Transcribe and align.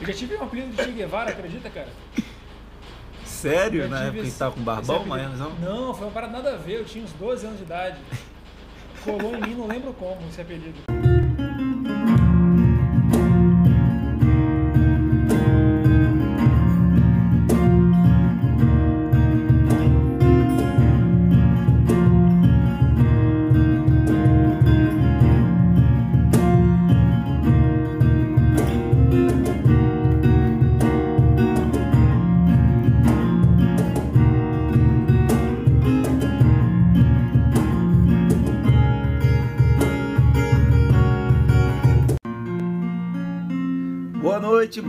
Eu 0.00 0.06
já 0.06 0.12
tive 0.12 0.36
um 0.36 0.44
apelido 0.44 0.76
de 0.76 0.82
Che 0.82 0.92
Guevara, 0.92 1.30
acredita, 1.30 1.68
cara? 1.70 1.88
Sério? 3.24 3.88
Na 3.88 4.04
época 4.04 4.22
que 4.22 4.30
tava 4.30 4.54
com 4.54 4.60
barbão, 4.60 5.04
mas 5.04 5.38
não? 5.38 5.50
Não, 5.56 5.94
foi 5.94 6.06
uma 6.06 6.12
parada 6.12 6.32
nada 6.32 6.54
a 6.54 6.56
ver, 6.56 6.78
eu 6.78 6.84
tinha 6.84 7.04
uns 7.04 7.12
12 7.12 7.46
anos 7.46 7.58
de 7.58 7.64
idade. 7.64 7.98
Colou 9.04 9.34
em 9.34 9.40
mim, 9.40 9.54
não 9.54 9.66
lembro 9.66 9.92
como 9.92 10.20
esse 10.28 10.40
apelido. 10.40 10.78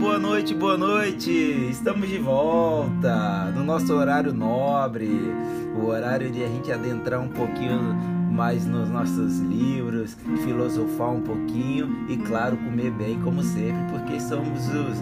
Boa 0.00 0.18
noite, 0.18 0.54
boa 0.54 0.78
noite! 0.78 1.30
Estamos 1.70 2.08
de 2.08 2.16
volta 2.16 3.52
no 3.54 3.62
nosso 3.62 3.92
horário 3.92 4.32
nobre, 4.32 5.10
o 5.76 5.88
horário 5.88 6.30
de 6.30 6.42
a 6.42 6.48
gente 6.48 6.72
adentrar 6.72 7.20
um 7.20 7.28
pouquinho 7.28 7.78
mais 8.32 8.64
nos 8.64 8.88
nossos 8.88 9.40
livros, 9.40 10.16
filosofar 10.42 11.10
um 11.10 11.20
pouquinho 11.20 12.06
e, 12.08 12.16
claro, 12.16 12.56
comer 12.56 12.90
bem, 12.92 13.20
como 13.20 13.42
sempre, 13.42 13.84
porque 13.90 14.18
somos 14.18 14.68
os, 14.68 15.00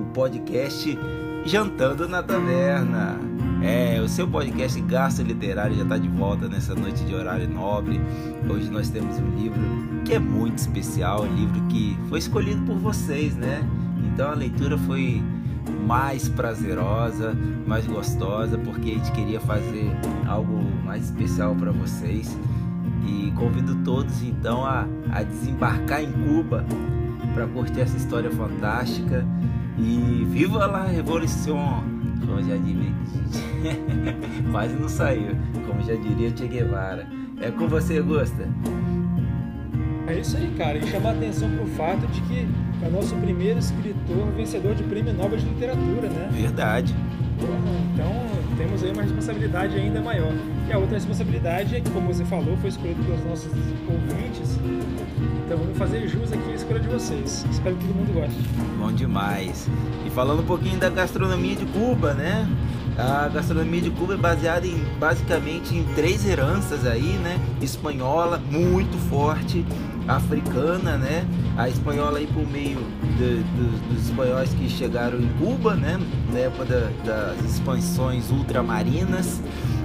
o 0.00 0.04
podcast 0.14 0.96
Jantando 1.44 2.08
na 2.08 2.22
Taverna. 2.22 3.18
É, 3.60 4.00
o 4.00 4.08
seu 4.08 4.28
podcast 4.28 4.80
Gasto 4.82 5.20
Literário 5.20 5.74
já 5.74 5.82
está 5.82 5.98
de 5.98 6.08
volta 6.08 6.46
nessa 6.46 6.76
noite 6.76 7.04
de 7.04 7.12
horário 7.12 7.48
nobre. 7.48 8.00
Hoje 8.48 8.70
nós 8.70 8.88
temos 8.88 9.18
um 9.18 9.34
livro 9.34 9.60
que 10.04 10.14
é 10.14 10.18
muito 10.20 10.58
especial, 10.58 11.24
um 11.24 11.34
livro 11.34 11.60
que 11.62 11.98
foi 12.08 12.20
escolhido 12.20 12.64
por 12.64 12.76
vocês, 12.76 13.34
né? 13.34 13.68
Então 14.04 14.30
a 14.30 14.34
leitura 14.34 14.76
foi 14.78 15.22
mais 15.86 16.28
prazerosa, 16.28 17.36
mais 17.66 17.86
gostosa, 17.86 18.58
porque 18.58 18.90
a 18.90 18.94
gente 18.94 19.12
queria 19.12 19.40
fazer 19.40 19.90
algo 20.26 20.62
mais 20.84 21.04
especial 21.04 21.54
para 21.54 21.70
vocês. 21.70 22.36
E 23.06 23.30
convido 23.32 23.74
todos 23.84 24.22
então 24.22 24.64
a, 24.64 24.86
a 25.12 25.22
desembarcar 25.22 26.02
em 26.02 26.12
Cuba 26.12 26.64
para 27.34 27.46
curtir 27.46 27.80
essa 27.80 27.96
história 27.96 28.30
fantástica. 28.30 29.26
E 29.78 30.26
viva 30.28 30.64
a 30.64 30.84
revolução! 30.84 31.82
Como 32.26 32.42
já 32.42 32.56
diria, 32.56 32.92
quase 34.50 34.74
não 34.74 34.88
saiu, 34.88 35.36
como 35.66 35.80
já 35.82 35.94
diria 35.94 36.36
Che 36.36 36.48
Guevara. 36.48 37.06
É 37.40 37.50
com 37.50 37.68
você, 37.68 38.02
Gusta. 38.02 38.48
É 40.08 40.20
isso 40.20 40.36
aí, 40.36 40.50
cara. 40.56 40.78
E 40.78 40.86
chamar 40.86 41.10
atenção 41.10 41.50
pro 41.50 41.66
fato 41.66 42.06
de 42.06 42.20
que 42.22 42.48
é 42.82 42.88
o 42.88 42.90
nosso 42.90 43.14
primeiro 43.16 43.58
escritor 43.58 44.32
vencedor 44.36 44.74
de 44.74 44.82
prêmio 44.84 45.12
Nobel 45.12 45.38
de 45.38 45.44
Literatura, 45.44 46.08
né? 46.08 46.28
Verdade. 46.32 46.94
Então 47.92 48.10
temos 48.56 48.82
aí 48.82 48.90
uma 48.90 49.02
responsabilidade 49.02 49.76
ainda 49.76 50.00
maior. 50.00 50.32
E 50.66 50.72
a 50.72 50.78
outra 50.78 50.94
responsabilidade 50.94 51.76
é 51.76 51.80
que, 51.80 51.90
como 51.90 52.12
você 52.12 52.24
falou, 52.24 52.56
foi 52.56 52.70
escolhido 52.70 53.02
pelos 53.04 53.24
nossos 53.24 53.52
ouvintes. 53.52 54.58
Então 55.46 55.58
vamos 55.58 55.76
fazer 55.76 56.08
jus 56.08 56.32
aqui 56.32 56.50
à 56.50 56.54
escolha 56.54 56.80
de 56.80 56.88
vocês. 56.88 57.46
Espero 57.50 57.76
que 57.76 57.86
todo 57.86 57.94
mundo 57.94 58.12
goste. 58.14 58.38
Bom 58.78 58.92
demais. 58.92 59.68
E 60.06 60.10
falando 60.10 60.40
um 60.40 60.46
pouquinho 60.46 60.78
da 60.78 60.88
gastronomia 60.88 61.54
de 61.54 61.66
Cuba, 61.66 62.14
né? 62.14 62.48
A 62.98 63.28
gastronomia 63.28 63.80
de 63.80 63.90
Cuba 63.90 64.14
é 64.14 64.16
baseada 64.16 64.66
em 64.66 64.84
basicamente 64.98 65.76
em 65.76 65.84
três 65.94 66.26
heranças 66.26 66.84
aí, 66.84 67.16
né? 67.22 67.38
Espanhola, 67.62 68.40
muito 68.50 68.98
forte, 69.08 69.64
africana, 70.08 70.96
né? 70.96 71.24
A 71.56 71.68
espanhola 71.68 72.18
aí 72.18 72.26
por 72.26 72.46
meio 72.50 72.78
de- 73.18 73.42
do- 73.42 73.88
dos 73.94 74.04
espanhóis 74.08 74.50
que 74.54 74.68
chegaram 74.68 75.18
em 75.20 75.28
Cuba, 75.38 75.74
né? 75.74 76.00
Na 76.32 76.38
época 76.38 76.64
da- 76.64 76.90
das 77.04 77.44
expansões 77.44 78.30
ultramarinas. 78.30 79.40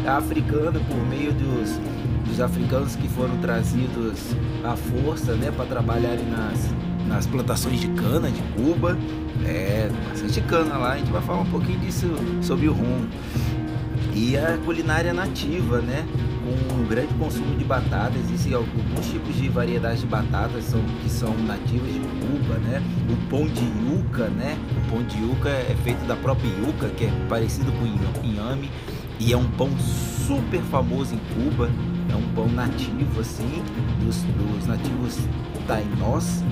A 0.07 0.17
africana 0.17 0.79
por 0.87 0.97
meio 1.07 1.31
dos, 1.33 1.79
dos 2.27 2.39
africanos 2.41 2.95
que 2.95 3.07
foram 3.09 3.37
trazidos 3.37 4.19
à 4.63 4.75
força, 4.75 5.33
né? 5.33 5.51
Para 5.55 5.65
trabalharem 5.65 6.25
nas, 6.25 6.69
nas 7.07 7.25
plantações 7.27 7.79
de 7.81 7.87
cana 7.89 8.29
de 8.29 8.41
Cuba. 8.55 8.97
É, 9.45 9.89
bastante 10.09 10.39
cana 10.41 10.77
lá, 10.77 10.93
a 10.93 10.97
gente 10.97 11.11
vai 11.11 11.21
falar 11.21 11.41
um 11.41 11.45
pouquinho 11.45 11.79
disso 11.79 12.07
sobre 12.41 12.67
o 12.69 12.73
rum. 12.73 13.05
E 14.15 14.37
a 14.37 14.57
culinária 14.63 15.11
nativa, 15.13 15.79
né? 15.81 16.05
Com 16.43 16.75
um 16.75 16.85
grande 16.85 17.13
consumo 17.13 17.55
de 17.55 17.63
batata, 17.63 18.17
existem 18.17 18.53
alguns 18.53 19.09
tipos 19.09 19.33
de 19.35 19.47
variedades 19.47 20.01
de 20.01 20.07
batatas 20.07 20.65
são, 20.65 20.81
que 21.01 21.09
são 21.09 21.33
nativas 21.37 21.93
de 21.93 21.99
Cuba, 21.99 22.59
né? 22.59 22.83
O 23.09 23.29
pão 23.29 23.47
de 23.47 23.63
yuca, 23.63 24.27
né? 24.27 24.57
O 24.75 24.91
pão 24.91 25.03
de 25.03 25.17
yuca 25.19 25.47
é 25.47 25.73
feito 25.83 26.05
da 26.05 26.17
própria 26.17 26.49
yuca, 26.49 26.89
que 26.89 27.05
é 27.05 27.11
parecido 27.29 27.71
com 27.71 27.85
inha- 27.85 28.21
inhame, 28.23 28.69
e 29.21 29.31
é 29.31 29.37
um 29.37 29.49
pão 29.51 29.69
super 30.27 30.59
famoso 30.63 31.15
em 31.15 31.19
Cuba. 31.33 31.69
É 32.11 32.15
um 32.15 32.33
pão 32.35 32.49
nativo, 32.49 33.21
assim, 33.21 33.63
dos, 34.03 34.17
dos 34.23 34.67
nativos 34.67 35.17
tainós. 35.65 36.43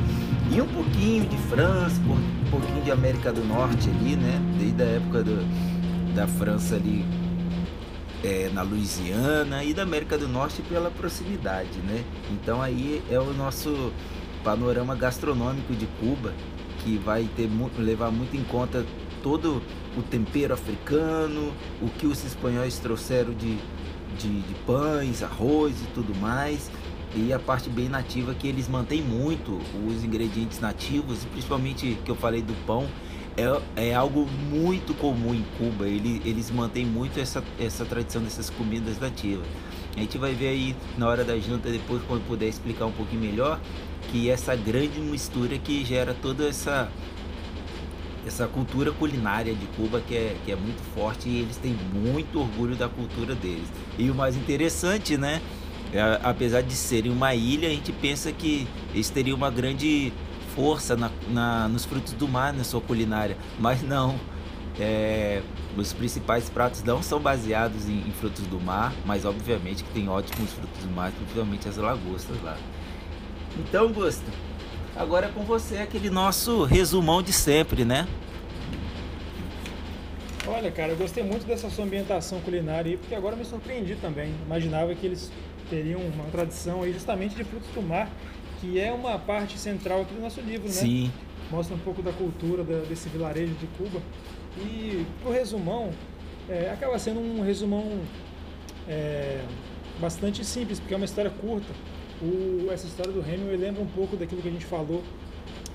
E 0.54 0.62
um 0.62 0.68
pouquinho 0.68 1.26
de 1.26 1.36
França, 1.38 2.00
um 2.08 2.50
pouquinho 2.50 2.82
de 2.82 2.92
América 2.92 3.34
do 3.34 3.44
Norte 3.44 3.90
ali, 3.90 4.16
né? 4.16 4.40
Desde 4.58 4.82
a 4.82 4.86
época 4.86 5.24
do, 5.24 6.16
da 6.16 6.28
França 6.28 6.76
ali 6.76 7.06
é, 8.24 8.50
na 8.54 8.62
Louisiana 8.62 9.64
e 9.64 9.74
da 9.74 9.84
América 9.84 10.18
do 10.18 10.28
Norte 10.28 10.62
pela 10.62 10.92
proximidade, 10.92 11.78
né? 11.80 12.04
Então 12.32 12.62
aí 12.62 13.02
é 13.10 13.20
o 13.20 13.34
nosso 13.34 13.92
panorama 14.44 14.96
gastronômico 14.96 15.74
de 15.74 15.86
Cuba 16.00 16.34
que 16.84 16.98
vai 16.98 17.30
ter 17.36 17.50
levar 17.78 18.12
muito 18.12 18.36
em 18.36 18.44
conta 18.44 18.86
todo 19.22 19.62
o 19.96 20.02
tempero 20.02 20.54
africano, 20.54 21.54
o 21.82 21.88
que 21.90 22.08
os 22.08 22.24
espanhóis 22.24 22.80
trouxeram 22.80 23.34
de, 23.34 23.58
de, 24.18 24.42
de 24.42 24.54
pães, 24.66 25.22
arroz 25.22 25.80
e 25.82 25.86
tudo 25.94 26.16
mais. 26.16 26.72
E 27.14 27.34
a 27.34 27.40
parte 27.40 27.70
bem 27.70 27.90
nativa 27.90 28.34
que 28.34 28.48
eles 28.48 28.70
mantêm 28.70 29.02
muito 29.02 29.60
os 29.86 30.04
ingredientes 30.04 30.60
nativos, 30.60 31.26
principalmente 31.26 31.98
que 32.06 32.10
eu 32.10 32.16
falei 32.16 32.42
do 32.42 32.54
pão, 32.66 32.88
é, 33.38 33.90
é 33.90 33.96
algo 33.96 34.28
muito 34.50 34.94
comum 34.94 35.34
em 35.34 35.46
Cuba. 35.58 35.88
Ele, 35.88 36.22
eles 36.26 36.52
mantêm 36.52 36.86
muito 36.86 37.20
essa, 37.20 37.44
essa 37.60 37.86
tradição 37.86 38.22
dessas 38.22 38.50
comidas 38.50 39.00
nativas. 39.00 39.46
A 39.96 40.00
gente 40.00 40.18
vai 40.18 40.34
ver 40.34 40.50
aí 40.50 40.76
na 40.98 41.08
hora 41.08 41.24
da 41.24 41.38
janta, 41.38 41.70
depois, 41.70 42.02
quando 42.08 42.26
puder 42.26 42.48
explicar 42.48 42.86
um 42.86 42.92
pouquinho 42.92 43.22
melhor, 43.22 43.60
que 44.12 44.30
essa 44.30 44.56
grande 44.56 45.00
mistura 45.00 45.58
que 45.58 45.84
gera 45.84 46.14
toda 46.14 46.48
essa 46.48 46.90
essa 48.24 48.48
cultura 48.48 48.92
culinária 48.92 49.52
de 49.52 49.66
Cuba 49.76 50.00
que 50.00 50.16
é, 50.16 50.38
que 50.46 50.52
é 50.52 50.56
muito 50.56 50.80
forte 50.94 51.28
e 51.28 51.40
eles 51.42 51.58
têm 51.58 51.76
muito 51.92 52.40
orgulho 52.40 52.76
da 52.76 52.88
cultura 52.88 53.34
deles. 53.34 53.68
E 53.98 54.12
o 54.12 54.16
mais 54.16 54.38
interessante, 54.38 55.18
né? 55.18 55.42
é, 55.94 56.20
apesar 56.24 56.62
de 56.62 56.74
serem 56.74 57.12
uma 57.12 57.36
ilha, 57.36 57.68
a 57.68 57.72
gente 57.72 57.92
pensa 57.92 58.32
que 58.32 58.68
eles 58.94 59.10
teriam 59.10 59.36
uma 59.36 59.50
grande 59.50 60.14
força 60.56 60.96
na, 60.96 61.10
na- 61.30 61.68
nos 61.68 61.86
frutos 61.86 62.14
do 62.14 62.28
mar 62.28 62.54
na 62.54 62.64
sua 62.64 62.82
culinária, 62.82 63.38
mas 63.60 63.82
não. 63.82 64.16
É, 64.80 65.42
os 65.78 65.92
principais 65.94 66.50
pratos 66.50 66.82
não 66.84 67.04
são 67.04 67.20
baseados 67.20 67.88
em, 67.88 68.08
em 68.08 68.12
frutos 68.12 68.46
do 68.48 68.60
mar, 68.60 68.94
mas 69.06 69.26
obviamente 69.26 69.84
que 69.84 69.90
tem 69.92 70.08
ótimos 70.10 70.52
frutos 70.54 70.84
do 70.84 70.90
mar, 70.92 71.12
principalmente 71.12 71.68
as 71.68 71.78
lagostas 71.78 72.42
lá. 72.42 72.58
Então, 73.60 73.92
Gusto, 73.92 74.24
agora 74.96 75.28
é 75.28 75.30
com 75.30 75.44
você 75.44 75.78
aquele 75.78 76.10
nosso 76.10 76.64
resumão 76.64 77.22
de 77.22 77.34
sempre, 77.34 77.84
né? 77.84 78.08
Olha, 80.48 80.72
cara, 80.72 80.94
eu 80.94 80.98
gostei 80.98 81.24
muito 81.24 81.46
dessa 81.46 81.70
sua 81.70 81.86
ambientação 81.86 82.40
culinária 82.42 82.92
aí, 82.92 82.98
porque 82.98 83.14
agora 83.14 83.36
me 83.36 83.46
surpreendi 83.46 83.96
também. 83.96 84.34
Imaginava 84.46 84.94
que 84.96 85.06
eles 85.06 85.32
teriam 85.70 86.00
uma 86.02 86.26
tradição 86.26 86.82
aí 86.82 86.92
justamente 86.92 87.36
de 87.36 87.44
frutos 87.44 87.70
do 87.76 87.82
mar, 87.82 88.10
que 88.62 88.80
é 88.80 88.92
uma 88.92 89.18
parte 89.18 89.58
central 89.58 90.02
aqui 90.02 90.14
do 90.14 90.22
nosso 90.22 90.40
livro, 90.42 90.68
né? 90.68 90.74
Sim, 90.74 91.12
Mostra 91.50 91.76
um 91.76 91.80
pouco 91.80 92.02
da 92.02 92.14
cultura 92.14 92.64
da- 92.64 92.80
desse 92.88 93.10
vilarejo 93.10 93.54
de 93.56 93.68
Cuba. 93.78 94.00
E 94.58 95.06
pro 95.22 95.32
resumão, 95.34 95.90
é, 96.48 96.70
acaba 96.72 96.98
sendo 96.98 97.20
um 97.20 97.42
resumão 97.42 98.00
é, 98.88 99.42
bastante 100.00 100.46
simples, 100.46 100.80
porque 100.80 100.94
é 100.94 100.98
uma 100.98 101.06
história 101.06 101.30
curta. 101.30 101.68
O- 102.22 102.70
essa 102.72 102.88
história 102.88 103.12
do 103.12 103.20
Hemingway 103.20 103.58
lembra 103.58 103.82
um 103.82 103.88
pouco 103.88 104.16
daquilo 104.16 104.42
que 104.42 104.48
a 104.48 104.52
gente 104.52 104.66
falou 104.66 105.04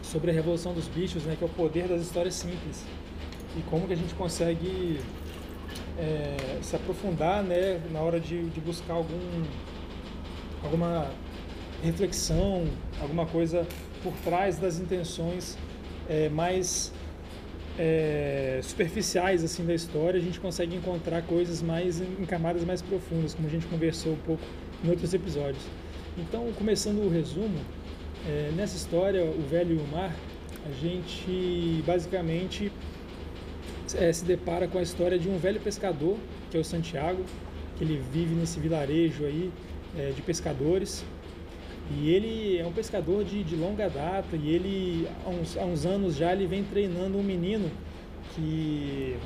sobre 0.03 0.31
a 0.31 0.35
revolução 0.35 0.73
dos 0.73 0.87
bichos, 0.89 1.25
né, 1.25 1.35
que 1.37 1.45
é 1.45 1.47
o 1.47 1.51
poder 1.51 1.89
das 1.89 2.01
histórias 2.03 2.35
simples 2.35 2.85
e 3.59 3.61
como 3.69 3.87
que 3.87 3.93
a 3.93 3.97
gente 3.97 4.15
consegue 4.15 5.01
é, 5.99 6.59
se 6.63 6.75
aprofundar, 6.77 7.43
né, 7.43 7.81
na 7.91 8.01
hora 8.01 8.19
de, 8.21 8.45
de 8.51 8.61
buscar 8.61 8.95
algum 8.95 9.43
alguma 10.63 11.11
reflexão, 11.83 12.67
alguma 13.01 13.27
coisa 13.27 13.67
por 14.03 14.13
trás 14.25 14.59
das 14.59 14.79
intenções 14.79 15.57
é, 16.09 16.29
mais 16.29 16.93
é, 17.79 18.61
superficiais 18.63 19.45
assim 19.45 19.65
da 19.65 19.75
história, 19.75 20.19
a 20.19 20.23
gente 20.23 20.41
consegue 20.41 20.75
encontrar 20.77 21.23
coisas 21.23 21.63
mais 21.63 22.01
em 22.01 22.25
camadas 22.25 22.65
mais 22.65 22.81
profundas, 22.81 23.35
como 23.35 23.49
a 23.49 23.51
gente 23.51 23.67
conversou 23.67 24.13
um 24.13 24.19
pouco 24.19 24.43
em 24.85 24.89
outros 24.89 25.13
episódios. 25.13 25.63
Então, 26.17 26.51
começando 26.57 26.99
o 27.05 27.11
resumo, 27.11 27.59
é, 28.27 28.51
nessa 28.57 28.77
história, 28.77 29.25
o 29.25 29.43
velho 29.43 29.77
e 29.77 29.79
o 29.79 29.87
mar, 29.89 30.15
a 30.65 30.73
gente 30.73 31.83
basicamente 31.87 32.73
é, 33.95 34.13
se 34.13 34.25
depara 34.25 34.67
com 34.67 34.79
a 34.79 34.83
história 34.83 35.19
de 35.19 35.29
um 35.29 35.39
velho 35.39 35.61
pescador, 35.61 36.17
que 36.51 36.57
é 36.57 36.61
o 36.61 36.65
Santiago, 36.65 37.23
que 37.77 37.85
ele 37.85 38.03
vive 38.13 38.35
nesse 38.35 38.59
vilarejo 38.59 39.25
aí 39.25 39.51
de 40.15 40.21
pescadores. 40.21 41.05
E 41.91 42.11
ele 42.11 42.59
é 42.59 42.67
um 42.67 42.73
pescador 42.73 43.25
de, 43.25 43.45
de 43.45 43.55
longa 43.55 43.89
data 43.89 44.37
e 44.37 44.51
ele, 44.51 45.09
há 45.25 45.29
uns, 45.29 45.57
há 45.57 45.65
uns 45.65 45.87
anos 45.87 46.17
já, 46.17 46.33
ele 46.33 46.47
vem 46.47 46.65
treinando 46.65 47.17
um 47.17 47.23
menino 47.23 47.71
que 48.35 49.17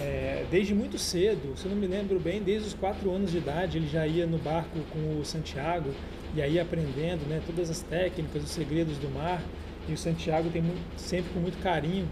é, 0.00 0.44
desde 0.50 0.74
muito 0.74 0.98
cedo, 0.98 1.56
se 1.56 1.64
eu 1.64 1.70
não 1.70 1.78
me 1.78 1.86
lembro 1.86 2.20
bem, 2.20 2.42
desde 2.42 2.68
os 2.68 2.74
quatro 2.74 3.10
anos 3.10 3.30
de 3.30 3.38
idade, 3.38 3.78
ele 3.78 3.88
já 3.88 4.06
ia 4.06 4.26
no 4.26 4.36
barco 4.38 4.78
com 4.92 5.20
o 5.20 5.24
Santiago 5.24 5.90
e 6.34 6.42
aí 6.42 6.60
aprendendo 6.60 7.26
né, 7.26 7.40
todas 7.46 7.70
as 7.70 7.80
técnicas, 7.80 8.44
os 8.44 8.50
segredos 8.50 8.98
do 8.98 9.08
mar. 9.08 9.42
E 9.88 9.92
o 9.92 9.96
Santiago 9.96 10.50
tem 10.50 10.62
sempre 10.96 11.32
com 11.32 11.40
muito 11.40 11.62
carinho 11.62 12.08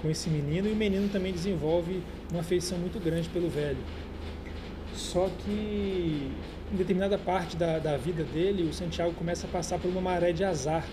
com 0.00 0.10
esse 0.10 0.30
menino 0.30 0.68
e 0.68 0.72
o 0.72 0.76
menino 0.76 1.08
também 1.08 1.32
desenvolve 1.32 2.02
uma 2.30 2.40
afeição 2.40 2.78
muito 2.78 2.98
grande 2.98 3.28
pelo 3.28 3.48
velho. 3.48 3.78
Só 4.94 5.28
que 5.44 6.32
em 6.72 6.76
determinada 6.76 7.18
parte 7.18 7.56
da, 7.56 7.78
da 7.78 7.96
vida 7.96 8.24
dele, 8.24 8.62
o 8.64 8.72
Santiago 8.72 9.12
começa 9.14 9.46
a 9.46 9.50
passar 9.50 9.78
por 9.78 9.88
uma 9.88 10.00
maré 10.00 10.32
de 10.32 10.44
azar 10.44 10.86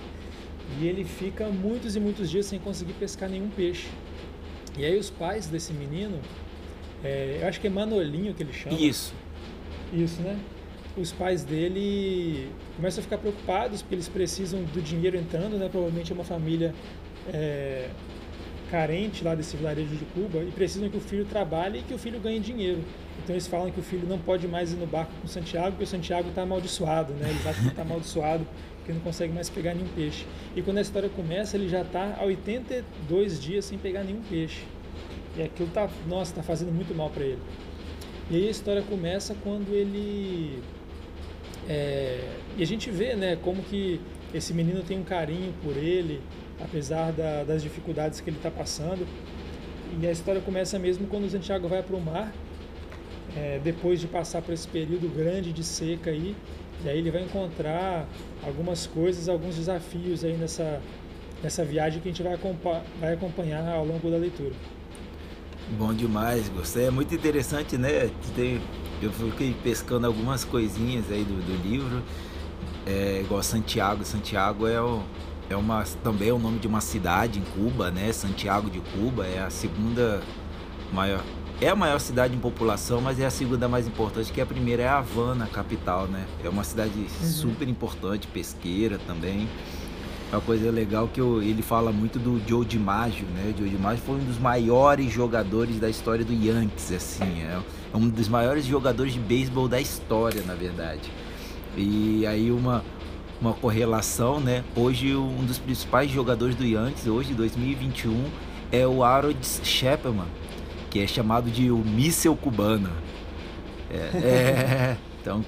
e 0.80 0.88
ele 0.88 1.04
fica 1.04 1.48
muitos 1.48 1.95
e 1.95 2.00
muitos 2.00 2.30
dias 2.30 2.45
sem 2.45 2.60
conseguir 2.60 2.94
pescar 2.94 3.30
nenhum 3.30 3.50
peixe. 3.50 3.88
E 4.77 4.86
aí 4.86 4.98
os 4.98 5.10
pais 5.10 5.48
desse 5.48 5.74
menino, 5.74 6.19
é, 7.04 7.39
eu 7.42 7.48
acho 7.48 7.60
que 7.60 7.68
é 7.68 7.69
Manolinho 7.69 8.33
que 8.33 8.44
ele 8.44 8.54
chama. 8.54 8.77
Isso. 8.77 9.13
Isso, 9.94 10.22
né? 10.22 10.38
Os 10.98 11.12
pais 11.12 11.44
dele 11.44 12.50
começam 12.75 13.01
a 13.01 13.04
ficar 13.04 13.18
preocupados 13.18 13.81
porque 13.81 13.95
eles 13.95 14.07
precisam 14.07 14.63
do 14.63 14.81
dinheiro 14.81 15.18
entrando, 15.18 15.57
né? 15.57 15.68
Provavelmente 15.69 16.12
é 16.12 16.16
uma 16.16 16.24
família 16.24 16.74
é, 17.33 17.89
carente 18.69 19.23
lá 19.23 19.35
desse 19.35 19.56
vilarejo 19.56 19.95
de 19.95 20.06
Cuba 20.06 20.44
e 20.44 20.51
precisam 20.51 20.89
que 20.89 20.97
o 20.97 21.01
filho 21.01 21.25
trabalhe 21.25 21.79
e 21.79 21.81
que 21.83 21.94
o 21.94 21.97
filho 21.97 22.19
ganhe 22.19 22.39
dinheiro. 22.39 22.83
Então 23.23 23.35
eles 23.35 23.47
falam 23.47 23.71
que 23.71 23.79
o 23.79 23.83
filho 23.83 24.07
não 24.07 24.19
pode 24.19 24.47
mais 24.47 24.73
ir 24.73 24.75
no 24.75 24.85
barco 24.85 25.12
com 25.21 25.27
Santiago 25.27 25.71
porque 25.71 25.83
o 25.83 25.88
Santiago 25.88 26.29
está 26.29 26.41
amaldiçoado, 26.41 27.13
né? 27.13 27.29
Eles 27.29 27.45
acham 27.45 27.63
que 27.63 27.69
está 27.69 27.81
amaldiçoado 27.81 28.45
porque 28.77 28.94
não 28.94 29.01
consegue 29.01 29.33
mais 29.33 29.50
pegar 29.50 29.73
nenhum 29.73 29.88
peixe. 29.89 30.25
E 30.56 30.62
quando 30.62 30.77
a 30.77 30.81
história 30.81 31.09
começa, 31.09 31.57
ele 31.57 31.69
já 31.69 31.81
está 31.81 32.17
há 32.19 32.23
82 32.23 33.39
dias 33.39 33.65
sem 33.65 33.77
pegar 33.77 34.03
nenhum 34.03 34.21
peixe. 34.29 34.63
E 35.38 35.41
aquilo 35.41 35.69
tá, 35.69 35.89
nossa, 36.07 36.31
está 36.31 36.44
fazendo 36.44 36.71
muito 36.71 36.94
mal 36.95 37.09
para 37.09 37.23
ele. 37.23 37.39
E 38.29 38.35
aí 38.35 38.47
a 38.47 38.51
história 38.51 38.81
começa 38.81 39.35
quando 39.44 39.73
ele 39.73 40.61
é, 41.68 42.19
e 42.57 42.63
a 42.63 42.65
gente 42.65 42.89
vê, 42.91 43.15
né, 43.15 43.35
como 43.35 43.61
que 43.63 44.00
esse 44.33 44.53
menino 44.53 44.83
tem 44.83 45.00
um 45.00 45.03
carinho 45.03 45.53
por 45.63 45.75
ele, 45.75 46.21
apesar 46.60 47.12
da, 47.12 47.44
das 47.44 47.62
dificuldades 47.62 48.22
que 48.22 48.30
ele 48.30 48.38
está 48.38 48.52
passando. 48.52 49.07
E 50.00 50.07
a 50.07 50.12
história 50.12 50.42
começa 50.42 50.78
mesmo 50.80 51.07
quando 51.07 51.25
o 51.25 51.30
Santiago 51.30 51.68
vai 51.68 51.81
para 51.81 51.96
o 51.96 52.02
mar, 52.02 52.34
é, 53.36 53.60
depois 53.63 54.00
de 54.00 54.07
passar 54.07 54.42
por 54.42 54.54
esse 54.54 54.68
período 54.68 55.07
grande 55.07 55.52
de 55.52 55.63
seca 55.63 56.10
aí, 56.10 56.36
e 56.84 56.90
aí 56.90 56.98
ele 56.98 57.12
vai 57.12 57.24
encontrar 57.24 58.07
algumas 58.44 58.86
coisas, 58.86 59.30
alguns 59.30 59.56
desafios 59.56 60.24
aí 60.24 60.34
nessa, 60.34 60.81
nessa 61.42 61.63
viagem 61.63 62.02
que 62.02 62.10
a 62.10 62.12
gente 62.12 62.24
vai, 62.24 62.38
vai 63.00 63.13
acompanhar 63.13 63.68
ao 63.69 63.86
longo 63.86 64.10
da 64.10 64.18
leitura. 64.18 64.54
Bom 65.78 65.94
demais, 65.94 66.48
gostei. 66.50 66.86
É 66.86 66.92
muito 66.92 67.16
interessante, 67.16 67.78
né? 67.78 68.10
Eu 69.02 69.12
fiquei 69.12 69.56
pescando 69.63 70.06
algumas 70.06 70.44
coisinhas 70.44 71.12
aí 71.12 71.24
do, 71.24 71.42
do 71.42 71.68
livro, 71.68 72.04
é, 72.86 73.22
igual 73.22 73.42
Santiago. 73.42 74.06
Santiago 74.06 74.68
é 74.68 74.80
o, 74.80 75.02
é 75.50 75.56
uma, 75.56 75.83
também 76.03 76.30
é 76.30 76.33
o 76.33 76.39
nome 76.39 76.59
de 76.59 76.68
uma 76.68 76.81
cidade 76.81 77.39
em 77.39 77.44
Cuba, 77.44 77.92
né? 77.92 78.12
Santiago 78.12 78.69
de 78.69 78.80
Cuba 78.80 79.25
é 79.25 79.44
a 79.44 79.50
segunda 79.50 80.21
maior, 80.92 81.24
é 81.62 81.69
a 81.69 81.75
maior 81.75 82.00
cidade 82.00 82.36
em 82.36 82.39
população, 82.39 83.01
mas 83.01 83.19
é 83.19 83.25
a 83.25 83.30
segunda 83.30 83.68
mais 83.68 83.88
importante, 83.88 84.31
que 84.31 84.42
a 84.42 84.45
primeira 84.45 84.83
é 84.83 84.88
a 84.88 84.97
Havana, 84.97 85.47
capital, 85.47 86.07
né? 86.07 86.25
É 86.44 86.50
uma 86.50 86.63
cidade 86.63 86.94
uhum. 86.97 87.27
super 87.27 87.68
importante, 87.68 88.27
pesqueira 88.27 89.00
também. 89.06 89.47
É 90.31 90.36
uma 90.36 90.42
coisa 90.42 90.71
legal 90.71 91.07
que 91.07 91.21
eu, 91.21 91.42
ele 91.42 91.62
fala 91.62 91.92
muito 91.92 92.18
do 92.18 92.42
Joe 92.47 92.65
DiMaggio, 92.65 93.27
né? 93.27 93.53
O 93.53 93.57
Joe 93.57 93.69
DiMaggio 93.69 94.03
foi 94.03 94.15
um 94.15 94.24
dos 94.24 94.39
maiores 94.39 95.12
jogadores 95.12 95.80
da 95.80 95.89
história 95.89 96.25
do 96.25 96.33
Yankees, 96.33 96.92
assim, 96.92 97.42
é 97.42 97.62
um 97.95 98.09
dos 98.09 98.27
maiores 98.27 98.65
jogadores 98.65 99.13
de 99.13 99.19
beisebol 99.19 99.68
da 99.68 99.80
história, 99.80 100.42
na 100.45 100.53
verdade. 100.53 101.09
E 101.77 102.25
aí 102.25 102.51
uma 102.51 102.83
uma 103.39 103.53
correlação, 103.53 104.39
né? 104.39 104.63
Hoje 104.75 105.15
um 105.15 105.45
dos 105.45 105.57
principais 105.57 106.09
jogadores 106.09 106.55
do 106.55 106.65
Yankees, 106.65 107.07
hoje 107.07 107.33
2021, 107.33 108.25
é 108.71 108.87
o 108.87 109.03
Harold 109.03 109.37
Shepperman, 109.45 110.27
que 110.89 110.99
é 110.99 111.07
chamado 111.07 111.49
de 111.49 111.69
o 111.71 111.77
míssel 111.77 112.35
cubano. 112.35 112.91
É, 113.89 113.97
é, 114.17 114.97
então 115.21 115.43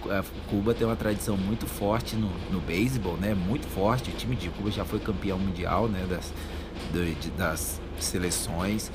Cuba 0.49 0.73
tem 0.73 0.85
uma 0.85 0.95
tradição 0.95 1.35
muito 1.37 1.65
forte 1.65 2.15
no, 2.15 2.29
no 2.51 2.59
beisebol, 2.59 3.17
né? 3.17 3.33
Muito 3.33 3.67
forte. 3.67 4.09
O 4.09 4.13
time 4.13 4.35
de 4.35 4.49
Cuba 4.49 4.71
já 4.71 4.85
foi 4.85 4.99
campeão 4.99 5.39
mundial, 5.39 5.87
né? 5.87 6.05
Das, 6.09 6.33
do, 6.91 7.37
das 7.37 7.81
seleções. 7.99 8.91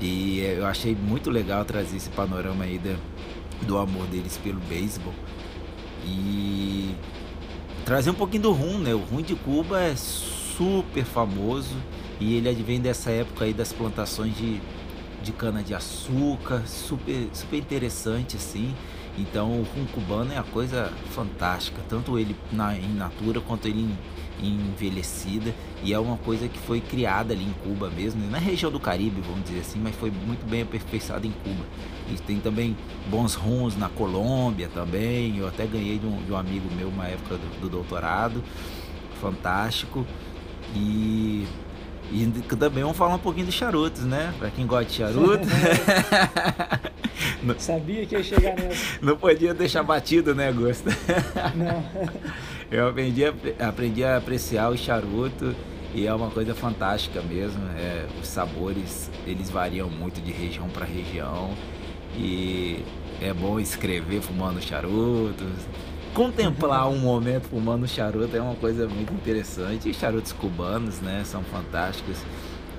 E 0.00 0.40
eu 0.40 0.64
achei 0.66 0.94
muito 0.94 1.28
legal 1.28 1.64
trazer 1.64 1.96
esse 1.96 2.10
panorama 2.10 2.64
aí 2.64 2.78
da, 2.78 2.94
do 3.66 3.76
amor 3.78 4.06
deles 4.06 4.36
pelo 4.36 4.60
beisebol. 4.60 5.14
E 6.04 6.94
trazer 7.88 8.10
um 8.10 8.14
pouquinho 8.14 8.42
do 8.42 8.52
rum, 8.52 8.76
né? 8.76 8.92
O 8.92 8.98
rum 8.98 9.22
de 9.22 9.34
Cuba 9.34 9.80
é 9.80 9.96
super 9.96 11.06
famoso 11.06 11.74
e 12.20 12.34
ele 12.34 12.46
advém 12.46 12.78
dessa 12.78 13.10
época 13.10 13.46
aí 13.46 13.54
das 13.54 13.72
plantações 13.72 14.36
de, 14.36 14.60
de 15.22 15.32
cana 15.32 15.62
de 15.62 15.74
açúcar, 15.74 16.64
super 16.66 17.30
super 17.32 17.56
interessante 17.56 18.36
assim. 18.36 18.74
Então 19.16 19.52
o 19.52 19.62
rum 19.62 19.86
cubano 19.86 20.30
é 20.34 20.36
a 20.36 20.42
coisa 20.42 20.92
fantástica, 21.12 21.80
tanto 21.88 22.18
ele 22.18 22.36
na, 22.52 22.76
em 22.76 22.92
natura 22.92 23.40
quanto 23.40 23.66
ele 23.66 23.80
em, 23.80 23.98
envelhecida 24.40 25.54
e 25.82 25.92
é 25.92 25.98
uma 25.98 26.16
coisa 26.18 26.48
que 26.48 26.58
foi 26.58 26.80
criada 26.80 27.32
ali 27.32 27.44
em 27.44 27.52
Cuba 27.64 27.90
mesmo, 27.90 28.28
na 28.30 28.38
região 28.38 28.70
do 28.70 28.80
Caribe, 28.80 29.20
vamos 29.20 29.44
dizer 29.44 29.60
assim, 29.60 29.78
mas 29.78 29.94
foi 29.96 30.10
muito 30.10 30.48
bem 30.48 30.62
aperfeiçoada 30.62 31.26
em 31.26 31.30
Cuba. 31.30 31.64
E 32.10 32.14
tem 32.14 32.40
também 32.40 32.76
bons 33.10 33.34
rums 33.34 33.76
na 33.76 33.88
Colômbia 33.88 34.68
também, 34.72 35.38
eu 35.38 35.46
até 35.46 35.66
ganhei 35.66 35.98
de 35.98 36.06
um, 36.06 36.22
de 36.22 36.32
um 36.32 36.36
amigo 36.36 36.68
meu 36.74 36.88
uma 36.88 37.06
época 37.06 37.36
do, 37.36 37.60
do 37.60 37.68
doutorado, 37.68 38.42
fantástico. 39.20 40.06
E 40.74 41.46
e 42.10 42.26
também 42.56 42.82
vamos 42.82 42.96
falar 42.96 43.14
um 43.16 43.18
pouquinho 43.18 43.46
de 43.46 43.52
charutos, 43.52 44.02
né? 44.04 44.32
Pra 44.38 44.50
quem 44.50 44.66
gosta 44.66 44.86
de 44.86 44.92
charuto. 44.94 45.46
Sabia 47.58 48.06
que 48.06 48.14
ia 48.14 48.22
chegar 48.22 48.54
nessa. 48.56 48.98
Não 49.02 49.16
podia 49.16 49.52
deixar 49.52 49.82
batido, 49.82 50.34
né, 50.34 50.48
Augusto? 50.48 50.88
Não. 51.54 51.84
Eu 52.70 52.86
aprendi 52.86 53.24
a, 53.24 53.32
aprendi 53.66 54.04
a 54.04 54.18
apreciar 54.18 54.70
o 54.70 54.76
charuto 54.76 55.54
e 55.94 56.06
é 56.06 56.12
uma 56.12 56.30
coisa 56.30 56.54
fantástica 56.54 57.22
mesmo. 57.22 57.62
É, 57.70 58.06
os 58.20 58.28
sabores 58.28 59.10
eles 59.26 59.48
variam 59.48 59.88
muito 59.88 60.20
de 60.20 60.30
região 60.30 60.68
para 60.68 60.84
região 60.84 61.50
e 62.14 62.84
é 63.22 63.32
bom 63.32 63.58
escrever 63.58 64.20
fumando 64.20 64.60
charutos. 64.60 65.66
Contemplar 66.12 66.88
um 66.90 66.98
momento 66.98 67.44
fumando 67.44 67.88
charuto 67.88 68.36
é 68.36 68.40
uma 68.40 68.54
coisa 68.56 68.86
muito 68.86 69.14
interessante. 69.14 69.88
E 69.88 69.94
charutos 69.94 70.32
cubanos, 70.32 71.00
né, 71.00 71.22
são 71.24 71.42
fantásticos. 71.44 72.18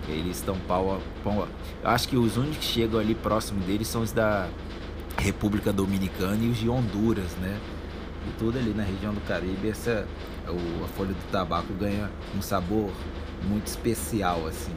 Eles 0.07 0.37
estão 0.37 0.55
pau 0.67 0.95
a 0.95 1.23
pau. 1.23 1.47
Acho 1.83 2.09
que 2.09 2.17
os 2.17 2.37
únicos 2.37 2.57
que 2.57 2.65
chegam 2.65 2.99
ali 2.99 3.15
próximo 3.15 3.59
deles 3.61 3.87
são 3.87 4.01
os 4.01 4.11
da 4.11 4.47
República 5.17 5.73
Dominicana 5.73 6.43
e 6.43 6.49
os 6.49 6.57
de 6.57 6.69
Honduras, 6.69 7.35
né? 7.41 7.57
E 8.27 8.31
tudo 8.37 8.57
ali 8.57 8.73
na 8.73 8.83
região 8.83 9.13
do 9.13 9.21
Caribe, 9.21 9.69
essa, 9.69 10.07
o, 10.47 10.83
a 10.83 10.87
folha 10.89 11.13
do 11.13 11.31
tabaco 11.31 11.73
ganha 11.73 12.09
um 12.37 12.41
sabor 12.41 12.91
muito 13.47 13.67
especial, 13.67 14.45
assim. 14.47 14.73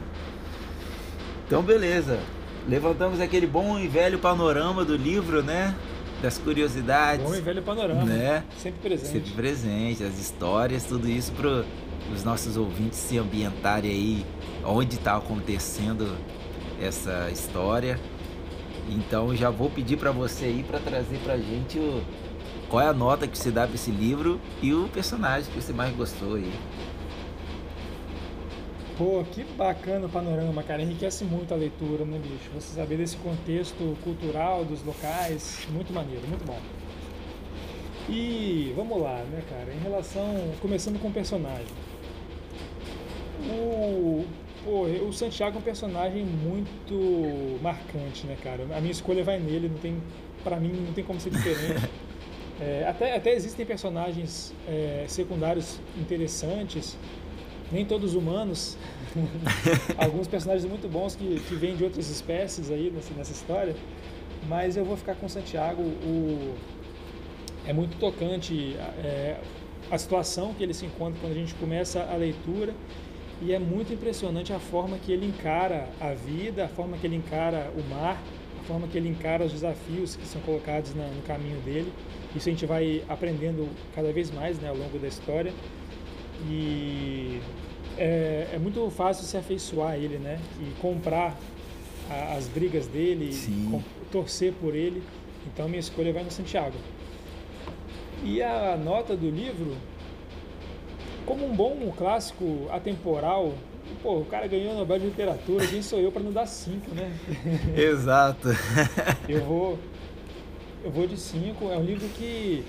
Então, 1.45 1.61
beleza. 1.61 2.19
Levantamos 2.67 3.19
aquele 3.19 3.45
bom 3.45 3.77
e 3.77 3.87
velho 3.87 4.17
panorama 4.19 4.85
do 4.85 4.95
livro, 4.95 5.43
né? 5.43 5.75
Das 6.21 6.37
curiosidades. 6.37 7.25
Bom 7.25 7.35
e 7.35 7.41
velho 7.41 7.61
panorama. 7.61 8.03
Né? 8.03 8.43
Sempre 8.57 8.79
presente. 8.79 9.11
Sempre 9.11 9.31
presente. 9.31 10.03
As 10.03 10.17
histórias, 10.17 10.85
tudo 10.85 11.09
isso 11.09 11.33
para 11.33 11.65
os 12.13 12.23
nossos 12.23 12.55
ouvintes 12.55 12.97
se 12.99 13.17
ambientarem 13.17 13.91
aí 13.91 14.25
onde 14.63 14.95
está 14.95 15.17
acontecendo 15.17 16.17
essa 16.81 17.29
história. 17.29 17.99
Então 18.89 19.35
já 19.35 19.49
vou 19.49 19.69
pedir 19.69 19.97
para 19.97 20.11
você 20.11 20.45
aí 20.45 20.63
para 20.63 20.79
trazer 20.79 21.17
para 21.19 21.37
gente 21.37 21.79
o, 21.79 22.01
qual 22.73 22.83
é 22.83 22.87
a 22.87 22.93
nota 22.93 23.27
que 23.27 23.37
você 23.37 23.51
dá 23.51 23.67
para 23.67 23.75
esse 23.75 23.91
livro 23.91 24.41
e 24.59 24.73
o 24.73 24.89
personagem 24.89 25.47
que 25.53 25.61
você 25.61 25.71
mais 25.71 25.95
gostou 25.95 26.33
aí. 26.33 26.51
Pô, 28.97 29.23
que 29.31 29.43
bacana 29.43 30.07
o 30.07 30.09
panorama, 30.09 30.63
cara. 30.63 30.81
Enriquece 30.81 31.23
muito 31.23 31.53
a 31.53 31.55
leitura, 31.55 32.03
né, 32.03 32.17
bicho? 32.17 32.49
Você 32.55 32.73
saber 32.73 32.97
desse 32.97 33.15
contexto 33.17 33.95
cultural 34.03 34.65
dos 34.65 34.83
locais, 34.83 35.67
muito 35.69 35.93
maneiro, 35.93 36.27
muito 36.27 36.43
bom. 36.47 36.57
E 38.09 38.73
vamos 38.75 38.99
lá, 38.99 39.17
né, 39.17 39.43
cara? 39.47 39.71
Em 39.71 39.79
relação. 39.79 40.25
Começando 40.59 40.99
com 40.99 41.09
o 41.09 41.13
personagem. 41.13 41.67
O, 43.51 44.25
pô, 44.65 44.85
o 45.07 45.13
Santiago 45.13 45.57
é 45.57 45.59
um 45.59 45.63
personagem 45.63 46.25
muito 46.25 47.59
marcante, 47.61 48.25
né, 48.25 48.35
cara? 48.43 48.63
A 48.75 48.81
minha 48.81 48.91
escolha 48.91 49.23
vai 49.23 49.37
nele, 49.37 49.69
não 49.69 49.77
tem. 49.77 50.01
Pra 50.43 50.59
mim, 50.59 50.69
não 50.69 50.91
tem 50.91 51.03
como 51.03 51.19
ser 51.19 51.29
diferente. 51.29 51.87
É, 52.61 52.85
até, 52.87 53.15
até 53.15 53.33
existem 53.33 53.65
personagens 53.65 54.53
é, 54.67 55.05
secundários 55.07 55.79
interessantes 55.97 56.95
nem 57.73 57.83
todos 57.85 58.13
humanos. 58.13 58.77
Alguns 59.97 60.27
personagens 60.27 60.69
muito 60.69 60.87
bons 60.87 61.15
que, 61.15 61.39
que 61.41 61.55
vêm 61.55 61.75
de 61.75 61.83
outras 61.83 62.09
espécies 62.09 62.69
aí 62.69 62.91
nessa, 62.93 63.13
nessa 63.15 63.31
história. 63.31 63.75
Mas 64.47 64.77
eu 64.77 64.85
vou 64.85 64.95
ficar 64.95 65.15
com 65.15 65.27
Santiago. 65.27 65.81
O, 65.81 66.55
é 67.65 67.73
muito 67.73 67.97
tocante 67.97 68.75
é, 69.03 69.37
a 69.89 69.97
situação 69.97 70.53
que 70.53 70.63
ele 70.63 70.73
se 70.73 70.85
encontra 70.85 71.19
quando 71.19 71.31
a 71.31 71.35
gente 71.35 71.55
começa 71.55 72.03
a 72.03 72.15
leitura. 72.15 72.73
E 73.41 73.51
é 73.51 73.59
muito 73.59 73.91
impressionante 73.91 74.53
a 74.53 74.59
forma 74.59 74.97
que 74.97 75.11
ele 75.11 75.25
encara 75.25 75.89
a 75.99 76.13
vida, 76.13 76.65
a 76.65 76.67
forma 76.67 76.97
que 76.97 77.07
ele 77.07 77.15
encara 77.15 77.71
o 77.75 77.89
mar, 77.89 78.21
a 78.61 78.63
forma 78.63 78.87
que 78.87 78.97
ele 78.97 79.09
encara 79.09 79.43
os 79.43 79.51
desafios 79.51 80.15
que 80.15 80.25
são 80.25 80.41
colocados 80.41 80.93
na, 80.95 81.07
no 81.07 81.21
caminho 81.23 81.59
dele. 81.61 81.91
Isso 82.35 82.49
a 82.49 82.51
gente 82.51 82.65
vai 82.65 83.03
aprendendo 83.07 83.69
cada 83.95 84.11
vez 84.11 84.31
mais 84.31 84.57
né, 84.59 84.69
ao 84.69 84.75
longo 84.75 84.97
da 84.97 85.07
história. 85.07 85.53
E 86.49 87.39
é, 87.97 88.49
é 88.53 88.59
muito 88.59 88.89
fácil 88.89 89.23
se 89.23 89.37
afeiçoar 89.37 89.91
a 89.91 89.97
ele, 89.97 90.17
né? 90.17 90.39
E 90.59 90.81
comprar 90.81 91.37
a, 92.09 92.33
as 92.35 92.47
brigas 92.47 92.87
dele, 92.87 93.31
com, 93.69 93.81
torcer 94.11 94.53
por 94.53 94.75
ele. 94.75 95.03
Então 95.47 95.67
minha 95.67 95.79
escolha 95.79 96.11
vai 96.11 96.23
no 96.23 96.31
Santiago. 96.31 96.75
E 98.23 98.41
a 98.41 98.77
nota 98.77 99.15
do 99.15 99.29
livro, 99.29 99.75
como 101.25 101.45
um 101.45 101.55
bom 101.55 101.93
clássico 101.95 102.67
atemporal, 102.71 103.53
pô, 104.01 104.19
o 104.19 104.25
cara 104.25 104.47
ganhou 104.47 104.71
a 104.71 104.75
Nobel 104.75 104.99
de 104.99 105.05
Literatura, 105.07 105.67
quem 105.67 105.81
sou 105.81 105.99
eu 105.99 106.11
para 106.11 106.23
não 106.23 106.31
dar 106.31 106.45
cinco, 106.45 106.95
né? 106.95 107.11
Exato. 107.75 108.47
eu 109.27 109.43
vou 109.43 109.77
eu 110.83 110.91
vou 110.91 111.07
de 111.07 111.17
cinco. 111.17 111.69
É 111.69 111.77
um 111.77 111.83
livro 111.83 112.07
que 112.09 112.63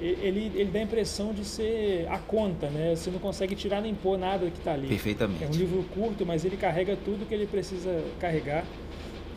ele, 0.00 0.50
ele 0.54 0.70
dá 0.70 0.80
a 0.80 0.82
impressão 0.82 1.32
de 1.32 1.44
ser 1.44 2.06
a 2.10 2.18
conta, 2.18 2.68
né? 2.68 2.94
Você 2.96 3.10
não 3.10 3.18
consegue 3.18 3.54
tirar 3.54 3.80
nem 3.80 3.94
pôr 3.94 4.18
nada 4.18 4.50
que 4.50 4.58
está 4.58 4.72
ali. 4.72 4.88
Perfeitamente. 4.88 5.44
É 5.44 5.46
um 5.46 5.52
livro 5.52 5.84
curto, 5.94 6.24
mas 6.24 6.44
ele 6.44 6.56
carrega 6.56 6.96
tudo 7.04 7.26
que 7.26 7.34
ele 7.34 7.46
precisa 7.46 8.02
carregar. 8.18 8.64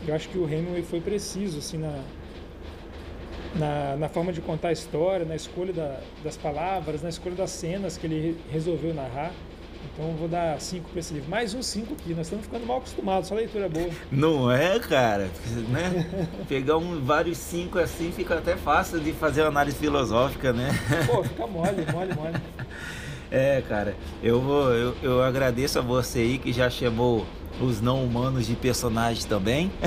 Eu 0.06 0.14
acho 0.14 0.28
que 0.28 0.38
o 0.38 0.44
Hemingway 0.44 0.82
foi 0.82 1.00
preciso, 1.00 1.58
assim, 1.58 1.78
na, 1.78 2.02
na, 3.54 3.96
na 3.96 4.08
forma 4.08 4.32
de 4.32 4.40
contar 4.40 4.68
a 4.68 4.72
história, 4.72 5.24
na 5.24 5.36
escolha 5.36 5.72
da, 5.72 6.00
das 6.22 6.36
palavras, 6.36 7.02
na 7.02 7.08
escolha 7.08 7.34
das 7.34 7.50
cenas 7.50 7.96
que 7.96 8.06
ele 8.06 8.36
resolveu 8.50 8.92
narrar. 8.92 9.32
Então 9.92 10.08
eu 10.08 10.16
vou 10.16 10.28
dar 10.28 10.60
5 10.60 10.90
para 10.90 11.00
esse 11.00 11.14
livro. 11.14 11.28
Mais 11.28 11.54
um 11.54 11.62
5 11.62 11.94
aqui, 11.94 12.14
nós 12.14 12.26
estamos 12.26 12.46
ficando 12.46 12.66
mal 12.66 12.78
acostumados, 12.78 13.28
só 13.28 13.34
leitura 13.34 13.68
boa. 13.68 13.90
Não 14.10 14.50
é, 14.50 14.78
cara? 14.78 15.30
Né? 15.68 16.06
Pegar 16.48 16.78
um, 16.78 17.04
vários 17.04 17.38
5 17.38 17.78
assim 17.78 18.10
fica 18.12 18.34
até 18.38 18.56
fácil 18.56 19.00
de 19.00 19.12
fazer 19.12 19.42
uma 19.42 19.48
análise 19.48 19.76
filosófica, 19.76 20.52
né? 20.52 20.70
Pô, 21.06 21.22
fica 21.22 21.46
mole, 21.46 21.86
mole, 21.92 22.14
mole. 22.14 22.34
É, 23.30 23.62
cara, 23.68 23.96
eu, 24.22 24.40
vou, 24.40 24.72
eu, 24.72 24.96
eu 25.02 25.22
agradeço 25.22 25.78
a 25.78 25.82
você 25.82 26.20
aí 26.20 26.38
que 26.38 26.52
já 26.52 26.70
chamou 26.70 27.26
os 27.60 27.80
não 27.80 28.04
humanos 28.04 28.46
de 28.46 28.54
personagens 28.54 29.24
também. 29.24 29.70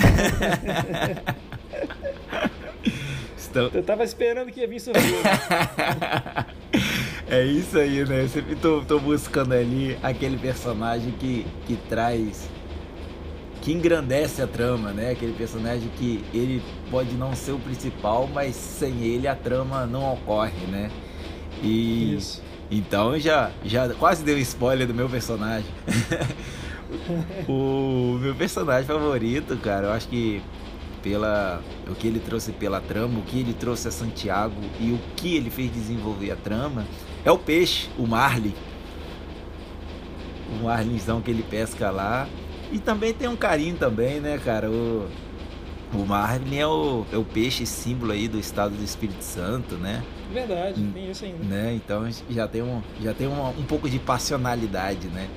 Estão... 3.38 3.70
Eu 3.74 3.84
tava 3.84 4.04
esperando 4.04 4.52
que 4.52 4.60
ia 4.60 4.68
vir 4.68 4.80
surpresa. 4.80 5.08
É 7.30 7.44
isso 7.44 7.78
aí, 7.78 8.06
né? 8.06 8.24
Eu 8.24 8.30
sempre 8.30 8.56
tô, 8.56 8.82
tô 8.86 9.00
buscando 9.00 9.54
ali 9.54 9.98
aquele 10.02 10.38
personagem 10.38 11.12
que, 11.12 11.46
que 11.66 11.76
traz. 11.76 12.50
que 13.62 13.74
engrandece 13.74 14.42
a 14.42 14.48
trama, 14.48 14.94
né? 14.94 15.12
Aquele 15.12 15.34
personagem 15.34 15.90
que 15.98 16.24
ele 16.34 16.64
pode 16.90 17.16
não 17.16 17.36
ser 17.36 17.52
o 17.52 17.60
principal, 17.60 18.28
mas 18.28 18.56
sem 18.56 19.04
ele 19.04 19.28
a 19.28 19.36
trama 19.36 19.86
não 19.86 20.14
ocorre, 20.14 20.66
né? 20.68 20.90
E. 21.62 22.16
Isso. 22.16 22.42
Então 22.70 23.18
já, 23.20 23.52
já 23.64 23.94
quase 23.96 24.24
deu 24.24 24.38
spoiler 24.40 24.88
do 24.88 24.94
meu 24.94 25.10
personagem. 25.10 25.70
o 27.48 28.18
meu 28.22 28.36
personagem 28.36 28.86
favorito, 28.86 29.58
cara, 29.58 29.88
eu 29.88 29.92
acho 29.92 30.08
que 30.08 30.42
pela 31.02 31.62
o 31.88 31.96
que 31.96 32.08
ele 32.08 32.20
trouxe 32.20 32.52
pela 32.52 32.82
trama, 32.82 33.20
o 33.20 33.24
que 33.24 33.40
ele 33.40 33.54
trouxe 33.54 33.88
a 33.88 33.92
Santiago 33.92 34.62
e 34.80 34.92
o 34.92 35.00
que 35.16 35.36
ele 35.36 35.50
fez 35.50 35.72
desenvolver 35.72 36.32
a 36.32 36.36
trama, 36.36 36.86
é 37.28 37.32
o 37.32 37.38
peixe, 37.38 37.90
o 37.98 38.08
marlin. 38.08 38.54
O 40.50 40.64
marlinzão 40.64 41.20
que 41.20 41.30
ele 41.30 41.44
pesca 41.44 41.92
lá. 41.92 42.26
E 42.72 42.80
também 42.80 43.14
tem 43.14 43.28
um 43.28 43.36
carinho 43.36 43.76
também, 43.76 44.22
né, 44.22 44.40
cara? 44.44 44.72
O, 44.72 45.10
o 45.94 46.06
marlin 46.06 46.58
é 46.58 46.66
o, 46.66 47.06
é 47.12 47.18
o 47.18 47.26
peixe 47.26 47.66
símbolo 47.66 48.14
aí 48.14 48.30
do 48.30 48.40
estado 48.40 48.78
do 48.78 48.84
Espírito 48.84 49.24
Santo, 49.24 49.76
né? 49.76 50.04
Verdade, 50.32 50.80
hum, 50.80 50.92
tem 50.94 51.12
isso 51.12 51.26
ainda. 51.26 51.44
Né? 51.44 51.74
Então 51.74 52.10
já 52.30 52.48
tem, 52.48 52.62
um, 52.62 52.82
já 53.02 53.14
tem 53.14 53.28
um, 53.28 53.50
um 53.50 53.64
pouco 53.64 53.90
de 53.90 54.00
passionalidade, 54.00 55.10
né? 55.10 55.28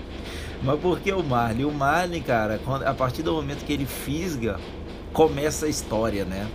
Mas 0.62 0.78
por 0.78 1.00
que 1.00 1.12
o 1.12 1.24
Marlin? 1.24 1.64
O 1.64 1.72
Marlin, 1.72 2.22
cara, 2.22 2.60
quando, 2.64 2.84
a 2.84 2.94
partir 2.94 3.24
do 3.24 3.32
momento 3.32 3.64
que 3.64 3.72
ele 3.72 3.86
fisga 3.86 4.60
começa 5.12 5.66
a 5.66 5.68
história, 5.68 6.24
né? 6.24 6.48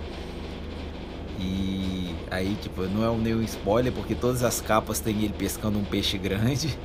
E 1.39 2.15
aí, 2.31 2.57
tipo, 2.61 2.83
não 2.83 3.03
é 3.03 3.09
um 3.09 3.17
nenhum 3.17 3.41
spoiler, 3.41 3.91
porque 3.91 4.15
todas 4.15 4.43
as 4.43 4.61
capas 4.61 4.99
tem 4.99 5.23
ele 5.23 5.33
pescando 5.33 5.77
um 5.77 5.83
peixe 5.83 6.17
grande. 6.17 6.77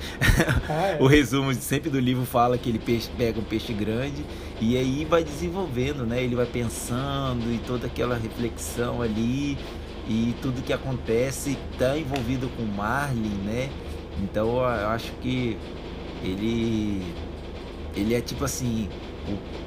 Ah, 0.69 0.89
é. 0.89 0.99
o 1.01 1.07
resumo 1.07 1.55
sempre 1.55 1.89
do 1.91 2.01
livro 2.01 2.25
fala 2.25 2.59
que 2.59 2.69
ele 2.69 2.79
peixe, 2.79 3.09
pega 3.17 3.39
um 3.39 3.45
peixe 3.45 3.73
grande 3.73 4.25
e 4.61 4.77
aí 4.77 5.05
vai 5.05 5.23
desenvolvendo, 5.23 6.05
né? 6.05 6.23
Ele 6.23 6.35
vai 6.35 6.47
pensando 6.47 7.53
e 7.53 7.59
toda 7.67 7.87
aquela 7.87 8.17
reflexão 8.17 9.01
ali 9.03 9.57
e 10.09 10.35
tudo 10.43 10.63
que 10.63 10.73
acontece 10.73 11.57
está 11.73 11.97
envolvido 11.97 12.49
com 12.57 12.63
Marlin, 12.65 13.39
né? 13.45 13.71
Então 14.23 14.57
eu 14.57 14.89
acho 14.89 15.13
que 15.23 15.57
ele 16.23 17.03
ele 17.95 18.15
é 18.15 18.21
tipo 18.21 18.45
assim 18.45 18.89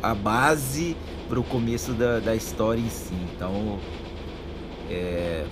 a 0.02 0.14
base 0.14 0.96
para 1.30 1.40
o 1.40 1.44
começo 1.44 1.94
da, 1.94 2.20
da 2.20 2.36
história 2.36 2.82
em 2.82 2.90
si. 2.90 3.14
Então, 3.34 3.80
é, 4.94 5.46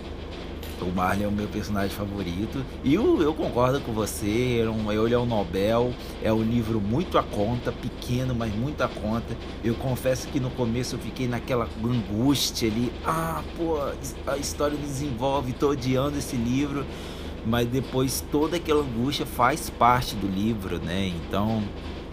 o 0.81 0.91
Marley 0.91 1.23
é 1.23 1.27
o 1.27 1.31
meu 1.31 1.47
personagem 1.47 1.95
favorito. 1.95 2.63
E 2.83 2.93
eu, 2.93 3.21
eu 3.21 3.33
concordo 3.33 3.79
com 3.81 3.91
você, 3.91 4.25
é 4.25 5.03
ele 5.03 5.13
é 5.13 5.17
um 5.17 5.25
Nobel, 5.25 5.93
é 6.23 6.31
um 6.31 6.41
livro 6.41 6.79
muito 6.79 7.17
a 7.17 7.23
conta, 7.23 7.71
pequeno, 7.71 8.33
mas 8.33 8.53
muito 8.53 8.81
a 8.81 8.87
conta. 8.87 9.35
Eu 9.63 9.75
confesso 9.75 10.27
que 10.27 10.39
no 10.39 10.49
começo 10.51 10.95
eu 10.95 10.99
fiquei 10.99 11.27
naquela 11.27 11.67
angústia 11.83 12.69
ali. 12.69 12.91
Ah, 13.05 13.41
pô, 13.57 13.77
a 14.27 14.37
história 14.37 14.77
desenvolve, 14.77 15.53
tô 15.53 15.69
odiando 15.69 16.17
esse 16.17 16.35
livro. 16.35 16.85
Mas 17.43 17.67
depois 17.67 18.23
toda 18.31 18.57
aquela 18.57 18.81
angústia 18.81 19.25
faz 19.25 19.67
parte 19.67 20.15
do 20.15 20.27
livro, 20.27 20.77
né? 20.77 21.07
Então 21.07 21.63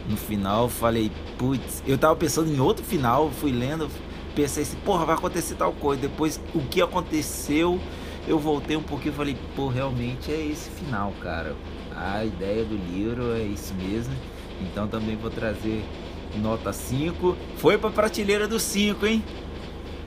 no 0.08 0.16
final, 0.16 0.70
falei, 0.70 1.12
putz, 1.36 1.82
eu 1.86 1.98
tava 1.98 2.16
pensando 2.16 2.50
em 2.50 2.58
outro 2.58 2.82
final, 2.82 3.30
fui 3.30 3.52
lendo, 3.52 3.90
pensei 4.38 4.62
assim, 4.62 4.76
porra, 4.84 5.04
vai 5.04 5.16
acontecer 5.16 5.56
tal 5.56 5.72
coisa. 5.72 6.00
Depois, 6.00 6.40
o 6.54 6.60
que 6.60 6.80
aconteceu, 6.80 7.80
eu 8.28 8.38
voltei 8.38 8.76
um 8.76 8.82
pouquinho 8.82 9.12
e 9.12 9.16
falei, 9.16 9.36
pô, 9.56 9.66
realmente 9.66 10.30
é 10.30 10.40
esse 10.40 10.70
final, 10.70 11.12
cara. 11.20 11.56
A 11.96 12.24
ideia 12.24 12.64
do 12.64 12.76
livro 12.76 13.34
é 13.34 13.42
isso 13.42 13.74
mesmo. 13.74 14.14
Então 14.60 14.86
também 14.86 15.16
vou 15.16 15.28
trazer 15.28 15.84
nota 16.36 16.72
5. 16.72 17.36
Foi 17.56 17.76
pra 17.76 17.90
prateleira 17.90 18.46
do 18.46 18.60
5, 18.60 19.04
hein? 19.06 19.24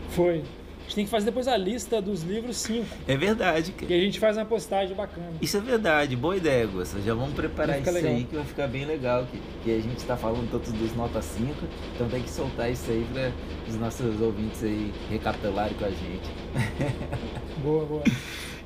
Foi 0.07 0.43
gente 0.91 0.95
tem 0.95 1.05
que 1.05 1.11
fazer 1.11 1.25
depois 1.25 1.47
a 1.47 1.55
lista 1.55 2.01
dos 2.01 2.21
livros 2.23 2.57
5. 2.57 2.85
É 3.07 3.15
verdade. 3.15 3.71
Cara. 3.71 3.91
E 3.91 3.95
a 3.95 4.03
gente 4.03 4.19
faz 4.19 4.37
uma 4.37 4.45
postagem 4.45 4.95
bacana. 4.95 5.31
Isso 5.41 5.55
é 5.55 5.59
verdade, 5.61 6.15
boa 6.15 6.35
ideia, 6.35 6.67
Gusta. 6.67 6.99
Já 7.01 7.13
vamos 7.13 7.33
preparar 7.33 7.81
isso 7.81 7.91
legal. 7.91 8.11
aí 8.11 8.23
que 8.25 8.35
vai 8.35 8.45
ficar 8.45 8.67
bem 8.67 8.85
legal. 8.85 9.25
Que, 9.31 9.41
que 9.63 9.71
a 9.71 9.81
gente 9.81 9.97
está 9.97 10.17
falando 10.17 10.49
tanto 10.51 10.71
dos 10.71 10.93
nota 10.95 11.21
5, 11.21 11.49
então 11.95 12.09
tem 12.09 12.21
que 12.21 12.29
soltar 12.29 12.69
isso 12.69 12.91
aí 12.91 13.05
para 13.13 13.31
os 13.69 13.79
nossos 13.79 14.21
ouvintes 14.21 14.63
aí 14.63 14.91
recapitularem 15.09 15.73
com 15.75 15.85
a 15.85 15.89
gente. 15.89 16.29
Boa, 17.63 17.85
boa. 17.85 18.03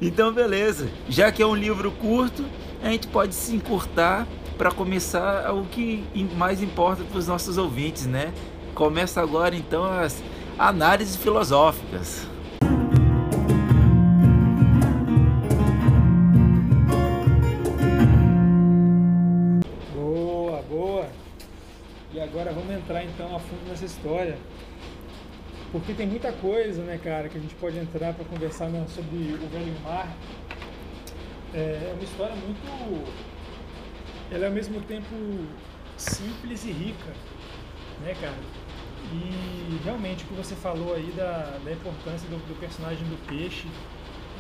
Então, 0.01 0.31
beleza. 0.31 0.89
Já 1.09 1.29
que 1.29 1.41
é 1.41 1.45
um 1.45 1.55
livro 1.55 1.91
curto, 1.91 2.45
a 2.81 2.89
gente 2.89 3.07
pode 3.07 3.35
se 3.35 3.53
encurtar 3.53 4.25
para 4.57 4.71
começar 4.71 5.53
o 5.53 5.65
que 5.65 6.05
mais 6.37 6.63
importa 6.63 7.03
para 7.03 7.17
os 7.17 7.27
nossos 7.27 7.57
ouvintes, 7.57 8.05
né? 8.05 8.33
Começa 8.73 9.21
agora 9.21 9.53
então 9.53 9.83
as 9.83 10.23
análises 10.57 11.15
filosóficas. 11.15 12.27
Boa, 19.93 20.61
boa. 20.63 21.07
então 23.03 23.35
a 23.35 23.39
fundo 23.39 23.67
nessa 23.67 23.85
história. 23.85 24.37
Porque 25.71 25.93
tem 25.93 26.07
muita 26.07 26.31
coisa, 26.31 26.83
né, 26.83 26.97
cara, 27.03 27.27
que 27.27 27.37
a 27.37 27.41
gente 27.41 27.55
pode 27.55 27.77
entrar 27.77 28.13
para 28.13 28.23
conversar 28.23 28.69
né, 28.69 28.85
sobre 28.87 29.33
o 29.33 29.49
Velho 29.49 29.77
Mar. 29.83 30.07
É, 31.53 31.89
é 31.89 31.93
uma 31.93 32.03
história 32.03 32.35
muito. 32.35 33.13
Ela 34.31 34.45
é 34.45 34.47
ao 34.47 34.53
mesmo 34.53 34.81
tempo 34.81 35.15
simples 35.97 36.63
e 36.65 36.71
rica, 36.71 37.11
né, 38.01 38.15
cara? 38.21 38.64
E 39.13 39.79
realmente 39.83 40.23
o 40.23 40.27
que 40.27 40.33
você 40.33 40.55
falou 40.55 40.95
aí 40.95 41.11
da, 41.15 41.59
da 41.63 41.71
importância 41.71 42.27
do, 42.29 42.37
do 42.47 42.59
personagem 42.59 43.03
do 43.07 43.17
peixe 43.27 43.67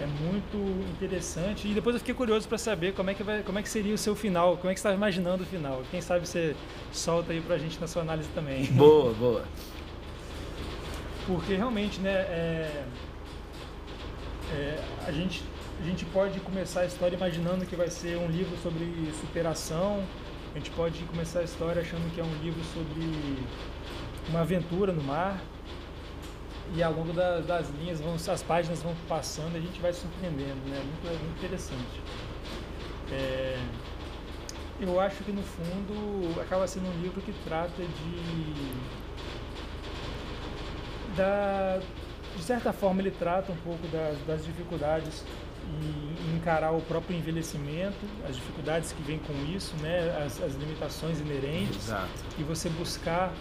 é 0.01 0.05
muito 0.05 0.57
interessante. 0.91 1.67
E 1.67 1.73
depois 1.73 1.95
eu 1.95 1.99
fiquei 1.99 2.13
curioso 2.13 2.47
para 2.47 2.57
saber 2.57 2.93
como 2.93 3.09
é, 3.09 3.13
que 3.13 3.23
vai, 3.23 3.43
como 3.43 3.59
é 3.59 3.61
que 3.61 3.69
seria 3.69 3.93
o 3.93 3.97
seu 3.97 4.15
final, 4.15 4.57
como 4.57 4.69
é 4.69 4.73
que 4.73 4.79
você 4.79 4.87
estava 4.87 4.95
imaginando 4.95 5.43
o 5.43 5.45
final. 5.45 5.81
Quem 5.89 6.01
sabe 6.01 6.27
você 6.27 6.55
solta 6.91 7.31
aí 7.31 7.41
pra 7.41 7.57
gente 7.57 7.79
na 7.79 7.87
sua 7.87 8.01
análise 8.01 8.29
também. 8.29 8.65
Boa, 8.73 9.13
boa. 9.13 9.45
Porque 11.25 11.55
realmente, 11.55 11.99
né, 12.01 12.11
é, 12.11 12.85
é, 14.53 14.83
a, 15.07 15.11
gente, 15.11 15.43
a 15.81 15.83
gente 15.83 16.05
pode 16.05 16.39
começar 16.41 16.81
a 16.81 16.85
história 16.85 17.15
imaginando 17.15 17.65
que 17.65 17.75
vai 17.75 17.89
ser 17.89 18.17
um 18.17 18.27
livro 18.27 18.55
sobre 18.61 18.85
superação, 19.19 20.03
a 20.53 20.57
gente 20.57 20.69
pode 20.71 21.03
começar 21.03 21.39
a 21.39 21.43
história 21.43 21.81
achando 21.81 22.13
que 22.13 22.21
é 22.21 22.23
um 22.23 22.33
livro 22.43 22.61
sobre 22.73 23.43
uma 24.29 24.41
aventura 24.41 24.91
no 24.91 25.03
mar, 25.03 25.41
e 26.73 26.81
ao 26.81 26.91
longo 26.91 27.13
da, 27.13 27.39
das 27.41 27.69
linhas, 27.69 28.01
vão, 28.01 28.15
as 28.15 28.43
páginas 28.43 28.81
vão 28.81 28.95
passando 29.07 29.55
e 29.55 29.57
a 29.57 29.61
gente 29.61 29.79
vai 29.79 29.93
surpreendendo, 29.93 30.67
né? 30.67 30.83
Muito, 30.83 31.07
é 31.07 31.23
muito 31.23 31.37
interessante. 31.37 32.01
É, 33.11 33.59
eu 34.79 34.99
acho 34.99 35.23
que 35.23 35.31
no 35.31 35.43
fundo 35.43 36.41
acaba 36.41 36.67
sendo 36.67 36.87
um 36.87 37.01
livro 37.01 37.21
que 37.21 37.33
trata 37.43 37.81
de. 37.81 38.55
Da, 41.15 41.79
de 42.35 42.43
certa 42.43 42.73
forma, 42.73 43.01
ele 43.01 43.11
trata 43.11 43.51
um 43.51 43.57
pouco 43.57 43.87
das, 43.87 44.17
das 44.27 44.43
dificuldades 44.43 45.23
e 45.67 46.35
encarar 46.35 46.71
o 46.71 46.81
próprio 46.81 47.17
envelhecimento, 47.17 47.97
as 48.27 48.35
dificuldades 48.35 48.91
que 48.91 49.01
vêm 49.01 49.19
com 49.19 49.33
isso, 49.45 49.73
né? 49.77 50.23
as, 50.23 50.41
as 50.41 50.53
limitações 50.55 51.19
inerentes, 51.19 51.87
Exato. 51.87 52.09
e 52.37 52.43
você 52.43 52.69
buscar 52.69 53.33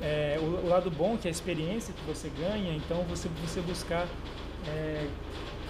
é, 0.00 0.38
o, 0.40 0.66
o, 0.66 0.68
lado 0.68 0.90
bom, 0.90 1.16
que 1.16 1.26
é 1.26 1.30
a 1.30 1.32
experiência 1.32 1.94
que 1.94 2.02
você 2.06 2.30
ganha, 2.38 2.74
então 2.74 3.02
você, 3.04 3.28
você 3.44 3.60
buscar 3.60 4.06
é, 4.68 5.06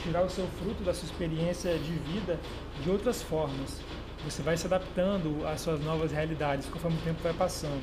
tirar 0.02 0.22
o 0.22 0.30
seu 0.30 0.46
fruto 0.58 0.82
da 0.82 0.92
sua 0.92 1.06
experiência 1.06 1.72
de 1.78 1.92
vida 1.92 2.38
de 2.82 2.90
outras 2.90 3.22
formas. 3.22 3.80
Você 4.24 4.42
vai 4.42 4.56
se 4.56 4.66
adaptando 4.66 5.46
às 5.46 5.60
suas 5.60 5.80
novas 5.80 6.10
realidades 6.10 6.68
conforme 6.68 6.96
o 6.96 7.00
tempo 7.00 7.22
vai 7.22 7.32
passando. 7.32 7.82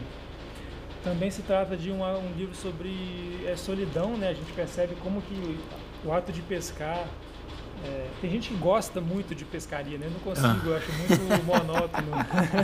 Também 1.04 1.30
se 1.30 1.42
trata 1.42 1.76
de 1.76 1.92
um, 1.92 2.04
um 2.04 2.34
livro 2.38 2.56
sobre 2.56 3.46
é, 3.46 3.56
solidão, 3.56 4.18
né? 4.18 4.30
A 4.30 4.34
gente 4.34 4.52
percebe 4.54 4.96
como 5.04 5.22
que 5.22 5.60
o 6.06 6.14
ato 6.14 6.32
de 6.32 6.42
pescar 6.42 7.06
é, 7.86 8.08
tem 8.22 8.30
gente 8.30 8.50
que 8.50 8.56
gosta 8.56 9.02
muito 9.02 9.36
de 9.36 9.44
pescaria, 9.44 9.98
né? 9.98 10.08
Eu 10.08 10.12
não 10.12 10.20
consigo, 10.20 10.70
eu 10.70 10.78
acho 10.78 10.92
muito 10.94 11.46
monótono. 11.46 12.12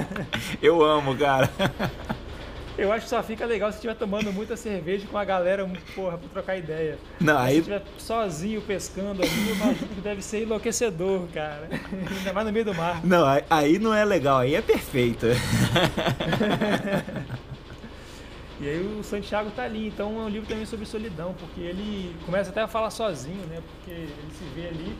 eu 0.61 0.81
amo, 0.83 1.17
cara. 1.17 1.49
Eu 2.79 2.91
acho 2.93 3.03
que 3.03 3.09
só 3.09 3.21
fica 3.21 3.45
legal 3.45 3.69
se 3.71 3.77
estiver 3.77 3.95
tomando 3.95 4.31
muita 4.31 4.55
cerveja 4.55 5.05
com 5.05 5.17
a 5.17 5.25
galera, 5.25 5.69
porra, 5.93 6.17
pra 6.17 6.29
trocar 6.29 6.57
ideia. 6.57 6.97
Não, 7.19 7.37
aí... 7.37 7.55
Se 7.55 7.59
estiver 7.59 7.83
sozinho 7.97 8.61
pescando 8.61 9.21
ali, 9.21 9.49
eu 9.49 9.55
imagino 9.55 9.87
que 9.87 10.01
deve 10.01 10.21
ser 10.21 10.43
enlouquecedor, 10.43 11.27
cara. 11.33 11.67
Ainda 12.17 12.33
mais 12.33 12.47
no 12.47 12.53
meio 12.53 12.65
do 12.65 12.73
mar. 12.73 13.05
Não, 13.05 13.25
aí 13.49 13.77
não 13.79 13.93
é 13.93 14.05
legal, 14.05 14.39
aí 14.39 14.55
é 14.55 14.61
perfeito. 14.61 15.27
E 18.61 18.67
aí 18.67 18.81
o 18.99 19.01
Santiago 19.01 19.49
tá 19.51 19.63
ali, 19.63 19.87
então 19.87 20.19
é 20.19 20.25
um 20.25 20.27
livro 20.27 20.45
também 20.45 20.65
sobre 20.65 20.85
solidão, 20.85 21.33
porque 21.39 21.61
ele 21.61 22.13
começa 22.25 22.49
até 22.49 22.59
a 22.59 22.67
falar 22.67 22.89
sozinho, 22.89 23.45
né? 23.47 23.61
Porque 23.65 23.89
ele 23.89 24.13
se 24.37 24.43
vê 24.53 24.67
ali 24.67 24.97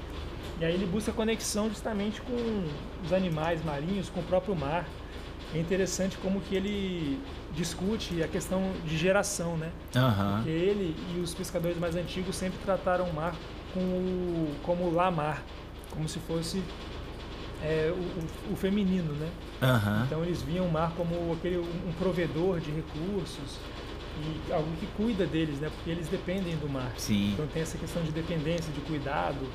e 0.62 0.66
aí 0.66 0.74
ele 0.74 0.86
busca 0.86 1.12
conexão 1.12 1.70
justamente 1.70 2.22
com 2.22 2.64
os 3.04 3.14
animais 3.14 3.64
marinhos, 3.64 4.10
com 4.10 4.20
o 4.20 4.24
próprio 4.24 4.56
mar. 4.56 4.86
É 5.54 5.58
interessante 5.58 6.18
como 6.18 6.42
que 6.42 6.56
ele 6.56 7.20
discute 7.60 8.24
a 8.24 8.28
questão 8.28 8.72
de 8.86 8.98
geração, 8.98 9.58
né? 9.58 9.70
Uhum. 9.94 10.36
Porque 10.36 10.50
ele 10.50 10.96
e 11.14 11.20
os 11.20 11.34
pescadores 11.34 11.78
mais 11.78 11.96
antigos 11.96 12.36
sempre 12.38 12.58
trataram 12.64 13.06
o 13.06 13.14
mar 13.14 13.36
com 13.74 13.82
o, 13.82 14.56
como 14.64 14.90
lamar, 14.90 15.44
como 15.92 16.08
se 16.08 16.20
fosse 16.20 16.64
é, 17.62 17.92
o, 17.94 18.54
o, 18.54 18.56
feminino, 18.56 19.12
né? 19.14 19.30
Uhum. 19.62 20.04
Então 20.06 20.24
eles 20.24 20.42
viam 20.42 20.66
o 20.66 20.72
mar 20.72 20.94
como 20.96 21.34
aquele, 21.34 21.58
um 21.58 21.92
provedor 22.00 22.62
de 22.62 22.72
recursos 22.72 23.60
e 24.22 24.54
algo 24.54 24.72
que 24.80 24.88
cuida 24.96 25.26
deles, 25.26 25.60
né? 25.60 25.70
Porque 25.70 25.90
eles 25.90 26.08
dependem 26.08 26.56
do 26.56 26.70
mar. 26.70 26.94
Sim. 26.98 27.34
Então 27.34 27.46
tem 27.48 27.62
essa 27.62 27.78
questão 27.78 28.02
de 28.02 28.12
dependência, 28.12 28.72
de 28.72 28.80
cuidado, 28.82 29.46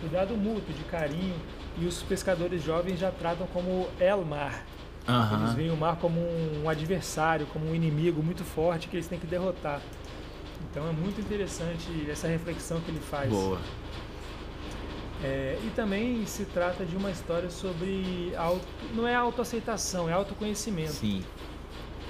cuidado 0.00 0.36
mútuo, 0.36 0.72
de 0.72 0.84
carinho. 0.84 1.34
E 1.80 1.86
os 1.86 2.02
pescadores 2.02 2.62
jovens 2.62 2.98
já 2.98 3.10
tratam 3.10 3.46
como 3.48 3.88
el 4.00 4.24
mar, 4.24 4.64
Uhum. 5.08 5.40
Eles 5.40 5.54
veem 5.54 5.70
o 5.70 5.76
mar 5.76 5.96
como 5.96 6.20
um 6.20 6.68
adversário, 6.68 7.46
como 7.46 7.70
um 7.70 7.74
inimigo 7.74 8.22
muito 8.22 8.44
forte 8.44 8.88
que 8.88 8.96
eles 8.96 9.08
têm 9.08 9.18
que 9.18 9.26
derrotar. 9.26 9.80
Então 10.70 10.86
é 10.88 10.92
muito 10.92 11.20
interessante 11.20 11.88
essa 12.10 12.28
reflexão 12.28 12.80
que 12.80 12.90
ele 12.90 13.00
faz. 13.00 13.30
Boa. 13.30 13.58
É, 15.24 15.58
e 15.64 15.70
também 15.70 16.24
se 16.26 16.44
trata 16.44 16.84
de 16.84 16.96
uma 16.96 17.10
história 17.10 17.50
sobre 17.50 18.32
auto, 18.36 18.64
não 18.94 19.08
é 19.08 19.14
autoaceitação, 19.14 20.08
é 20.08 20.12
autoconhecimento. 20.12 20.92
Sim 20.92 21.24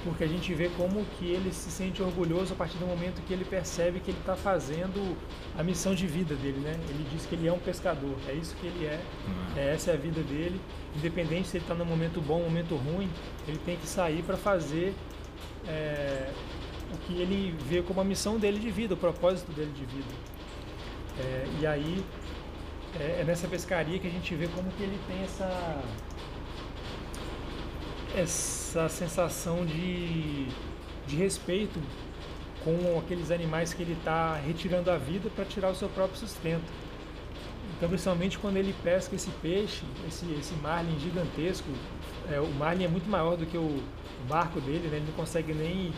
porque 0.04 0.24
a 0.24 0.26
gente 0.26 0.52
vê 0.54 0.68
como 0.76 1.04
que 1.18 1.26
ele 1.26 1.52
se 1.52 1.70
sente 1.70 2.02
orgulhoso 2.02 2.52
a 2.52 2.56
partir 2.56 2.78
do 2.78 2.86
momento 2.86 3.20
que 3.26 3.32
ele 3.32 3.44
percebe 3.44 4.00
que 4.00 4.10
ele 4.10 4.18
está 4.18 4.36
fazendo 4.36 5.16
a 5.56 5.62
missão 5.62 5.94
de 5.94 6.06
vida 6.06 6.34
dele, 6.36 6.58
né? 6.60 6.78
Ele 6.88 7.06
diz 7.10 7.26
que 7.26 7.34
ele 7.34 7.48
é 7.48 7.52
um 7.52 7.58
pescador, 7.58 8.16
é 8.28 8.32
isso 8.32 8.54
que 8.56 8.66
ele 8.66 8.86
é, 8.86 9.00
uhum. 9.26 9.56
é 9.56 9.74
essa 9.74 9.90
é 9.90 9.94
a 9.94 9.96
vida 9.96 10.22
dele. 10.22 10.60
Independente 10.96 11.48
se 11.48 11.56
ele 11.56 11.64
está 11.64 11.74
no 11.74 11.84
momento 11.84 12.20
bom, 12.20 12.38
ou 12.38 12.44
momento 12.44 12.76
ruim, 12.76 13.10
ele 13.46 13.58
tem 13.58 13.76
que 13.76 13.86
sair 13.86 14.22
para 14.22 14.36
fazer 14.36 14.94
é, 15.66 16.30
o 16.92 16.98
que 16.98 17.20
ele 17.20 17.54
vê 17.68 17.82
como 17.82 18.00
a 18.00 18.04
missão 18.04 18.38
dele 18.38 18.58
de 18.58 18.70
vida, 18.70 18.94
o 18.94 18.96
propósito 18.96 19.52
dele 19.52 19.72
de 19.72 19.84
vida. 19.84 20.14
É, 21.20 21.46
e 21.60 21.66
aí 21.66 22.04
é, 22.98 23.20
é 23.20 23.24
nessa 23.24 23.48
pescaria 23.48 23.98
que 23.98 24.06
a 24.06 24.10
gente 24.10 24.34
vê 24.34 24.46
como 24.48 24.70
que 24.70 24.82
ele 24.82 24.98
tem 25.06 25.22
essa 25.22 25.82
essa 28.16 28.57
sensação 28.88 29.64
de, 29.64 30.46
de 31.06 31.16
respeito 31.16 31.80
com 32.62 32.98
aqueles 32.98 33.30
animais 33.30 33.72
que 33.72 33.82
ele 33.82 33.94
está 33.94 34.34
retirando 34.34 34.90
a 34.90 34.98
vida 34.98 35.30
para 35.34 35.44
tirar 35.44 35.70
o 35.70 35.74
seu 35.74 35.88
próprio 35.88 36.18
sustento. 36.18 36.70
Então, 37.76 37.88
principalmente 37.88 38.38
quando 38.38 38.56
ele 38.56 38.74
pesca 38.82 39.14
esse 39.14 39.30
peixe, 39.42 39.84
esse, 40.06 40.26
esse 40.32 40.54
marlin 40.54 40.98
gigantesco, 40.98 41.68
é, 42.30 42.40
o 42.40 42.50
marlin 42.54 42.84
é 42.84 42.88
muito 42.88 43.08
maior 43.08 43.36
do 43.36 43.46
que 43.46 43.56
o 43.56 43.82
barco 44.28 44.60
dele, 44.60 44.88
né? 44.88 44.96
ele 44.96 45.06
não 45.06 45.14
consegue 45.14 45.54
nem 45.54 45.92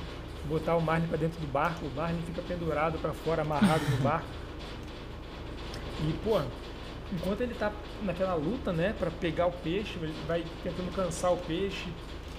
botar 0.46 0.76
o 0.76 0.80
marlin 0.80 1.06
para 1.06 1.16
dentro 1.16 1.40
do 1.40 1.46
barco, 1.46 1.86
o 1.86 1.90
marlin 1.90 2.20
fica 2.22 2.42
pendurado 2.42 2.98
para 2.98 3.12
fora, 3.12 3.42
amarrado 3.42 3.82
no 3.90 3.96
barco. 3.98 4.28
E, 6.02 6.12
pô, 6.24 6.40
enquanto 7.12 7.40
ele 7.40 7.52
está 7.52 7.72
naquela 8.02 8.34
luta, 8.34 8.72
né, 8.72 8.94
para 8.98 9.10
pegar 9.10 9.46
o 9.46 9.52
peixe, 9.52 9.98
ele 10.00 10.14
vai 10.26 10.44
tentando 10.62 10.94
cansar 10.94 11.32
o 11.32 11.36
peixe, 11.36 11.88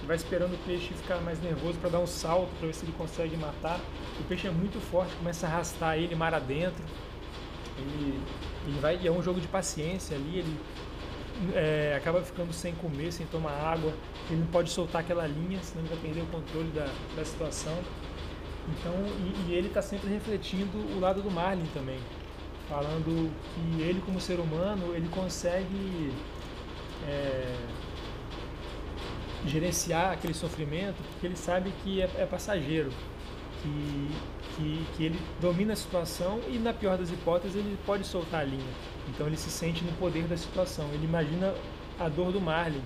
vai 0.06 0.16
esperando 0.16 0.54
o 0.54 0.58
peixe 0.58 0.94
ficar 0.94 1.20
mais 1.20 1.40
nervoso 1.42 1.78
para 1.78 1.90
dar 1.90 1.98
um 2.00 2.06
salto 2.06 2.50
para 2.58 2.66
ver 2.66 2.74
se 2.74 2.84
ele 2.84 2.92
consegue 2.92 3.36
matar. 3.36 3.80
O 4.20 4.24
peixe 4.24 4.46
é 4.46 4.50
muito 4.50 4.80
forte, 4.80 5.14
começa 5.16 5.46
a 5.46 5.50
arrastar 5.50 5.96
ele 5.96 6.14
mar 6.14 6.34
adentro. 6.34 6.82
Ele, 7.78 8.20
ele 8.66 8.80
vai, 8.80 8.98
e 9.00 9.06
é 9.06 9.10
um 9.10 9.22
jogo 9.22 9.40
de 9.40 9.48
paciência 9.48 10.16
ali, 10.16 10.38
ele 10.38 10.60
é, 11.54 11.94
acaba 11.96 12.22
ficando 12.22 12.52
sem 12.52 12.74
comer, 12.74 13.12
sem 13.12 13.26
tomar 13.26 13.52
água. 13.52 13.92
Ele 14.30 14.40
não 14.40 14.46
pode 14.48 14.70
soltar 14.70 15.02
aquela 15.02 15.26
linha, 15.26 15.58
senão 15.62 15.84
ele 15.84 15.94
vai 15.94 16.02
perder 16.02 16.20
o 16.22 16.26
controle 16.26 16.70
da, 16.70 16.88
da 17.16 17.24
situação. 17.24 17.76
Então, 18.68 18.94
e, 19.18 19.50
e 19.50 19.54
ele 19.54 19.68
está 19.68 19.82
sempre 19.82 20.08
refletindo 20.08 20.78
o 20.96 21.00
lado 21.00 21.22
do 21.22 21.30
Marlin 21.30 21.66
também 21.74 21.98
falando 22.68 23.30
que 23.54 23.82
ele 23.82 24.00
como 24.00 24.18
ser 24.20 24.40
humano 24.40 24.94
ele 24.94 25.08
consegue 25.08 26.12
é, 27.06 27.54
gerenciar 29.46 30.12
aquele 30.12 30.34
sofrimento 30.34 30.96
porque 31.12 31.26
ele 31.26 31.36
sabe 31.36 31.72
que 31.82 32.00
é, 32.00 32.10
é 32.18 32.26
passageiro 32.26 32.90
que, 33.62 34.08
que, 34.56 34.86
que, 34.96 35.04
ele 35.04 35.20
domina 35.40 35.72
a 35.72 35.76
situação 35.76 36.40
e 36.48 36.58
na 36.58 36.72
pior 36.72 36.98
das 36.98 37.10
hipóteses 37.10 37.56
ele 37.56 37.78
pode 37.86 38.04
soltar 38.04 38.40
a 38.40 38.44
linha. 38.44 38.72
Então 39.08 39.26
ele 39.26 39.36
se 39.36 39.50
sente 39.50 39.84
no 39.84 39.92
poder 39.92 40.24
da 40.24 40.36
situação. 40.36 40.88
Ele 40.92 41.04
imagina 41.04 41.54
a 41.98 42.08
dor 42.08 42.32
do 42.32 42.40
Marlin. 42.40 42.82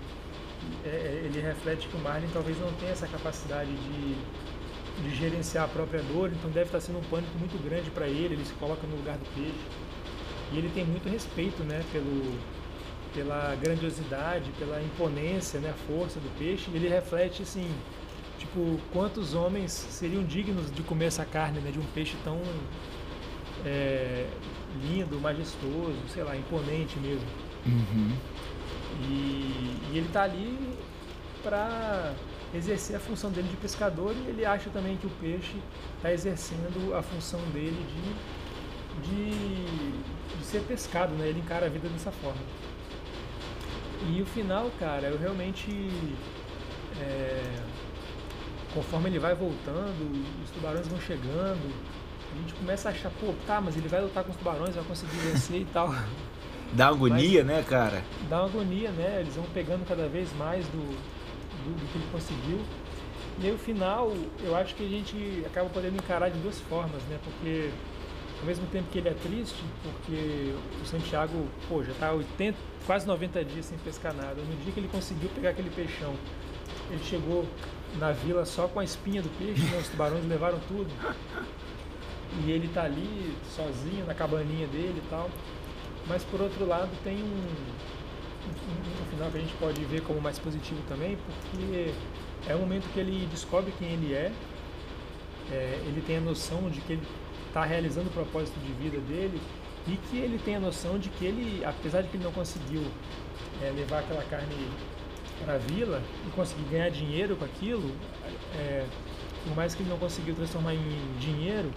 É, 0.84 0.88
é 0.88 1.22
ele 1.24 1.40
reflete 1.40 1.88
que 1.88 1.96
o 1.96 2.00
Marlin 2.00 2.28
talvez 2.32 2.58
não 2.60 2.70
tenha 2.72 2.92
essa 2.92 3.06
capacidade 3.06 3.70
de 3.70 4.16
de 5.02 5.14
gerenciar 5.14 5.64
a 5.64 5.68
própria 5.68 6.02
dor, 6.02 6.30
então 6.32 6.50
deve 6.50 6.66
estar 6.66 6.80
sendo 6.80 6.98
um 6.98 7.04
pânico 7.04 7.36
muito 7.38 7.62
grande 7.62 7.90
para 7.90 8.06
ele, 8.06 8.34
ele 8.34 8.44
se 8.44 8.52
coloca 8.54 8.86
no 8.86 8.96
lugar 8.96 9.18
do 9.18 9.26
peixe. 9.34 9.54
E 10.52 10.58
ele 10.58 10.70
tem 10.70 10.84
muito 10.84 11.08
respeito, 11.08 11.62
né, 11.64 11.82
pelo, 11.92 12.38
pela 13.16 13.56
grandiosidade, 13.56 14.52
pela 14.58 14.82
imponência, 14.82 15.58
né, 15.58 15.70
a 15.70 15.86
força 15.86 16.20
do 16.20 16.28
peixe, 16.38 16.70
ele 16.74 16.86
reflete 16.86 17.42
assim, 17.42 17.66
tipo, 18.38 18.78
quantos 18.92 19.34
homens 19.34 19.72
seriam 19.72 20.22
dignos 20.22 20.70
de 20.70 20.82
comer 20.82 21.06
essa 21.06 21.24
carne, 21.24 21.60
né? 21.60 21.70
De 21.70 21.78
um 21.78 21.86
peixe 21.94 22.14
tão 22.22 22.38
é, 23.64 24.26
lindo, 24.82 25.18
majestoso, 25.18 25.96
sei 26.12 26.22
lá, 26.22 26.36
imponente 26.36 26.98
mesmo. 26.98 27.26
Uhum. 27.64 28.12
E, 29.08 29.78
e 29.92 29.92
ele 29.94 30.08
tá 30.12 30.24
ali 30.24 30.76
para 31.42 32.12
exercer 32.54 32.96
a 32.96 33.00
função 33.00 33.30
dele 33.30 33.48
de 33.48 33.56
pescador 33.56 34.14
e 34.14 34.28
ele 34.28 34.44
acha 34.44 34.68
também 34.70 34.96
que 34.96 35.06
o 35.06 35.10
peixe 35.10 35.56
está 35.96 36.12
exercendo 36.12 36.94
a 36.94 37.02
função 37.02 37.40
dele 37.52 37.82
de, 39.02 39.08
de, 39.08 40.38
de, 40.38 40.44
ser 40.44 40.60
pescado, 40.62 41.14
né? 41.14 41.28
Ele 41.28 41.40
encara 41.40 41.66
a 41.66 41.68
vida 41.68 41.88
dessa 41.88 42.10
forma. 42.10 42.40
E 44.10 44.20
o 44.20 44.26
final, 44.26 44.70
cara, 44.78 45.08
eu 45.08 45.18
realmente. 45.18 45.70
É, 47.00 47.42
conforme 48.72 49.08
ele 49.08 49.18
vai 49.18 49.34
voltando, 49.34 50.24
os 50.42 50.50
tubarões 50.50 50.86
vão 50.86 51.00
chegando, 51.00 51.74
a 52.32 52.40
gente 52.40 52.54
começa 52.54 52.88
a 52.88 52.92
achar, 52.92 53.10
pô, 53.20 53.34
tá, 53.46 53.60
mas 53.60 53.76
ele 53.76 53.88
vai 53.88 54.02
lutar 54.02 54.22
com 54.24 54.30
os 54.30 54.36
tubarões, 54.36 54.74
vai 54.74 54.84
conseguir 54.84 55.16
vencer 55.16 55.60
e 55.60 55.64
tal. 55.64 55.94
Dá 56.72 56.88
agonia, 56.88 57.44
mas, 57.44 57.56
né, 57.56 57.62
cara? 57.62 58.02
Dá 58.28 58.40
uma 58.40 58.48
agonia, 58.48 58.90
né? 58.90 59.20
Eles 59.20 59.34
vão 59.34 59.44
pegando 59.54 59.86
cada 59.86 60.08
vez 60.08 60.30
mais 60.36 60.66
do, 60.66 60.78
do, 60.78 61.76
do 61.76 61.92
que 61.92 61.98
ele 61.98 62.08
conseguiu. 62.12 62.60
E 63.38 63.46
aí 63.46 63.52
o 63.52 63.58
final, 63.58 64.12
eu 64.42 64.56
acho 64.56 64.74
que 64.74 64.84
a 64.84 64.88
gente 64.88 65.42
acaba 65.46 65.68
podendo 65.68 65.96
encarar 65.96 66.30
de 66.30 66.38
duas 66.38 66.58
formas, 66.60 67.02
né? 67.04 67.18
Porque 67.22 67.70
ao 68.40 68.46
mesmo 68.46 68.66
tempo 68.66 68.88
que 68.90 68.98
ele 68.98 69.08
é 69.08 69.14
triste, 69.14 69.62
porque 69.82 70.54
o 70.82 70.86
Santiago, 70.86 71.46
pô, 71.68 71.82
já 71.82 71.92
está 71.92 72.12
80, 72.12 72.56
quase 72.86 73.06
90 73.06 73.44
dias 73.44 73.66
sem 73.66 73.78
pescar 73.78 74.14
nada. 74.14 74.34
No 74.34 74.56
dia 74.62 74.72
que 74.72 74.80
ele 74.80 74.88
conseguiu 74.88 75.28
pegar 75.30 75.50
aquele 75.50 75.70
peixão, 75.70 76.14
ele 76.90 77.02
chegou 77.04 77.46
na 77.98 78.12
vila 78.12 78.44
só 78.44 78.68
com 78.68 78.80
a 78.80 78.84
espinha 78.84 79.22
do 79.22 79.28
peixe, 79.38 79.62
né? 79.62 79.78
os 79.78 79.88
tubarões 79.88 80.24
levaram 80.26 80.58
tudo. 80.68 80.90
E 82.44 82.50
ele 82.50 82.68
tá 82.68 82.82
ali 82.82 83.34
sozinho 83.54 84.04
na 84.06 84.14
cabaninha 84.14 84.66
dele 84.66 85.02
e 85.04 85.08
tal. 85.08 85.30
Mas 86.06 86.22
por 86.24 86.40
outro 86.40 86.66
lado 86.66 86.90
tem 87.02 87.16
um, 87.16 87.26
um, 87.26 89.02
um 89.02 89.10
final 89.10 89.30
que 89.30 89.38
a 89.38 89.40
gente 89.40 89.54
pode 89.54 89.84
ver 89.86 90.02
como 90.02 90.20
mais 90.20 90.38
positivo 90.38 90.80
também, 90.88 91.16
porque 91.16 91.92
é 92.46 92.54
o 92.54 92.58
momento 92.58 92.92
que 92.92 93.00
ele 93.00 93.26
descobre 93.30 93.72
quem 93.78 93.88
ele 93.92 94.14
é, 94.14 94.30
é 95.50 95.82
ele 95.86 96.02
tem 96.06 96.18
a 96.18 96.20
noção 96.20 96.68
de 96.70 96.80
que 96.80 96.92
ele 96.92 97.02
está 97.46 97.64
realizando 97.64 98.08
o 98.08 98.12
propósito 98.12 98.58
de 98.60 98.72
vida 98.72 98.98
dele 99.00 99.40
e 99.86 99.96
que 99.96 100.18
ele 100.18 100.38
tem 100.38 100.56
a 100.56 100.60
noção 100.60 100.98
de 100.98 101.08
que 101.10 101.24
ele, 101.24 101.64
apesar 101.64 102.02
de 102.02 102.08
que 102.08 102.16
ele 102.16 102.24
não 102.24 102.32
conseguiu 102.32 102.82
é, 103.62 103.70
levar 103.70 104.00
aquela 104.00 104.22
carne 104.24 104.68
para 105.44 105.54
a 105.54 105.58
vila 105.58 106.02
e 106.26 106.30
conseguir 106.30 106.64
ganhar 106.64 106.90
dinheiro 106.90 107.36
com 107.36 107.44
aquilo, 107.44 107.90
é, 108.54 108.86
por 109.44 109.54
mais 109.54 109.74
que 109.74 109.82
ele 109.82 109.90
não 109.90 109.98
conseguiu 109.98 110.34
transformar 110.34 110.74
em 110.74 111.18
dinheiro, 111.20 111.70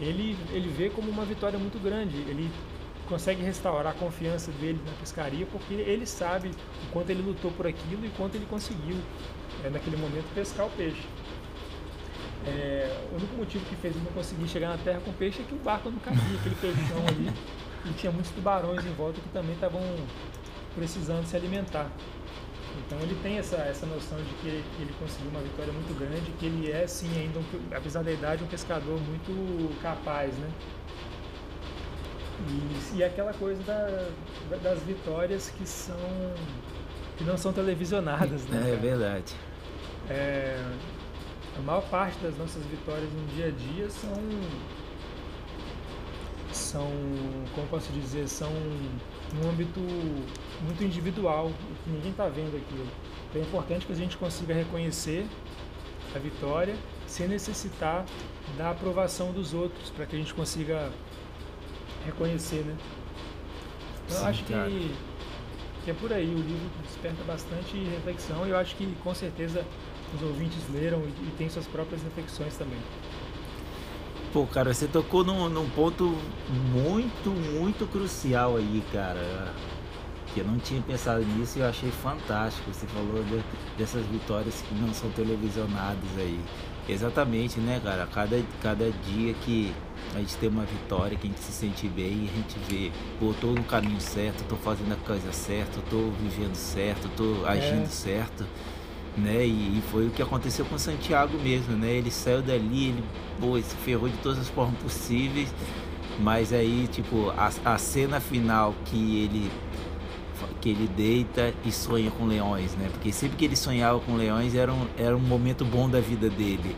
ele, 0.00 0.36
ele 0.52 0.68
vê 0.68 0.88
como 0.88 1.10
uma 1.10 1.24
vitória 1.24 1.58
muito 1.58 1.78
grande. 1.82 2.16
Ele 2.16 2.50
consegue 3.08 3.42
restaurar 3.42 3.92
a 3.92 3.94
confiança 3.94 4.52
dele 4.52 4.80
na 4.86 4.92
pescaria 4.92 5.44
porque 5.46 5.74
ele 5.74 6.06
sabe 6.06 6.50
o 6.50 6.92
quanto 6.92 7.10
ele 7.10 7.22
lutou 7.22 7.50
por 7.50 7.66
aquilo 7.66 8.06
e 8.06 8.08
quanto 8.10 8.36
ele 8.36 8.46
conseguiu 8.48 8.96
é, 9.64 9.70
naquele 9.70 9.96
momento 9.96 10.32
pescar 10.34 10.66
o 10.66 10.70
peixe. 10.70 11.02
É, 12.46 13.04
o 13.12 13.16
único 13.16 13.36
motivo 13.36 13.64
que 13.66 13.76
fez 13.76 13.94
ele 13.94 14.04
não 14.04 14.12
conseguir 14.12 14.48
chegar 14.48 14.68
na 14.68 14.78
terra 14.78 15.00
com 15.04 15.12
peixe 15.12 15.42
é 15.42 15.44
que 15.44 15.54
o 15.54 15.58
barco 15.58 15.90
não 15.90 15.98
cabia, 15.98 16.38
aquele 16.38 16.54
peixão 16.54 17.06
ali. 17.08 17.30
E 17.84 17.92
tinha 17.94 18.12
muitos 18.12 18.30
tubarões 18.32 18.84
em 18.84 18.92
volta 18.92 19.20
que 19.20 19.28
também 19.30 19.54
estavam 19.54 19.80
precisando 20.74 21.26
se 21.26 21.36
alimentar. 21.36 21.90
Então 22.86 22.98
ele 23.00 23.18
tem 23.22 23.38
essa, 23.38 23.56
essa 23.56 23.84
noção 23.86 24.18
de 24.18 24.32
que 24.34 24.48
ele 24.48 24.94
conseguiu 24.98 25.30
uma 25.30 25.40
vitória 25.40 25.72
muito 25.72 25.98
grande, 25.98 26.30
que 26.38 26.46
ele 26.46 26.70
é 26.70 26.86
sim 26.86 27.10
ainda, 27.18 27.38
um, 27.38 27.44
apesar 27.74 28.02
da 28.02 28.12
idade, 28.12 28.44
um 28.44 28.46
pescador 28.46 28.98
muito 29.00 29.80
capaz, 29.82 30.34
né? 30.36 30.50
E, 32.48 32.96
e 32.96 33.04
aquela 33.04 33.34
coisa 33.34 33.62
da, 33.62 34.08
das 34.62 34.82
vitórias 34.82 35.50
que 35.50 35.66
são 35.66 35.96
que 37.18 37.24
não 37.24 37.36
são 37.36 37.52
televisionadas, 37.52 38.46
né? 38.46 38.72
É, 38.72 38.76
verdade. 38.76 39.34
É, 40.08 40.58
a 41.60 41.62
maior 41.62 41.82
parte 41.90 42.18
das 42.20 42.36
nossas 42.38 42.64
vitórias 42.64 43.12
no 43.12 43.26
dia 43.34 43.48
a 43.48 43.50
dia 43.50 43.90
são 43.90 44.14
são, 46.52 46.88
como 47.54 47.66
posso 47.68 47.92
dizer, 47.92 48.26
são 48.28 48.50
num 49.34 49.50
âmbito 49.50 49.80
muito 50.62 50.82
individual, 50.82 51.52
que 51.84 51.90
ninguém 51.90 52.10
está 52.10 52.28
vendo 52.28 52.56
aquilo. 52.56 52.86
Então 53.28 53.42
é 53.42 53.44
importante 53.44 53.86
que 53.86 53.92
a 53.92 53.96
gente 53.96 54.16
consiga 54.16 54.54
reconhecer 54.54 55.26
a 56.14 56.18
vitória 56.18 56.74
sem 57.06 57.28
necessitar 57.28 58.04
da 58.56 58.70
aprovação 58.70 59.32
dos 59.32 59.54
outros, 59.54 59.90
para 59.90 60.06
que 60.06 60.16
a 60.16 60.18
gente 60.18 60.34
consiga 60.34 60.90
reconhecer, 62.04 62.64
né? 62.64 62.76
Então 64.06 64.16
Sim, 64.16 64.22
eu 64.22 64.28
acho 64.28 64.44
que, 64.44 64.96
que 65.84 65.90
é 65.90 65.94
por 65.94 66.12
aí, 66.12 66.26
o 66.34 66.38
livro 66.38 66.68
desperta 66.82 67.22
bastante 67.24 67.76
reflexão 67.76 68.46
e 68.46 68.50
eu 68.50 68.56
acho 68.56 68.74
que 68.74 68.92
com 69.04 69.14
certeza 69.14 69.64
os 70.14 70.22
ouvintes 70.22 70.58
leram 70.72 71.00
e, 71.00 71.08
e 71.08 71.34
têm 71.36 71.48
suas 71.48 71.66
próprias 71.66 72.02
reflexões 72.02 72.56
também. 72.56 72.78
Pô, 74.32 74.46
cara, 74.46 74.72
você 74.72 74.86
tocou 74.86 75.24
num, 75.24 75.48
num 75.48 75.68
ponto 75.70 76.16
muito, 76.72 77.30
muito 77.30 77.90
crucial 77.90 78.56
aí, 78.56 78.82
cara. 78.92 79.52
Que 80.32 80.40
eu 80.40 80.44
não 80.44 80.58
tinha 80.58 80.80
pensado 80.80 81.24
nisso 81.24 81.58
e 81.58 81.62
eu 81.62 81.68
achei 81.68 81.90
fantástico. 81.90 82.72
Você 82.72 82.86
falou 82.86 83.24
de, 83.24 83.42
dessas 83.76 84.06
vitórias 84.06 84.62
que 84.62 84.74
não 84.76 84.94
são 84.94 85.10
televisionadas 85.10 86.08
aí. 86.16 86.38
Exatamente, 86.88 87.58
né, 87.58 87.80
cara? 87.82 88.06
Cada, 88.06 88.40
cada 88.62 88.90
dia 88.90 89.34
que 89.44 89.72
a 90.14 90.18
gente 90.18 90.36
tem 90.36 90.48
uma 90.48 90.64
vitória, 90.64 91.16
que 91.16 91.26
a 91.26 91.30
gente 91.30 91.40
se 91.40 91.52
sente 91.52 91.88
bem, 91.88 92.30
a 92.32 92.36
gente 92.36 92.58
vê, 92.68 92.92
pô, 93.18 93.34
tô 93.40 93.48
no 93.48 93.64
caminho 93.64 94.00
certo, 94.00 94.44
tô 94.48 94.56
fazendo 94.56 94.92
a 94.92 94.96
coisa 94.96 95.32
certa, 95.32 95.80
tô 95.90 96.10
vivendo 96.20 96.54
certo, 96.54 97.08
tô 97.16 97.44
agindo 97.46 97.82
é. 97.82 97.86
certo 97.86 98.46
né? 99.16 99.44
E, 99.44 99.78
e, 99.78 99.82
foi 99.90 100.06
o 100.06 100.10
que 100.10 100.22
aconteceu 100.22 100.64
com 100.64 100.78
Santiago 100.78 101.38
mesmo, 101.38 101.76
né? 101.76 101.90
Ele 101.92 102.10
saiu 102.10 102.42
dali, 102.42 102.88
ele 102.88 103.04
pô, 103.40 103.60
se 103.60 103.74
ferrou 103.76 104.08
de 104.08 104.16
todas 104.18 104.38
as 104.38 104.48
formas 104.48 104.80
possíveis, 104.80 105.52
mas 106.18 106.52
aí, 106.52 106.88
tipo, 106.90 107.30
a, 107.30 107.50
a 107.64 107.78
cena 107.78 108.20
final 108.20 108.74
que 108.84 109.24
ele 109.24 109.50
que 110.60 110.70
ele 110.70 110.88
deita 110.88 111.54
e 111.64 111.72
sonha 111.72 112.10
com 112.10 112.26
leões, 112.26 112.74
né? 112.76 112.88
Porque 112.92 113.10
sempre 113.12 113.36
que 113.36 113.44
ele 113.44 113.56
sonhava 113.56 113.98
com 114.00 114.16
leões 114.16 114.54
era 114.54 114.72
um, 114.72 114.86
era 114.98 115.16
um 115.16 115.20
momento 115.20 115.64
bom 115.64 115.88
da 115.88 116.00
vida 116.00 116.28
dele. 116.28 116.76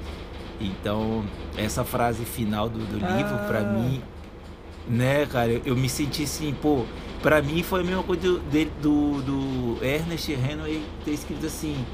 Então, 0.61 1.25
essa 1.57 1.85
frase 1.85 2.25
final 2.25 2.69
do, 2.69 2.79
do 2.79 3.05
ah. 3.05 3.17
livro, 3.17 3.37
para 3.47 3.61
mim, 3.61 4.01
né, 4.89 5.27
cara, 5.27 5.51
eu, 5.51 5.63
eu, 5.65 5.77
me 5.77 5.89
senti 5.89 6.23
assim, 6.23 6.55
pô, 6.61 6.85
pra 7.21 7.43
mim 7.43 7.63
foi 7.63 7.81
a 7.81 7.85
mesma 7.85 8.03
coisa 8.03 8.23
do, 8.23 8.41
do, 8.81 9.23
do 9.23 9.85
Ernest 9.85 10.31
Hemingway 10.31 10.83
ter 11.05 11.13
escrito 11.13 11.47
assim, 11.47 11.85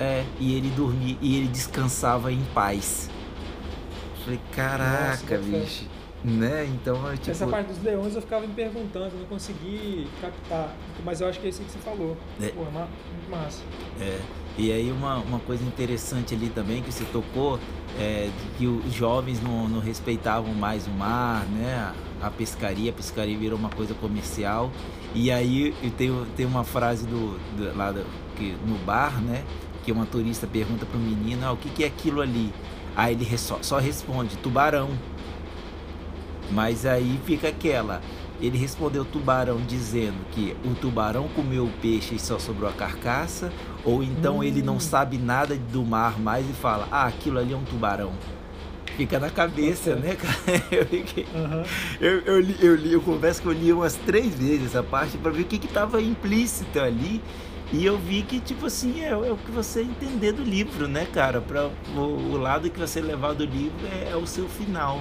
é, 0.00 0.24
e 0.38 0.54
ele 0.54 0.70
dormia 0.70 1.16
e 1.20 1.36
ele 1.36 1.48
descansava 1.48 2.32
em 2.32 2.42
paz. 2.54 3.10
Falei, 4.24 4.40
caraca, 4.52 5.38
Nossa, 5.38 5.38
bicho. 5.38 5.84
Né? 6.24 6.66
Então, 6.66 7.08
é, 7.08 7.16
tipo... 7.16 7.30
Essa 7.30 7.46
parte 7.46 7.68
dos 7.68 7.82
leões 7.82 8.14
eu 8.14 8.20
ficava 8.20 8.46
me 8.46 8.52
perguntando, 8.52 9.16
não 9.16 9.26
consegui 9.26 10.08
captar. 10.20 10.74
Mas 11.04 11.20
eu 11.20 11.28
acho 11.28 11.38
que 11.38 11.46
é 11.46 11.50
isso 11.50 11.62
que 11.62 11.70
você 11.70 11.78
falou. 11.78 12.16
É. 12.40 12.48
Pô, 12.48 12.62
é 12.62 12.70
muito 12.70 13.30
massa. 13.30 13.62
É. 14.00 14.20
E 14.58 14.72
aí 14.72 14.90
uma, 14.90 15.18
uma 15.18 15.38
coisa 15.38 15.62
interessante 15.64 16.34
ali 16.34 16.50
também 16.50 16.82
que 16.82 16.92
você 16.92 17.04
tocou 17.04 17.60
é 17.96 18.28
que 18.56 18.66
os 18.66 18.92
jovens 18.92 19.40
não, 19.40 19.68
não 19.68 19.78
respeitavam 19.78 20.52
mais 20.52 20.88
o 20.88 20.90
mar, 20.90 21.46
né? 21.46 21.94
A 22.20 22.28
pescaria, 22.28 22.90
a 22.90 22.92
pescaria 22.92 23.38
virou 23.38 23.56
uma 23.56 23.70
coisa 23.70 23.94
comercial. 23.94 24.72
E 25.14 25.30
aí 25.30 25.72
tenho, 25.96 26.26
tenho 26.36 26.48
uma 26.48 26.64
frase 26.64 27.06
do, 27.06 27.38
do 27.56 27.76
lá 27.76 27.92
do, 27.92 28.04
que, 28.36 28.56
no 28.66 28.76
bar, 28.78 29.22
né? 29.22 29.44
Que 29.88 29.92
uma 29.92 30.04
turista 30.04 30.46
pergunta 30.46 30.84
para 30.84 30.98
o 30.98 31.00
menino 31.00 31.46
ah, 31.46 31.52
o 31.52 31.56
que, 31.56 31.70
que 31.70 31.82
é 31.82 31.86
aquilo 31.86 32.20
ali. 32.20 32.52
Aí 32.94 33.14
ele 33.14 33.38
só, 33.38 33.58
só 33.62 33.78
responde 33.78 34.36
tubarão. 34.36 34.90
Mas 36.50 36.84
aí 36.84 37.18
fica 37.24 37.48
aquela. 37.48 38.02
Ele 38.38 38.58
respondeu 38.58 39.02
tubarão 39.02 39.58
dizendo 39.66 40.18
que 40.30 40.54
o 40.62 40.74
tubarão 40.74 41.26
comeu 41.28 41.64
o 41.64 41.70
peixe 41.80 42.14
e 42.14 42.18
só 42.18 42.38
sobrou 42.38 42.68
a 42.68 42.72
carcaça, 42.72 43.50
ou 43.82 44.02
então 44.02 44.38
hum. 44.38 44.42
ele 44.42 44.62
não 44.62 44.78
sabe 44.78 45.16
nada 45.16 45.56
do 45.56 45.82
mar 45.82 46.18
mais 46.18 46.48
e 46.48 46.52
fala: 46.52 46.86
"Ah, 46.90 47.06
aquilo 47.06 47.38
ali 47.38 47.54
é 47.54 47.56
um 47.56 47.64
tubarão". 47.64 48.12
Fica 48.94 49.18
na 49.18 49.30
cabeça, 49.30 49.94
né, 49.94 50.16
cara? 50.16 50.36
Eu, 50.70 50.84
fiquei... 50.84 51.24
uhum. 51.34 51.62
eu, 52.00 52.18
eu, 52.20 52.40
li, 52.40 52.56
eu, 52.60 52.74
li, 52.74 52.92
eu 52.92 53.00
confesso 53.00 53.40
que 53.40 53.46
eu 53.46 53.52
li 53.52 53.72
umas 53.72 53.94
três 53.94 54.34
vezes 54.34 54.66
essa 54.66 54.82
parte 54.82 55.16
para 55.16 55.30
ver 55.30 55.42
o 55.42 55.44
que 55.44 55.64
estava 55.64 56.02
implícito 56.02 56.78
ali 56.80 57.22
e 57.70 57.84
eu 57.84 57.98
vi 57.98 58.22
que, 58.22 58.40
tipo 58.40 58.66
assim, 58.66 59.02
é, 59.02 59.10
é, 59.10 59.32
o 59.32 59.36
que 59.36 59.50
você 59.50 59.82
entender 59.82 60.32
do 60.32 60.42
livro, 60.42 60.88
né, 60.88 61.06
cara? 61.06 61.40
Pra, 61.40 61.70
o, 61.94 62.00
o 62.00 62.36
lado 62.38 62.70
que 62.70 62.78
você 62.78 63.00
levar 63.00 63.34
do 63.34 63.44
livro 63.44 63.86
é, 63.92 64.10
é 64.12 64.16
o 64.16 64.26
seu 64.26 64.48
final. 64.48 65.00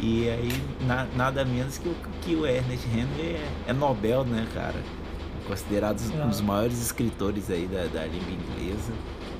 E 0.00 0.28
aí, 0.30 0.50
na, 0.86 1.06
nada 1.14 1.44
menos 1.44 1.76
que 1.76 1.88
o, 1.88 1.94
que 2.22 2.34
o 2.34 2.46
Ernest 2.46 2.86
Hemingway 2.88 3.36
é, 3.36 3.50
é 3.68 3.72
Nobel, 3.74 4.24
né, 4.24 4.46
cara? 4.54 4.82
Considerado 5.46 6.00
um 6.00 6.28
dos 6.28 6.40
ah. 6.40 6.44
maiores 6.44 6.80
escritores 6.80 7.50
aí 7.50 7.66
da, 7.66 7.84
da 7.84 8.06
língua 8.06 8.30
inglesa. 8.30 8.92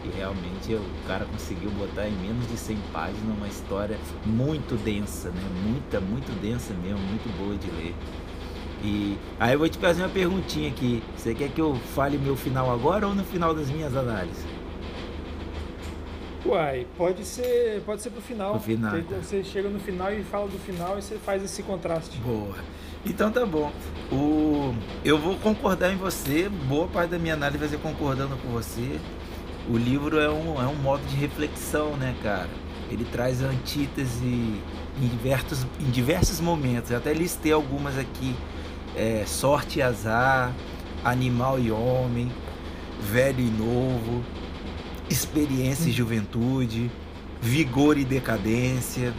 E 0.04 0.16
realmente 0.16 0.74
o 0.74 1.06
cara 1.06 1.24
conseguiu 1.24 1.70
botar 1.70 2.08
em 2.08 2.12
menos 2.16 2.46
de 2.48 2.56
100 2.58 2.76
páginas 2.92 3.36
uma 3.36 3.46
história 3.46 3.96
muito 4.26 4.76
densa, 4.82 5.30
né? 5.30 5.42
Muita, 5.64 6.00
muito 6.00 6.32
densa 6.42 6.74
mesmo, 6.74 6.98
muito 6.98 7.28
boa 7.38 7.56
de 7.56 7.70
ler. 7.70 7.94
E 8.82 9.16
aí 9.38 9.52
eu 9.52 9.58
vou 9.58 9.68
te 9.68 9.78
fazer 9.78 10.02
uma 10.02 10.08
perguntinha 10.08 10.68
aqui. 10.68 11.02
Você 11.16 11.34
quer 11.34 11.50
que 11.50 11.60
eu 11.60 11.74
fale 11.94 12.18
meu 12.18 12.36
final 12.36 12.72
agora 12.72 13.06
ou 13.06 13.14
no 13.14 13.24
final 13.24 13.54
das 13.54 13.70
minhas 13.70 13.96
análises? 13.96 14.44
Uai, 16.44 16.86
pode 16.98 17.24
ser, 17.24 17.80
pode 17.86 18.02
ser 18.02 18.10
pro 18.10 18.20
final. 18.20 18.54
Pro 18.54 18.60
final. 18.60 19.00
Tá. 19.02 19.16
Você 19.22 19.44
chega 19.44 19.68
no 19.68 19.78
final 19.78 20.12
e 20.12 20.24
fala 20.24 20.48
do 20.48 20.58
final 20.58 20.98
e 20.98 21.02
você 21.02 21.16
faz 21.16 21.42
esse 21.44 21.62
contraste. 21.62 22.18
Boa. 22.18 22.56
Então 23.06 23.30
tá 23.30 23.46
bom. 23.46 23.72
O, 24.10 24.74
eu 25.04 25.16
vou 25.16 25.36
concordar 25.36 25.92
em 25.92 25.96
você. 25.96 26.48
Boa 26.48 26.88
parte 26.88 27.10
da 27.10 27.18
minha 27.18 27.34
análise 27.34 27.58
vai 27.58 27.68
ser 27.68 27.78
concordando 27.78 28.36
com 28.36 28.48
você. 28.48 28.98
O 29.70 29.76
livro 29.76 30.18
é 30.18 30.28
um, 30.28 30.60
é 30.60 30.66
um 30.66 30.74
modo 30.74 31.04
de 31.06 31.14
reflexão, 31.14 31.96
né, 31.96 32.16
cara? 32.20 32.50
Ele 32.90 33.04
traz 33.04 33.40
antítese 33.40 34.60
em 35.00 35.08
diversos, 35.08 35.64
em 35.80 35.90
diversos 35.90 36.40
momentos. 36.40 36.90
Eu 36.90 36.98
até 36.98 37.12
listei 37.12 37.52
algumas 37.52 37.96
aqui. 37.96 38.34
É, 38.96 39.24
sorte 39.26 39.78
e 39.78 39.82
azar, 39.82 40.54
animal 41.04 41.58
e 41.58 41.70
homem, 41.70 42.30
velho 43.00 43.40
e 43.40 43.50
novo, 43.50 44.24
experiência 45.08 45.88
e 45.88 45.92
juventude, 45.92 46.90
vigor 47.40 47.98
e 47.98 48.04
decadência, 48.04 49.12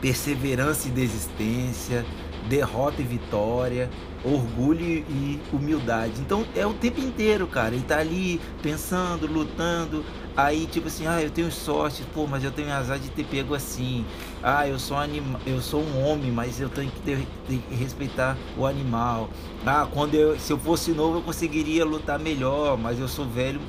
perseverança 0.00 0.88
e 0.88 0.90
desistência, 0.90 2.04
derrota 2.48 3.02
e 3.02 3.04
vitória, 3.04 3.90
orgulho 4.24 4.82
e 4.82 5.40
humildade. 5.52 6.20
Então 6.20 6.44
é 6.54 6.66
o 6.66 6.74
tempo 6.74 7.00
inteiro, 7.00 7.46
cara. 7.46 7.74
Ele 7.74 7.84
tá 7.84 7.98
ali 7.98 8.40
pensando, 8.62 9.26
lutando. 9.26 10.04
Aí, 10.36 10.66
tipo 10.66 10.88
assim, 10.88 11.06
ah, 11.06 11.22
eu 11.22 11.30
tenho 11.30 11.50
sorte, 11.50 12.04
pô, 12.14 12.26
mas 12.26 12.44
eu 12.44 12.50
tenho 12.50 12.72
azar 12.72 12.98
de 12.98 13.08
ter 13.10 13.24
pego 13.24 13.54
assim. 13.54 14.04
Ah, 14.42 14.68
eu 14.68 14.78
sou, 14.78 14.96
anima 14.96 15.40
eu 15.46 15.60
sou 15.60 15.82
um 15.82 16.06
homem, 16.06 16.30
mas 16.30 16.60
eu 16.60 16.68
tenho 16.68 16.90
que, 16.90 17.00
ter, 17.00 17.26
tenho 17.46 17.60
que 17.62 17.74
respeitar 17.74 18.36
o 18.56 18.66
animal. 18.66 19.28
Ah, 19.66 19.86
quando 19.92 20.14
eu, 20.14 20.38
se 20.38 20.52
eu 20.52 20.58
fosse 20.58 20.92
novo, 20.92 21.18
eu 21.18 21.22
conseguiria 21.22 21.84
lutar 21.84 22.18
melhor, 22.18 22.78
mas 22.78 22.98
eu 23.00 23.08
sou 23.08 23.26
velho, 23.26 23.60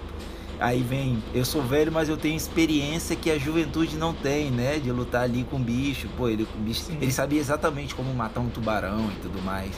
Aí 0.59 0.83
vem, 0.83 1.23
eu 1.33 1.45
sou 1.45 1.61
velho, 1.61 1.89
mas 1.89 2.09
eu 2.09 2.17
tenho 2.17 2.35
experiência 2.35 3.15
que 3.15 3.31
a 3.31 3.37
juventude 3.37 3.95
não 3.95 4.13
tem, 4.13 4.51
né? 4.51 4.77
De 4.77 4.91
lutar 4.91 5.23
ali 5.23 5.45
com 5.49 5.57
bicho. 5.57 6.09
Pô, 6.17 6.27
ele, 6.27 6.45
bicho, 6.57 6.91
ele 6.91 7.11
sabia 7.13 7.39
exatamente 7.39 7.95
como 7.95 8.13
matar 8.13 8.41
um 8.41 8.49
tubarão 8.49 9.09
e 9.09 9.21
tudo 9.21 9.41
mais. 9.41 9.71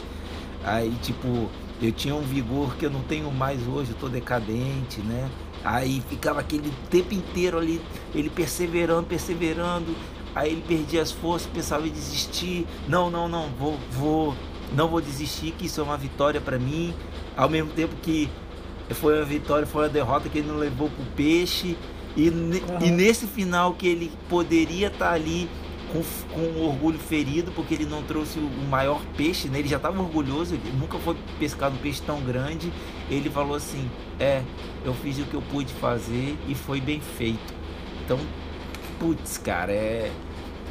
Aí, 0.63 0.91
tipo, 1.03 1.51
eu 1.79 1.91
tinha 1.91 2.15
um 2.15 2.21
vigor 2.21 2.75
que 2.77 2.85
eu 2.85 2.89
não 2.89 3.01
tenho 3.01 3.31
mais 3.31 3.67
hoje, 3.67 3.91
eu 3.91 3.95
tô 3.97 4.09
decadente, 4.09 5.01
né? 5.01 5.29
Aí 5.63 6.01
ficava 6.09 6.39
aquele 6.39 6.73
tempo 6.89 7.13
inteiro 7.13 7.59
ali, 7.59 7.79
ele 8.15 8.31
perseverando, 8.31 9.03
perseverando. 9.03 9.95
Aí 10.33 10.51
ele 10.51 10.63
perdia 10.67 11.01
as 11.01 11.11
forças, 11.11 11.49
pensava 11.51 11.87
em 11.87 11.91
desistir. 11.91 12.65
Não, 12.87 13.09
não, 13.09 13.27
não, 13.27 13.49
vou, 13.49 13.77
vou, 13.91 14.35
não 14.75 14.87
vou 14.87 15.01
desistir, 15.01 15.51
que 15.51 15.65
isso 15.65 15.81
é 15.81 15.83
uma 15.83 15.97
vitória 15.97 16.39
para 16.39 16.57
mim. 16.57 16.93
Ao 17.35 17.49
mesmo 17.49 17.71
tempo 17.71 17.95
que 18.01 18.29
foi 18.93 19.17
uma 19.17 19.25
vitória, 19.25 19.65
foi 19.65 19.83
uma 19.83 19.89
derrota 19.89 20.29
que 20.29 20.39
ele 20.39 20.47
não 20.47 20.57
levou 20.57 20.89
pro 20.89 21.03
peixe. 21.15 21.77
E, 22.15 22.29
uhum. 22.29 22.51
e 22.81 22.91
nesse 22.91 23.25
final 23.25 23.73
que 23.73 23.87
ele 23.87 24.11
poderia 24.29 24.87
estar 24.87 25.09
tá 25.09 25.13
ali 25.13 25.49
com, 25.91 26.01
com 26.33 26.61
orgulho 26.61 26.99
ferido, 26.99 27.51
porque 27.51 27.73
ele 27.73 27.85
não 27.85 28.01
trouxe 28.03 28.39
o 28.39 28.69
maior 28.69 29.01
peixe, 29.17 29.47
né? 29.49 29.59
ele 29.59 29.67
já 29.67 29.77
estava 29.77 30.01
orgulhoso, 30.01 30.55
ele 30.55 30.71
nunca 30.77 30.97
foi 30.99 31.15
pescado 31.39 31.75
um 31.75 31.79
peixe 31.79 32.01
tão 32.01 32.21
grande. 32.21 32.71
Ele 33.09 33.29
falou 33.29 33.55
assim: 33.55 33.89
É, 34.19 34.41
eu 34.85 34.93
fiz 34.93 35.19
o 35.19 35.23
que 35.23 35.33
eu 35.33 35.41
pude 35.41 35.73
fazer 35.73 36.37
e 36.47 36.55
foi 36.55 36.79
bem 36.79 37.01
feito. 37.01 37.53
Então, 38.03 38.19
putz, 39.01 39.39
cara, 39.39 39.71
é, 39.71 40.11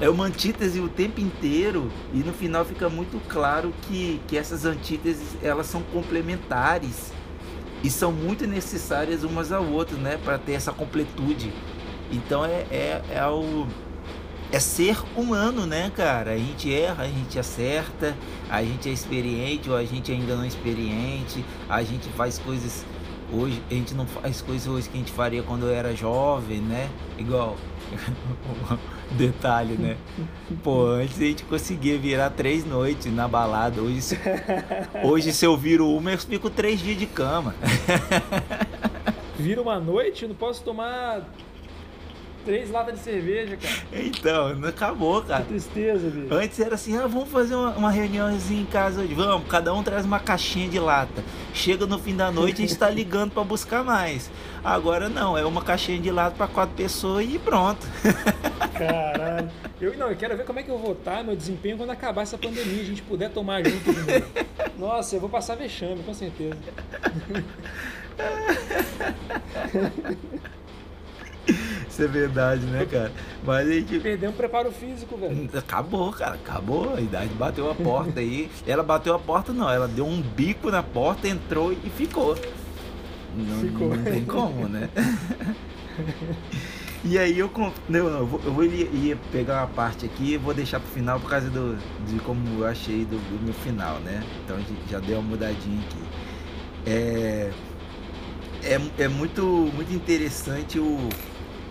é 0.01 0.09
uma 0.09 0.25
antítese 0.25 0.79
o 0.79 0.89
tempo 0.89 1.21
inteiro 1.21 1.91
e 2.15 2.19
no 2.19 2.33
final 2.33 2.65
fica 2.65 2.89
muito 2.89 3.21
claro 3.29 3.75
que, 3.83 4.21
que 4.29 4.39
essas 4.39 4.65
antíteses 4.65 5.37
elas 5.43 5.67
são 5.67 5.83
complementares 5.83 7.13
e 7.83 7.91
são 7.91 8.13
muito 8.13 8.47
necessárias 8.47 9.25
umas 9.25 9.51
a 9.51 9.59
outras, 9.59 9.99
né, 9.99 10.17
para 10.25 10.39
ter 10.39 10.53
essa 10.53 10.71
completude. 10.71 11.53
Então 12.13 12.45
é, 12.45 12.65
é, 12.71 13.03
é 13.15 13.27
o 13.27 13.67
é 14.53 14.61
ser 14.61 14.97
humano, 15.17 15.67
né, 15.67 15.91
cara? 15.97 16.33
A 16.33 16.39
gente 16.39 16.73
erra, 16.73 17.05
a 17.05 17.09
gente 17.09 17.37
acerta, 17.37 18.17
a 18.49 18.63
gente 18.63 18.89
é 18.89 18.93
experiente 18.93 19.69
ou 19.69 19.77
a 19.77 19.85
gente 19.85 20.13
ainda 20.13 20.37
não 20.37 20.45
é 20.45 20.47
experiente, 20.47 21.45
a 21.69 21.83
gente 21.83 22.09
faz 22.11 22.39
coisas 22.39 22.85
hoje, 23.33 23.61
a 23.69 23.75
gente 23.75 23.93
não 23.93 24.07
faz 24.07 24.41
coisas 24.41 24.69
hoje 24.69 24.89
que 24.89 24.97
a 24.97 25.01
gente 25.01 25.13
faria 25.13 25.43
quando 25.43 25.67
eu 25.67 25.75
era 25.75 25.97
jovem, 25.97 26.61
né? 26.61 26.89
Igual 27.19 27.57
detalhe, 29.13 29.75
né? 29.75 29.97
Pô, 30.63 30.87
antes 30.87 31.21
a 31.21 31.25
gente 31.25 31.45
conseguia 31.45 31.99
virar 31.99 32.31
três 32.31 32.65
noites 32.65 33.13
na 33.13 33.27
balada. 33.27 33.81
Hoje, 33.81 34.03
se, 34.03 34.19
hoje 35.03 35.33
se 35.33 35.45
eu 35.45 35.57
viro 35.57 35.89
uma, 35.89 36.13
eu 36.13 36.19
fico 36.19 36.49
três 36.51 36.81
dias 36.81 36.99
de 36.99 37.07
cama. 37.07 37.55
Vira 39.39 39.63
uma 39.63 39.81
noite, 39.81 40.25
eu 40.25 40.29
não 40.29 40.37
posso 40.37 40.63
tomar 40.63 41.23
Três 42.45 42.71
latas 42.71 42.95
de 42.95 43.01
cerveja, 43.01 43.57
cara. 43.57 43.75
Então, 43.93 44.55
não 44.55 44.69
acabou, 44.71 45.21
cara. 45.21 45.43
Que 45.43 45.51
tristeza, 45.51 46.09
bicho. 46.09 46.35
Antes 46.35 46.59
era 46.59 46.75
assim, 46.75 46.97
ah, 46.97 47.07
vamos 47.07 47.29
fazer 47.29 47.55
uma, 47.55 47.71
uma 47.73 47.91
reuniãozinha 47.91 48.63
em 48.63 48.67
casa 48.67 49.03
hoje. 49.03 49.13
Vamos, 49.13 49.47
cada 49.47 49.75
um 49.75 49.83
traz 49.83 50.07
uma 50.07 50.19
caixinha 50.19 50.67
de 50.67 50.79
lata. 50.79 51.23
Chega 51.53 51.87
no 51.87 51.99
fim 51.99 52.17
da 52.17 52.33
noite, 52.33 52.63
a 52.63 52.67
gente 52.67 52.79
tá 52.79 52.89
ligando 52.89 53.33
para 53.33 53.45
buscar 53.45 53.85
mais. 53.85 54.31
Agora 54.63 55.09
não, 55.09 55.37
é 55.37 55.45
uma 55.45 55.63
caixinha 55.63 55.99
de 55.99 56.11
lata 56.11 56.37
para 56.37 56.47
quatro 56.47 56.75
pessoas 56.77 57.27
e 57.29 57.39
pronto. 57.39 57.87
Caralho. 58.77 59.51
Eu 59.81 59.97
não, 59.97 60.11
eu 60.11 60.17
quero 60.17 60.37
ver 60.37 60.45
como 60.45 60.59
é 60.59 60.63
que 60.63 60.71
eu 60.71 60.79
vou 60.79 60.93
estar, 60.93 61.25
meu 61.25 61.35
desempenho 61.35 61.79
quando 61.79 61.91
acabar 61.91 62.23
essa 62.23 62.37
pandemia, 62.37 62.83
a 62.83 62.85
gente 62.85 63.03
puder 63.03 63.31
tomar 63.31 63.65
junto. 63.65 63.91
Nossa, 64.79 65.17
eu 65.17 65.21
vou 65.21 65.31
passar 65.31 65.57
vexame, 65.57 66.03
com 66.03 66.13
certeza. 66.13 66.57
Isso 71.89 72.03
é 72.03 72.07
verdade, 72.07 72.65
né, 72.67 72.87
cara? 72.87 73.13
Mas 73.43 73.69
a 73.69 73.73
gente. 73.73 73.99
Perdeu 73.99 74.31
um 74.31 74.35
preparo 74.35 74.71
físico, 74.71 75.17
velho. 75.17 75.51
Acabou, 75.57 76.13
cara, 76.13 76.35
acabou. 76.35 76.95
A 76.95 77.01
idade 77.01 77.33
bateu 77.35 77.71
a 77.71 77.75
porta 77.75 78.21
aí. 78.21 78.51
Ela 78.67 78.83
bateu 78.83 79.15
a 79.15 79.19
porta, 79.19 79.53
não. 79.53 79.69
Ela 79.69 79.89
deu 79.89 80.07
um 80.07 80.21
bico 80.21 80.71
na 80.71 80.83
porta, 80.83 81.27
entrou 81.27 81.73
e 81.73 81.91
ficou. 81.91 82.37
Não, 83.37 83.61
ficou. 83.61 83.95
não 83.95 84.05
tem 84.05 84.25
como, 84.25 84.69
né? 84.69 84.89
E 87.03 87.19
aí 87.19 87.39
eu, 87.39 87.51
não, 87.89 87.99
eu 87.99 88.27
vou, 88.27 88.41
eu 88.45 88.53
vou 88.53 88.63
ia, 88.63 89.17
pegar 89.33 89.63
uma 89.63 89.67
parte 89.69 90.05
aqui 90.05 90.35
e 90.35 90.37
vou 90.37 90.53
deixar 90.53 90.81
pro 90.81 90.91
final 90.91 91.19
por 91.19 91.31
causa 91.31 91.49
do, 91.49 91.79
de 92.07 92.21
como 92.21 92.59
eu 92.59 92.67
achei 92.67 93.07
do, 93.07 93.17
do 93.17 93.43
meu 93.43 93.55
final, 93.55 93.99
né? 94.01 94.23
Então 94.45 94.57
a 94.57 94.61
gente 94.61 94.83
já 94.87 94.99
deu 94.99 95.19
uma 95.19 95.31
mudadinha 95.31 95.81
aqui. 95.81 96.03
É, 96.85 97.51
é, 98.63 98.81
é 98.99 99.09
muito, 99.09 99.43
muito 99.75 99.95
interessante 99.95 100.79
o, 100.79 101.09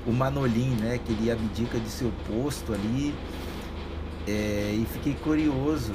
o 0.08 0.12
Manolin, 0.12 0.72
né? 0.80 1.00
Que 1.06 1.12
ele 1.12 1.30
abdica 1.30 1.80
de 1.80 1.90
seu 1.90 2.12
posto 2.28 2.74
ali. 2.74 3.14
É, 4.28 4.74
e 4.74 4.88
fiquei 4.94 5.14
curioso 5.14 5.94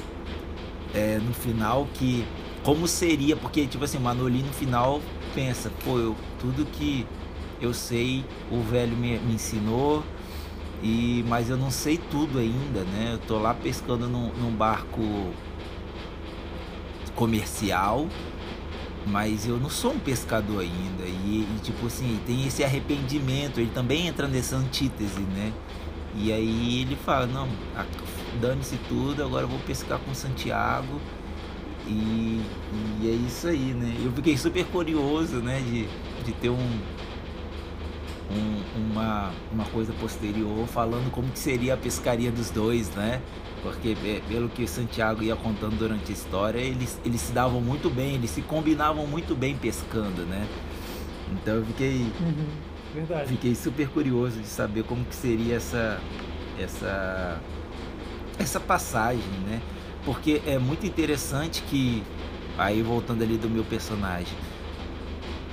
é, 0.95 1.19
no 1.19 1.35
final 1.35 1.89
que 1.95 2.25
como 2.63 2.87
seria, 2.87 3.37
porque 3.37 3.67
tipo 3.67 3.85
assim, 3.85 3.99
o 3.99 4.01
Manolin 4.01 4.43
no 4.45 4.53
final 4.53 5.01
pensa, 5.35 5.71
pô, 5.85 5.99
eu, 5.99 6.17
tudo 6.39 6.65
que 6.65 7.07
eu 7.61 7.73
sei, 7.73 8.25
o 8.51 8.61
velho 8.63 8.97
me, 8.97 9.19
me 9.19 9.35
ensinou, 9.35 10.05
e 10.83 11.25
mas 11.29 11.49
eu 11.51 11.57
não 11.57 11.71
sei 11.71 11.99
tudo 11.99 12.39
ainda, 12.39 12.83
né? 12.85 13.11
Eu 13.15 13.19
tô 13.19 13.39
lá 13.39 13.55
pescando 13.55 14.09
num, 14.09 14.33
num 14.35 14.51
barco 14.51 15.01
comercial 17.15 18.09
mas 19.07 19.47
eu 19.47 19.59
não 19.59 19.69
sou 19.69 19.93
um 19.93 19.99
pescador 19.99 20.61
ainda. 20.61 21.05
E, 21.05 21.43
e, 21.43 21.61
tipo 21.63 21.87
assim, 21.87 22.19
tem 22.27 22.47
esse 22.47 22.65
arrependimento, 22.65 23.61
ele 23.61 23.71
também 23.71 24.07
entra 24.07 24.27
nessa 24.27 24.57
antítese, 24.57 25.21
né? 25.21 25.53
E 26.17 26.33
aí 26.33 26.83
ele 26.83 26.97
fala, 26.97 27.27
não, 27.27 27.49
dane-se 28.41 28.77
tudo, 28.89 29.23
agora 29.23 29.45
eu 29.45 29.49
vou 29.49 29.59
pescar 29.61 29.99
com 29.99 30.15
Santiago. 30.15 31.01
E, 31.87 32.41
e, 33.03 33.09
é 33.09 33.27
isso 33.27 33.47
aí, 33.47 33.75
né? 33.75 33.95
Eu 34.05 34.13
fiquei 34.13 34.37
super 34.37 34.65
curioso, 34.67 35.37
né, 35.37 35.61
de, 35.61 35.87
de 36.25 36.33
ter 36.33 36.49
um, 36.49 36.81
um, 38.31 38.91
uma, 38.91 39.33
uma 39.53 39.65
coisa 39.67 39.93
posterior 39.95 40.67
falando 40.67 41.11
como 41.11 41.29
que 41.29 41.39
seria 41.39 41.75
a 41.75 41.77
pescaria 41.77 42.33
dos 42.33 42.51
dois, 42.51 42.89
né? 42.95 43.21
porque 43.65 43.97
pelo 44.29 44.51
que 44.51 44.67
Santiago 44.67 45.23
ia 45.23 45.35
contando 45.35 45.79
durante 45.79 46.11
a 46.11 46.15
história, 46.15 46.59
eles, 46.59 47.01
eles 47.03 47.23
se 47.23 47.33
davam 47.33 47.63
muito 47.63 47.89
bem, 47.89 48.15
eles 48.15 48.29
se 48.29 48.43
combinavam 48.43 49.07
muito 49.07 49.35
bem 49.35 49.57
pescando, 49.57 50.27
né? 50.27 50.47
Então 51.33 51.55
eu 51.55 51.65
fiquei 51.65 52.03
uhum, 52.21 52.47
verdade. 52.95 53.29
fiquei 53.29 53.55
super 53.55 53.89
curioso 53.89 54.39
de 54.39 54.47
saber 54.47 54.85
como 54.85 55.03
que 55.07 55.15
seria 55.15 55.57
essa 55.57 55.99
essa 56.61 57.41
essa 58.39 58.61
passagem, 58.61 59.25
né? 59.49 59.63
Porque 60.05 60.43
é 60.47 60.59
muito 60.59 60.87
interessante 60.87 61.63
que 61.63 62.03
aí 62.59 62.83
voltando 62.83 63.23
ali 63.23 63.37
do 63.37 63.49
meu 63.49 63.65
personagem, 63.65 64.37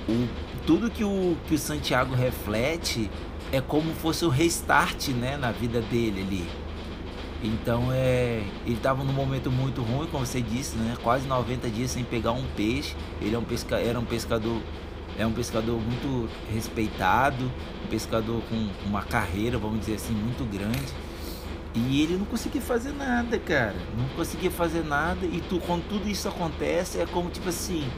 o 0.08 0.28
tudo 0.66 0.90
que 0.90 1.02
o, 1.04 1.36
que 1.46 1.54
o 1.54 1.58
Santiago 1.58 2.14
reflete 2.14 3.10
é 3.50 3.60
como 3.60 3.92
fosse 3.94 4.24
o 4.24 4.28
restart 4.28 5.08
né, 5.08 5.36
na 5.36 5.50
vida 5.50 5.80
dele 5.80 6.22
ali. 6.22 6.62
Então 7.42 7.88
é, 7.92 8.44
ele 8.64 8.76
estava 8.76 9.02
num 9.02 9.12
momento 9.12 9.50
muito 9.50 9.82
ruim, 9.82 10.06
como 10.06 10.24
você 10.24 10.40
disse, 10.40 10.76
né? 10.76 10.96
Quase 11.02 11.26
90 11.26 11.68
dias 11.68 11.90
sem 11.90 12.04
pegar 12.04 12.32
um 12.32 12.44
peixe. 12.56 12.94
Ele 13.20 13.34
é 13.34 13.38
um 13.38 13.42
pesca, 13.42 13.76
era 13.76 13.98
um 13.98 14.04
pescador, 14.04 14.62
é 15.18 15.26
um 15.26 15.32
pescador 15.32 15.80
muito 15.80 16.28
respeitado, 16.52 17.50
um 17.84 17.88
pescador 17.88 18.40
com 18.48 18.68
uma 18.86 19.02
carreira, 19.02 19.58
vamos 19.58 19.80
dizer 19.80 19.94
assim, 19.94 20.14
muito 20.14 20.44
grande. 20.44 20.92
E 21.74 22.02
ele 22.02 22.16
não 22.16 22.26
conseguia 22.26 22.60
fazer 22.60 22.92
nada, 22.92 23.38
cara. 23.38 23.74
Não 23.96 24.08
conseguia 24.10 24.50
fazer 24.50 24.84
nada. 24.84 25.24
E 25.24 25.40
tu, 25.48 25.58
quando 25.60 25.88
tudo 25.88 26.08
isso 26.08 26.28
acontece, 26.28 27.00
é 27.00 27.06
como 27.06 27.30
tipo 27.30 27.48
assim, 27.48 27.90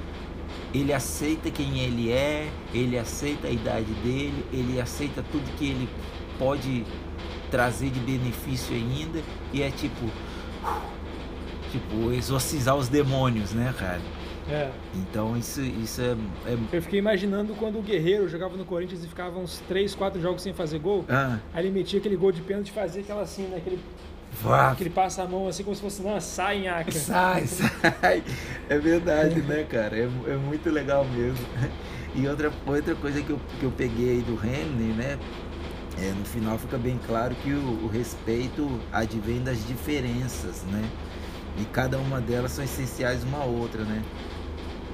ele 0.72 0.92
aceita 0.92 1.50
quem 1.50 1.80
ele 1.80 2.10
é, 2.10 2.48
ele 2.72 2.98
aceita 2.98 3.48
a 3.48 3.50
idade 3.50 3.92
dele, 3.94 4.44
ele 4.52 4.80
aceita 4.80 5.24
tudo 5.30 5.44
que 5.56 5.66
ele 5.66 5.88
pode 6.38 6.84
trazer 7.50 7.90
de 7.90 8.00
benefício 8.00 8.74
ainda 8.74 9.22
e 9.52 9.62
é 9.62 9.70
tipo 9.70 10.10
tipo 11.70 12.12
exorcizar 12.12 12.76
os 12.76 12.88
demônios, 12.88 13.52
né, 13.52 13.74
cara? 13.76 14.00
É. 14.50 14.70
Então 14.94 15.36
isso, 15.36 15.60
isso 15.60 16.00
é, 16.02 16.16
é, 16.46 16.58
Eu 16.72 16.82
fiquei 16.82 16.98
imaginando 16.98 17.54
quando 17.54 17.78
o 17.78 17.82
Guerreiro 17.82 18.28
jogava 18.28 18.56
no 18.56 18.64
Corinthians 18.64 19.02
e 19.04 19.08
ficava 19.08 19.38
uns 19.38 19.60
3, 19.68 19.94
4 19.94 20.20
jogos 20.20 20.42
sem 20.42 20.52
fazer 20.52 20.78
gol. 20.78 21.04
Ah. 21.08 21.38
Aí 21.52 21.64
ele 21.64 21.72
metia 21.72 21.98
aquele 21.98 22.16
gol 22.16 22.30
de 22.30 22.42
pênalti 22.42 22.68
e 22.68 22.72
fazia 22.72 23.02
aquela 23.02 23.22
assim, 23.22 23.44
né? 23.44 23.56
Aquele, 23.56 23.80
aquele 24.70 24.90
passa 24.90 25.22
a 25.22 25.26
mão 25.26 25.48
assim 25.48 25.62
como 25.62 25.74
se 25.74 25.82
fosse, 25.82 26.02
não, 26.02 26.20
sai, 26.20 26.60
Nhaca. 26.60 26.92
Sai, 26.92 27.46
sai. 27.46 28.22
É 28.68 28.78
verdade, 28.78 29.40
né, 29.40 29.64
cara? 29.64 29.96
É, 29.96 30.02
é 30.02 30.36
muito 30.36 30.68
legal 30.70 31.04
mesmo. 31.06 31.46
E 32.14 32.28
outra, 32.28 32.52
outra 32.66 32.94
coisa 32.94 33.20
que 33.22 33.30
eu, 33.30 33.40
que 33.58 33.64
eu 33.64 33.72
peguei 33.72 34.10
aí 34.10 34.22
do 34.22 34.34
Henry, 34.34 34.92
né? 34.92 35.18
É, 35.98 36.10
no 36.10 36.24
final 36.24 36.58
fica 36.58 36.76
bem 36.76 36.98
claro 37.06 37.34
que 37.36 37.52
o, 37.52 37.84
o, 37.84 37.88
respeito 37.88 38.80
advém 38.92 39.42
das 39.42 39.64
diferenças, 39.66 40.62
né? 40.64 40.82
E 41.58 41.64
cada 41.66 41.98
uma 41.98 42.20
delas 42.20 42.52
são 42.52 42.64
essenciais 42.64 43.22
uma 43.22 43.38
à 43.38 43.44
outra, 43.44 43.84
né? 43.84 44.02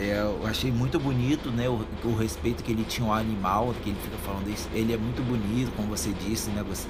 É, 0.01 0.19
eu 0.19 0.47
achei 0.47 0.73
muito 0.73 0.99
bonito, 0.99 1.51
né? 1.51 1.69
O, 1.69 1.85
o, 2.05 2.17
respeito 2.17 2.65
que 2.65 2.73
ele 2.73 2.85
tinha 2.85 3.07
ao 3.07 3.13
animal, 3.13 3.75
que 3.83 3.91
ele 3.91 3.99
fica 4.01 4.17
falando 4.17 4.49
isso. 4.49 4.67
Ele 4.73 4.95
é 4.95 4.97
muito 4.97 5.23
bonito, 5.23 5.71
como 5.77 5.89
você 5.89 6.11
disse, 6.27 6.49
né? 6.53 6.65
Você, 6.67 6.89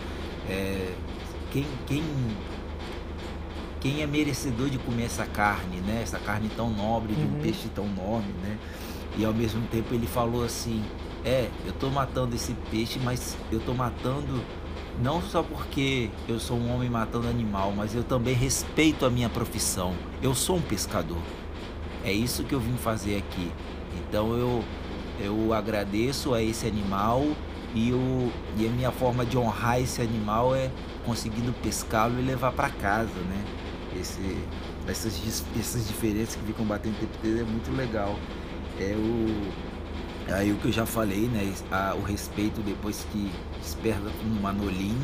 é, 0.48 0.94
quem, 1.50 1.66
quem, 1.88 2.04
quem 3.80 4.02
é 4.02 4.06
merecedor 4.06 4.70
de 4.70 4.78
comer 4.78 5.06
essa 5.06 5.26
carne, 5.26 5.78
né? 5.80 6.00
Essa 6.04 6.20
carne 6.20 6.48
tão 6.56 6.70
nobre, 6.70 7.12
de 7.12 7.22
um 7.22 7.34
uhum. 7.34 7.40
peixe 7.40 7.68
tão 7.74 7.84
enorme, 7.84 8.32
né? 8.44 8.56
E 9.18 9.24
ao 9.24 9.34
mesmo 9.34 9.60
tempo 9.66 9.92
ele 9.92 10.06
falou 10.06 10.44
assim, 10.44 10.80
é, 11.24 11.48
eu 11.64 11.72
estou 11.72 11.90
matando 11.90 12.36
esse 12.36 12.54
peixe, 12.70 13.00
mas 13.02 13.36
eu 13.50 13.58
estou 13.58 13.74
matando 13.74 14.40
não 15.02 15.20
só 15.20 15.42
porque 15.42 16.10
eu 16.28 16.38
sou 16.38 16.56
um 16.56 16.72
homem 16.72 16.88
matando 16.88 17.26
animal, 17.26 17.72
mas 17.76 17.92
eu 17.92 18.04
também 18.04 18.34
respeito 18.34 19.04
a 19.04 19.10
minha 19.10 19.28
profissão. 19.28 19.94
Eu 20.22 20.32
sou 20.32 20.58
um 20.58 20.62
pescador. 20.62 21.18
É 22.04 22.12
isso 22.12 22.44
que 22.44 22.54
eu 22.54 22.60
vim 22.60 22.76
fazer 22.76 23.16
aqui. 23.16 23.50
Então 23.98 24.34
eu 24.34 24.64
eu 25.20 25.52
agradeço 25.52 26.32
a 26.32 26.42
esse 26.42 26.66
animal 26.66 27.22
e, 27.74 27.92
o, 27.92 28.32
e 28.56 28.66
a 28.66 28.70
minha 28.70 28.90
forma 28.90 29.24
de 29.24 29.36
honrar 29.36 29.78
esse 29.78 30.00
animal 30.00 30.56
é 30.56 30.70
conseguindo 31.04 31.52
pescá-lo 31.62 32.18
e 32.18 32.22
levar 32.22 32.52
para 32.52 32.70
casa, 32.70 33.20
né? 33.28 33.44
Esse, 34.00 34.38
essas, 34.88 35.44
essas 35.58 35.86
diferenças 35.86 36.36
que 36.36 36.46
ficam 36.46 36.64
batendo 36.64 36.94
o 36.94 37.06
tempo 37.06 37.38
é 37.38 37.44
muito 37.44 37.70
legal. 37.76 38.16
É 38.78 38.94
o 38.96 39.70
Aí 40.32 40.52
o 40.52 40.56
que 40.56 40.66
eu 40.66 40.72
já 40.72 40.86
falei, 40.86 41.26
né? 41.26 41.52
A, 41.70 41.94
o 41.94 42.02
respeito 42.02 42.60
depois 42.60 43.06
que 43.10 43.30
desperta 43.58 44.10
no 44.24 44.40
Manolim, 44.40 44.96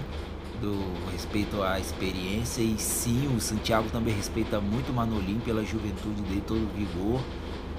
do 0.61 1.11
respeito 1.11 1.63
à 1.63 1.79
experiência. 1.79 2.63
E 2.63 2.79
sim, 2.79 3.35
o 3.35 3.41
Santiago 3.41 3.89
também 3.91 4.15
respeita 4.15 4.61
muito 4.61 4.91
o 4.91 4.95
Manolim 4.95 5.41
pela 5.45 5.65
juventude 5.65 6.23
dele, 6.23 6.43
todo 6.47 6.61
o 6.61 6.69
vigor, 6.77 7.21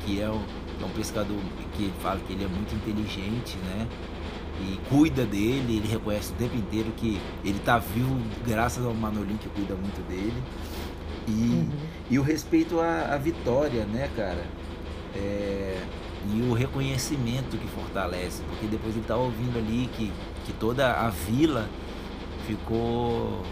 que 0.06 0.22
é 0.22 0.30
um, 0.30 0.44
é 0.82 0.86
um 0.86 0.90
pescador 0.90 1.38
que 1.74 1.92
fala 2.00 2.20
que 2.26 2.34
ele 2.34 2.44
é 2.44 2.48
muito 2.48 2.76
inteligente, 2.76 3.58
né? 3.58 3.88
E 4.60 4.80
cuida 4.90 5.24
dele, 5.26 5.78
ele 5.78 5.88
reconhece 5.88 6.34
o 6.34 6.36
tempo 6.36 6.56
inteiro 6.56 6.92
que 6.98 7.20
ele 7.44 7.58
está 7.58 7.78
vivo 7.78 8.18
graças 8.46 8.84
ao 8.84 8.94
Manolim 8.94 9.38
que 9.38 9.50
cuida 9.50 9.76
muito 9.76 10.02
dele. 10.08 10.42
E, 11.28 11.32
uhum. 11.32 11.70
e 12.10 12.20
o 12.20 12.24
respeito 12.24 12.80
à, 12.80 13.14
à 13.14 13.18
vitória, 13.18 13.86
né, 13.86 14.10
cara? 14.16 14.46
É, 15.16 15.84
e 16.34 16.42
o 16.42 16.54
reconhecimento 16.54 17.58
que 17.58 17.68
fortalece, 17.68 18.42
porque 18.44 18.66
depois 18.68 18.94
ele 18.94 19.02
está 19.02 19.16
ouvindo 19.16 19.58
ali 19.58 19.90
que, 19.94 20.12
que 20.46 20.54
toda 20.54 20.92
a 20.92 21.10
vila 21.10 21.70
ficou 22.48 23.44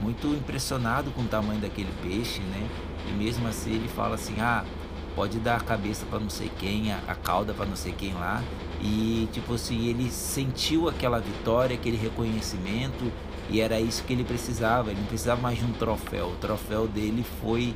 muito 0.00 0.28
impressionado 0.28 1.10
com 1.10 1.22
o 1.22 1.26
tamanho 1.26 1.60
daquele 1.60 1.92
peixe, 2.02 2.40
né? 2.40 2.68
E 3.08 3.12
mesmo 3.12 3.46
assim 3.48 3.74
ele 3.74 3.88
fala 3.88 4.14
assim, 4.14 4.40
ah, 4.40 4.64
pode 5.16 5.38
dar 5.38 5.56
a 5.56 5.60
cabeça 5.60 6.06
para 6.06 6.20
não 6.20 6.30
sei 6.30 6.50
quem, 6.58 6.92
a, 6.92 6.98
a 7.08 7.14
cauda 7.14 7.52
para 7.52 7.66
não 7.66 7.76
sei 7.76 7.92
quem 7.92 8.14
lá. 8.14 8.42
E 8.80 9.28
tipo 9.32 9.54
assim, 9.54 9.88
ele 9.88 10.10
sentiu 10.10 10.88
aquela 10.88 11.18
vitória, 11.18 11.74
aquele 11.74 11.96
reconhecimento, 11.96 13.12
e 13.50 13.60
era 13.60 13.80
isso 13.80 14.04
que 14.04 14.12
ele 14.12 14.24
precisava. 14.24 14.90
Ele 14.90 15.00
não 15.00 15.06
precisava 15.06 15.40
mais 15.40 15.58
de 15.58 15.64
um 15.64 15.72
troféu. 15.72 16.28
O 16.28 16.36
troféu 16.36 16.86
dele 16.86 17.24
foi 17.40 17.74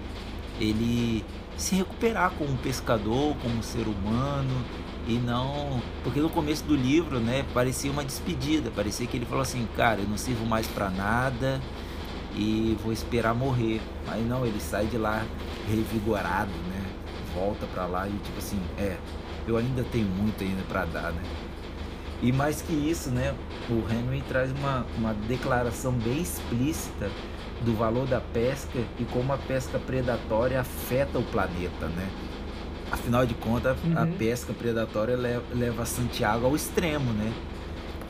ele 0.60 1.24
se 1.56 1.74
recuperar 1.74 2.30
como 2.38 2.56
pescador, 2.58 3.36
como 3.42 3.62
ser 3.62 3.86
humano 3.86 4.64
e 5.08 5.14
não, 5.14 5.80
porque 6.04 6.20
no 6.20 6.28
começo 6.28 6.62
do 6.64 6.76
livro, 6.76 7.18
né, 7.18 7.42
parecia 7.54 7.90
uma 7.90 8.04
despedida, 8.04 8.70
parecia 8.70 9.06
que 9.06 9.16
ele 9.16 9.24
falou 9.24 9.40
assim, 9.40 9.66
cara, 9.74 10.00
eu 10.02 10.06
não 10.06 10.18
sirvo 10.18 10.44
mais 10.44 10.66
para 10.66 10.90
nada 10.90 11.62
e 12.36 12.76
vou 12.84 12.92
esperar 12.92 13.34
morrer. 13.34 13.80
Mas 14.06 14.22
não, 14.26 14.44
ele 14.44 14.60
sai 14.60 14.84
de 14.84 14.98
lá 14.98 15.24
revigorado, 15.66 16.52
né? 16.68 16.84
Volta 17.34 17.66
para 17.66 17.86
lá 17.86 18.06
e 18.06 18.12
tipo 18.12 18.36
assim, 18.36 18.60
é, 18.76 18.98
eu 19.46 19.56
ainda 19.56 19.82
tenho 19.82 20.06
muito 20.08 20.44
ainda 20.44 20.62
para 20.68 20.84
dar, 20.84 21.10
né? 21.10 21.22
E 22.20 22.30
mais 22.30 22.60
que 22.60 22.74
isso, 22.74 23.08
né, 23.08 23.34
o 23.70 23.76
Henry 23.90 24.22
traz 24.28 24.52
uma, 24.52 24.84
uma 24.98 25.14
declaração 25.14 25.92
bem 25.92 26.20
explícita 26.20 27.10
do 27.64 27.74
valor 27.74 28.06
da 28.06 28.20
pesca 28.20 28.78
e 28.98 29.04
como 29.06 29.32
a 29.32 29.38
pesca 29.38 29.78
predatória 29.78 30.60
afeta 30.60 31.18
o 31.18 31.22
planeta, 31.22 31.86
né? 31.86 32.10
Afinal 32.90 33.26
de 33.26 33.34
contas, 33.34 33.76
uhum. 33.84 33.98
a 33.98 34.06
pesca 34.06 34.52
predatória 34.52 35.16
leva, 35.16 35.44
leva 35.54 35.84
Santiago 35.84 36.46
ao 36.46 36.56
extremo, 36.56 37.12
né? 37.12 37.32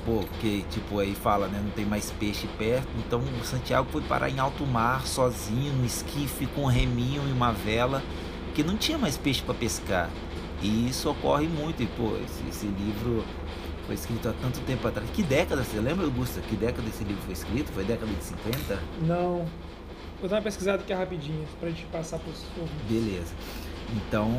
Porque, 0.04 0.64
tipo, 0.70 1.00
aí 1.00 1.14
fala, 1.14 1.48
né? 1.48 1.60
Não 1.62 1.70
tem 1.70 1.84
mais 1.84 2.10
peixe 2.12 2.48
perto. 2.56 2.88
Então, 2.98 3.20
o 3.20 3.44
Santiago 3.44 3.88
foi 3.90 4.00
parar 4.02 4.30
em 4.30 4.38
alto 4.38 4.64
mar, 4.64 5.06
sozinho, 5.06 5.72
no 5.74 5.84
esquife, 5.84 6.46
com 6.46 6.62
um 6.62 6.66
reminho 6.66 7.22
e 7.28 7.32
uma 7.32 7.52
vela, 7.52 8.02
que 8.54 8.62
não 8.62 8.76
tinha 8.76 8.96
mais 8.96 9.18
peixe 9.18 9.42
para 9.42 9.54
pescar. 9.54 10.08
E 10.62 10.88
isso 10.88 11.10
ocorre 11.10 11.46
muito. 11.46 11.82
E, 11.82 11.86
pô, 11.86 12.16
esse, 12.24 12.48
esse 12.48 12.66
livro 12.66 13.24
foi 13.84 13.94
escrito 13.96 14.28
há 14.28 14.32
tanto 14.32 14.60
tempo 14.60 14.86
atrás. 14.86 15.08
Que 15.10 15.22
década, 15.22 15.62
você 15.62 15.80
lembra, 15.80 16.04
Augusta? 16.04 16.40
Que 16.40 16.56
década 16.56 16.88
esse 16.88 17.04
livro 17.04 17.22
foi 17.24 17.32
escrito? 17.32 17.72
Foi 17.72 17.84
década 17.84 18.12
de 18.12 18.24
50? 18.24 18.78
Não. 19.02 19.46
Vou 20.20 20.28
dar 20.28 20.36
uma 20.36 20.42
pesquisada 20.42 20.82
aqui 20.82 20.92
rapidinho, 20.92 21.46
pra 21.60 21.68
gente 21.68 21.84
passar 21.86 22.18
pros 22.18 22.44
Beleza. 22.88 23.32
Então, 23.90 24.30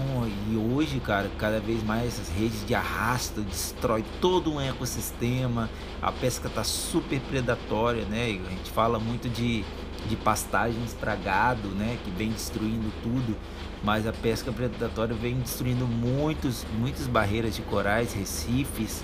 e 0.47 0.55
hoje, 0.55 0.99
cara, 0.99 1.29
cada 1.37 1.59
vez 1.59 1.83
mais 1.83 2.07
essas 2.07 2.29
redes 2.29 2.63
de 2.65 2.75
arrasto 2.75 3.41
destrói 3.41 4.05
todo 4.21 4.53
um 4.53 4.61
ecossistema. 4.61 5.69
A 6.01 6.11
pesca 6.11 6.47
tá 6.47 6.63
super 6.63 7.19
predatória, 7.21 8.05
né? 8.05 8.25
A 8.25 8.49
gente 8.49 8.69
fala 8.69 8.99
muito 8.99 9.27
de, 9.27 9.65
de 10.07 10.15
pastagens 10.17 10.93
para 10.93 11.15
gado, 11.15 11.67
né? 11.69 11.97
Que 12.03 12.11
vem 12.11 12.29
destruindo 12.29 12.93
tudo. 13.01 13.35
Mas 13.83 14.05
a 14.05 14.13
pesca 14.13 14.51
predatória 14.51 15.15
vem 15.15 15.39
destruindo 15.39 15.87
muitos, 15.87 16.63
muitas 16.77 17.07
barreiras 17.07 17.55
de 17.55 17.63
corais, 17.63 18.13
recifes, 18.13 19.03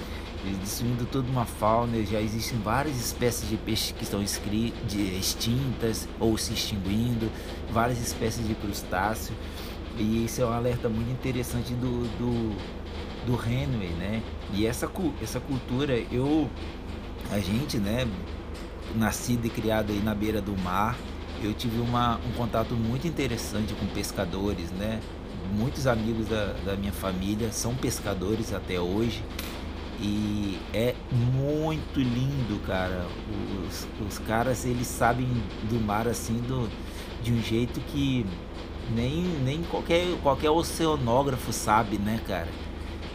destruindo 0.61 1.05
toda 1.05 1.27
uma 1.27 1.45
fauna. 1.45 2.03
Já 2.05 2.21
existem 2.21 2.59
várias 2.59 2.97
espécies 2.97 3.49
de 3.49 3.57
peixes 3.57 3.93
que 3.93 4.03
estão 4.03 4.21
extintas 4.21 6.07
ou 6.19 6.37
se 6.37 6.53
extinguindo, 6.53 7.31
várias 7.71 7.99
espécies 7.99 8.47
de 8.47 8.53
crustáceo. 8.53 9.35
E 9.97 10.25
isso 10.25 10.41
é 10.41 10.45
um 10.45 10.51
alerta 10.51 10.89
muito 10.89 11.09
interessante 11.09 11.73
do, 11.73 12.03
do, 12.17 12.55
do 13.25 13.49
Henry, 13.49 13.89
né? 13.97 14.21
E 14.53 14.65
essa, 14.65 14.91
essa 15.21 15.39
cultura, 15.39 15.97
eu, 16.11 16.49
a 17.31 17.39
gente, 17.39 17.77
né, 17.77 18.05
nascido 18.95 19.45
e 19.45 19.49
criado 19.49 19.91
aí 19.91 19.99
na 19.99 20.13
beira 20.13 20.41
do 20.41 20.55
mar, 20.57 20.97
eu 21.41 21.53
tive 21.53 21.79
uma, 21.79 22.17
um 22.17 22.31
contato 22.33 22.73
muito 22.75 23.07
interessante 23.07 23.73
com 23.73 23.85
pescadores, 23.87 24.71
né? 24.71 24.99
Muitos 25.57 25.87
amigos 25.87 26.27
da, 26.27 26.53
da 26.65 26.75
minha 26.75 26.91
família 26.91 27.51
são 27.51 27.73
pescadores 27.75 28.53
até 28.53 28.79
hoje 28.79 29.23
e 30.01 30.57
é 30.73 30.93
muito 31.11 31.99
lindo, 31.99 32.59
cara. 32.65 33.05
Os, 33.67 33.87
os 34.05 34.17
caras 34.19 34.65
eles 34.65 34.87
sabem 34.87 35.27
do 35.69 35.79
mar 35.79 36.07
assim 36.07 36.37
do, 36.47 36.69
de 37.23 37.31
um 37.31 37.41
jeito 37.41 37.79
que 37.81 38.25
nem, 38.93 39.23
nem 39.43 39.63
qualquer, 39.63 40.05
qualquer 40.21 40.49
oceanógrafo 40.49 41.51
sabe, 41.53 41.97
né, 41.97 42.19
cara? 42.27 42.47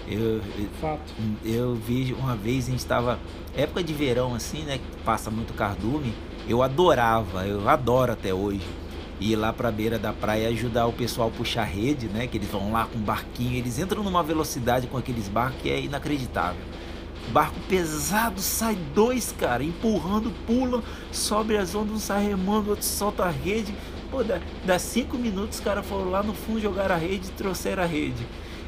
Eu, 0.09 0.41
Fato. 0.81 1.13
eu 1.45 1.75
vi 1.77 2.13
uma 2.19 2.35
vez, 2.35 2.67
a 2.67 2.71
gente 2.71 2.81
estava. 2.81 3.19
Época 3.57 3.83
de 3.83 3.93
verão, 3.93 4.35
assim, 4.35 4.63
né? 4.65 4.79
Que 4.79 5.03
passa 5.05 5.31
muito 5.31 5.55
cardume. 5.55 6.13
Eu 6.49 6.63
adorava, 6.63 7.47
eu 7.47 7.69
adoro 7.69 8.13
até 8.13 8.35
hoje. 8.35 8.67
Ir 9.21 9.37
lá 9.37 9.53
pra 9.53 9.71
beira 9.71 9.99
da 9.99 10.13
praia 10.13 10.49
ajudar 10.49 10.87
o 10.87 10.93
pessoal 10.93 11.29
a 11.29 11.31
puxar 11.31 11.65
rede, 11.65 12.07
né? 12.09 12.27
Que 12.27 12.39
eles 12.39 12.49
vão 12.49 12.73
lá 12.73 12.87
com 12.87 12.99
barquinho, 12.99 13.55
eles 13.55 13.79
entram 13.79 14.03
numa 14.03 14.23
velocidade 14.23 14.87
com 14.87 14.97
aqueles 14.97 15.29
barcos 15.29 15.61
que 15.63 15.71
é 15.71 15.81
inacreditável. 15.81 16.61
Barco 17.29 17.61
pesado, 17.69 18.41
sai 18.41 18.77
dois, 18.95 19.33
cara, 19.39 19.63
empurrando, 19.63 20.33
pula, 20.47 20.83
sobe 21.13 21.57
as 21.57 21.75
ondas, 21.75 21.93
um 21.93 21.99
sai 21.99 22.27
remando, 22.27 22.71
outro 22.71 22.85
solta 22.85 23.25
a 23.25 23.31
rede. 23.31 23.73
Pô, 24.11 24.25
dá, 24.25 24.41
dá 24.65 24.79
cinco 24.79 25.17
minutos, 25.17 25.59
os 25.59 25.65
caras 25.65 25.87
foram 25.87 26.11
lá 26.11 26.23
no 26.23 26.35
fundo, 26.35 26.61
jogaram 26.61 26.95
a 26.95 26.99
rede 26.99 27.29
e 27.29 27.33
trouxeram 27.33 27.83
a 27.83 27.87
rede. 27.87 28.27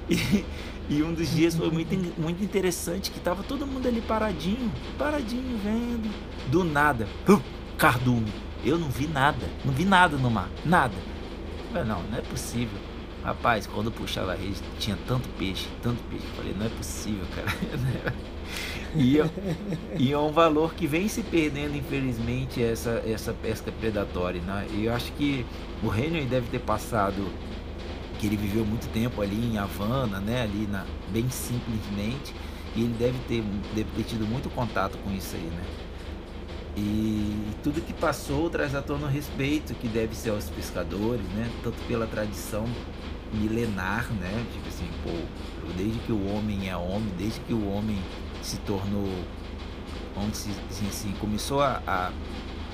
E, 0.09 0.45
e 0.89 1.03
um 1.03 1.13
dos 1.13 1.31
dias 1.31 1.57
foi 1.57 1.71
muito, 1.71 2.21
muito 2.21 2.43
interessante, 2.43 3.11
que 3.11 3.21
tava 3.21 3.43
todo 3.43 3.67
mundo 3.67 3.87
ali 3.87 4.01
paradinho, 4.01 4.71
paradinho, 4.99 5.59
vendo. 5.59 6.11
Do 6.49 6.65
nada, 6.65 7.09
cardume. 7.77 8.33
Eu 8.65 8.79
não 8.79 8.89
vi 8.89 9.09
nada, 9.09 9.45
não 9.65 9.73
vi 9.73 9.85
nada 9.85 10.17
no 10.17 10.31
mar, 10.31 10.49
nada. 10.65 10.95
Falei, 11.73 11.89
não, 11.89 12.03
não 12.05 12.19
é 12.19 12.21
possível. 12.21 12.79
Rapaz, 13.25 13.67
quando 13.67 13.87
eu 13.87 13.93
puxava 13.93 14.33
a 14.33 14.35
rede, 14.35 14.61
tinha 14.79 14.97
tanto 15.07 15.29
peixe, 15.31 15.69
tanto 15.83 16.03
peixe. 16.11 16.27
Falei, 16.37 16.55
não 16.57 16.67
é 16.67 16.69
possível, 16.69 17.25
cara. 17.35 17.49
e, 18.95 19.21
é- 19.21 19.31
e 19.99 20.13
é 20.13 20.19
um 20.19 20.33
valor 20.33 20.75
que 20.75 20.87
vem 20.87 21.09
se 21.09 21.23
perdendo, 21.23 21.77
infelizmente, 21.77 22.63
essa, 22.63 23.03
essa 23.07 23.33
pesca 23.33 23.73
predatória. 23.73 24.41
Né? 24.43 24.67
E 24.71 24.85
eu 24.87 24.95
acho 24.95 25.13
que 25.13 25.47
o 25.83 25.93
Henry 25.95 26.27
deve 26.27 26.49
ter 26.49 26.61
passado, 26.61 27.33
que 28.19 28.27
ele 28.27 28.37
viveu 28.37 28.65
muito 28.65 28.89
tempo 28.93 29.21
ali 29.23 29.37
em 29.37 29.59
Havana, 29.59 30.21
né? 30.21 30.43
ali 30.43 30.67
na, 30.67 30.87
bem 31.09 31.29
simplesmente, 31.31 32.35
e 32.75 32.83
ele 32.83 32.95
deve 32.95 33.19
ter, 33.21 33.43
deve 33.75 33.91
ter 33.93 34.05
tido 34.05 34.27
muito 34.27 34.51
contato 34.51 34.99
com 34.99 35.13
isso 35.13 35.37
aí, 35.37 35.51
né? 35.51 35.67
E 36.75 37.55
tudo 37.63 37.83
que 37.83 37.93
passou 37.93 38.49
traz 38.49 38.75
à 38.75 38.81
tona 38.81 39.07
o 39.07 39.11
respeito 39.11 39.75
que 39.75 39.87
deve 39.89 40.17
ser 40.17 40.31
aos 40.31 40.49
pescadores, 40.49 41.29
né? 41.29 41.51
Tanto 41.63 41.83
pela 41.83 42.07
tradição 42.07 42.65
milenar, 43.31 44.11
né? 44.15 44.47
Tipo 44.53 44.69
assim, 44.69 44.91
pô, 45.03 45.11
desde 45.77 46.01
que 46.01 46.13
o 46.13 46.25
homem 46.27 46.69
é 46.71 46.77
homem, 46.77 47.13
desde 47.17 47.41
que 47.41 47.53
o 47.53 47.67
homem 47.69 47.99
se 48.43 48.59
tornou, 48.59 49.09
onde 50.17 50.37
se, 50.37 50.51
assim, 50.89 51.13
começou 51.21 51.63
a, 51.63 51.83
a 51.87 52.13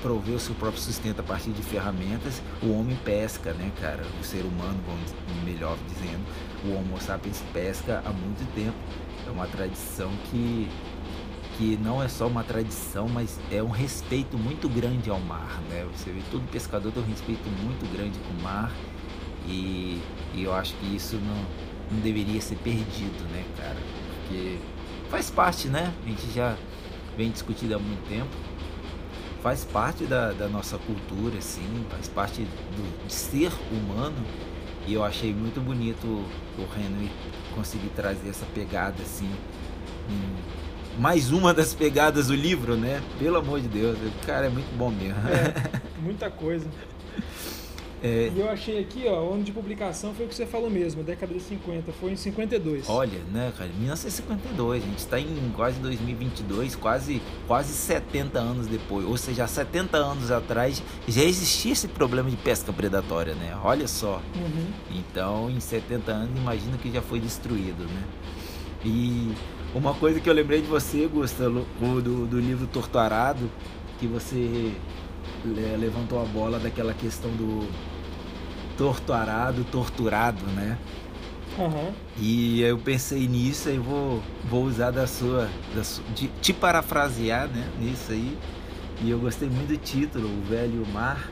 prover 0.01 0.35
o 0.35 0.39
seu 0.39 0.55
próprio 0.55 0.81
sustento 0.81 1.19
a 1.19 1.23
partir 1.23 1.51
de 1.51 1.61
ferramentas, 1.61 2.41
o 2.61 2.71
homem 2.71 2.97
pesca, 3.03 3.53
né, 3.53 3.71
cara? 3.79 4.05
O 4.19 4.23
ser 4.23 4.43
humano, 4.43 4.79
vamos 4.85 5.13
melhor 5.43 5.77
dizendo, 5.87 6.25
o 6.65 6.75
Homo 6.75 6.99
sapiens 7.01 7.43
pesca 7.53 8.01
há 8.05 8.11
muito 8.11 8.45
tempo. 8.53 8.77
É 9.27 9.31
uma 9.31 9.47
tradição 9.47 10.09
que 10.29 10.67
que 11.57 11.77
não 11.83 12.01
é 12.01 12.07
só 12.07 12.25
uma 12.25 12.41
tradição, 12.41 13.09
mas 13.09 13.37
é 13.51 13.61
um 13.61 13.69
respeito 13.69 14.37
muito 14.37 14.69
grande 14.69 15.09
ao 15.09 15.19
mar, 15.19 15.59
né? 15.69 15.85
Você 15.93 16.09
vê 16.09 16.21
todo 16.31 16.49
pescador 16.49 16.89
tem 16.93 17.03
um 17.03 17.05
respeito 17.05 17.49
muito 17.61 17.85
grande 17.93 18.17
com 18.19 18.39
o 18.39 18.41
mar 18.41 18.71
e, 19.45 20.01
e 20.33 20.43
eu 20.43 20.53
acho 20.53 20.73
que 20.75 20.95
isso 20.95 21.17
não, 21.17 21.45
não 21.91 21.99
deveria 22.01 22.39
ser 22.39 22.55
perdido, 22.59 23.27
né, 23.33 23.43
cara? 23.57 23.75
Porque 23.75 24.57
faz 25.09 25.29
parte, 25.29 25.67
né? 25.67 25.93
A 26.05 26.07
gente 26.07 26.31
já 26.31 26.55
vem 27.17 27.31
discutindo 27.31 27.75
há 27.75 27.79
muito 27.79 28.07
tempo. 28.07 28.29
Faz 29.41 29.63
parte 29.63 30.05
da, 30.05 30.31
da 30.31 30.47
nossa 30.47 30.77
cultura, 30.77 31.41
sim, 31.41 31.85
faz 31.89 32.07
parte 32.07 32.41
do, 32.41 33.07
de 33.07 33.13
ser 33.13 33.51
humano. 33.71 34.17
E 34.87 34.93
eu 34.93 35.03
achei 35.03 35.33
muito 35.33 35.61
bonito 35.61 36.05
o 36.05 36.61
Henry 36.77 37.11
conseguir 37.55 37.89
trazer 37.89 38.29
essa 38.29 38.45
pegada 38.53 39.01
assim. 39.01 39.29
Em, 40.09 40.99
mais 40.99 41.31
uma 41.31 41.53
das 41.53 41.73
pegadas 41.73 42.27
do 42.27 42.35
livro, 42.35 42.75
né? 42.75 43.01
Pelo 43.17 43.37
amor 43.37 43.61
de 43.61 43.69
Deus, 43.69 43.97
o 43.97 44.25
cara 44.25 44.47
é 44.47 44.49
muito 44.49 44.75
bom 44.77 44.89
mesmo. 44.89 45.19
É, 45.29 45.79
muita 46.01 46.29
coisa. 46.29 46.67
É... 48.01 48.31
E 48.33 48.39
eu 48.39 48.49
achei 48.49 48.79
aqui, 48.79 49.05
ó, 49.07 49.23
o 49.23 49.33
ano 49.33 49.43
de 49.43 49.51
publicação 49.51 50.13
foi 50.13 50.25
o 50.25 50.29
que 50.29 50.35
você 50.35 50.45
falou 50.45 50.69
mesmo, 50.69 51.03
década 51.03 51.33
de 51.33 51.39
50, 51.41 51.91
foi 51.93 52.11
em 52.11 52.15
52. 52.15 52.89
Olha, 52.89 53.19
né, 53.31 53.51
cara, 53.57 53.69
1952, 53.77 54.83
a 54.83 54.85
gente 54.85 54.97
está 54.99 55.19
em 55.19 55.51
quase 55.55 55.79
2022, 55.79 56.75
quase, 56.75 57.21
quase 57.47 57.73
70 57.73 58.39
anos 58.39 58.67
depois, 58.67 59.05
ou 59.05 59.17
seja, 59.17 59.43
há 59.43 59.47
70 59.47 59.97
anos 59.97 60.31
atrás 60.31 60.81
já 61.07 61.23
existia 61.23 61.73
esse 61.73 61.87
problema 61.87 62.29
de 62.29 62.37
pesca 62.37 62.71
predatória, 62.71 63.35
né? 63.35 63.57
Olha 63.63 63.87
só. 63.87 64.21
Uhum. 64.35 64.67
Então, 64.91 65.49
em 65.49 65.59
70 65.59 66.11
anos, 66.11 66.39
imagina 66.39 66.77
que 66.77 66.91
já 66.91 67.01
foi 67.01 67.19
destruído, 67.19 67.83
né? 67.83 68.03
E 68.85 69.33
uma 69.75 69.93
coisa 69.93 70.19
que 70.21 70.29
eu 70.29 70.33
lembrei 70.33 70.61
de 70.61 70.67
você, 70.67 71.05
Gustavo, 71.05 71.65
do, 72.01 72.25
do 72.25 72.39
livro 72.39 72.65
Torturado, 72.65 73.49
que 73.99 74.07
você 74.07 74.73
levantou 75.43 76.21
a 76.21 76.25
bola 76.25 76.59
daquela 76.59 76.93
questão 76.93 77.29
do 77.31 77.67
torturado, 78.79 79.65
torturado, 79.65 80.45
né? 80.55 80.77
Uhum. 81.57 81.91
E 82.17 82.61
eu 82.61 82.77
pensei 82.77 83.27
nisso 83.27 83.69
e 83.69 83.77
vou, 83.77 84.23
vou 84.45 84.63
usar 84.63 84.91
da 84.91 85.05
sua, 85.05 85.49
da 85.75 85.83
sua 85.83 86.01
de, 86.15 86.29
te 86.41 86.53
parafrasear, 86.53 87.49
né? 87.49 87.69
Nisso 87.77 88.13
aí. 88.13 88.37
E 89.01 89.09
eu 89.09 89.19
gostei 89.19 89.49
muito 89.49 89.67
do 89.67 89.77
título, 89.77 90.29
O 90.29 90.41
Velho 90.43 90.85
Mar, 90.93 91.29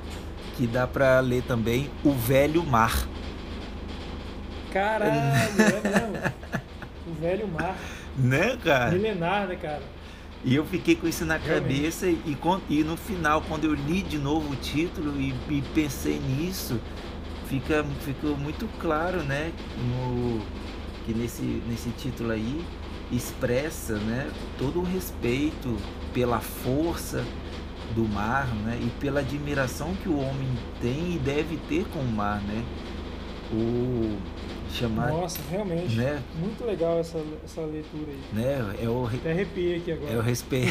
que 0.58 0.68
dá 0.68 0.86
para 0.86 1.22
ler 1.22 1.42
também 1.44 1.90
O 2.04 2.12
Velho 2.12 2.66
Mar. 2.66 3.08
Caralho, 4.74 5.14
é 5.14 5.52
mesmo? 5.54 6.38
O 7.08 7.14
Velho 7.14 7.48
Mar. 7.48 7.78
Né, 8.18 8.58
cara? 8.62 8.92
Milenar, 8.92 9.48
né, 9.48 9.56
cara? 9.56 9.82
E 10.44 10.56
eu 10.56 10.66
fiquei 10.66 10.96
com 10.96 11.08
isso 11.08 11.26
na 11.26 11.40
cabeça 11.40 12.08
e, 12.08 12.38
e, 12.70 12.84
no 12.84 12.98
final, 12.98 13.42
quando 13.42 13.66
eu 13.66 13.74
li 13.74 14.02
de 14.02 14.18
novo 14.18 14.52
o 14.52 14.56
título 14.56 15.20
e, 15.20 15.34
e 15.50 15.64
pensei 15.74 16.20
nisso, 16.20 16.80
fica, 17.50 17.84
ficou 18.02 18.38
muito 18.38 18.68
claro, 18.80 19.24
né, 19.24 19.52
no, 19.78 20.42
que 21.06 21.14
nesse, 21.14 21.42
nesse 21.68 21.90
título 21.92 22.32
aí 22.32 22.64
expressa, 23.12 23.96
né, 23.98 24.30
todo 24.58 24.80
o 24.80 24.84
respeito 24.84 25.78
pela 26.14 26.40
força 26.40 27.24
do 27.96 28.08
mar, 28.08 28.48
né, 28.66 28.80
e 28.82 28.90
pela 29.00 29.22
admiração 29.22 29.94
que 29.96 30.10
o 30.10 30.18
homem 30.18 30.50
tem 30.82 31.16
e 31.16 31.20
deve 31.20 31.58
ter 31.70 31.86
com 31.86 32.00
o 32.00 32.12
mar, 32.12 32.42
né. 32.42 32.64
O 33.50 34.18
chamar. 34.70 35.10
Nossa, 35.10 35.40
realmente. 35.50 35.96
Né? 35.96 36.22
Muito 36.38 36.66
legal 36.66 37.00
essa, 37.00 37.18
essa 37.44 37.62
leitura 37.62 38.12
aí. 38.12 38.20
Né? 38.34 38.76
É 38.84 38.90
o, 38.90 39.06
Até 39.06 39.32
arrepiei 39.32 39.78
aqui 39.78 39.92
agora. 39.94 40.12
É 40.12 40.18
o 40.18 40.22
respeito. 40.22 40.68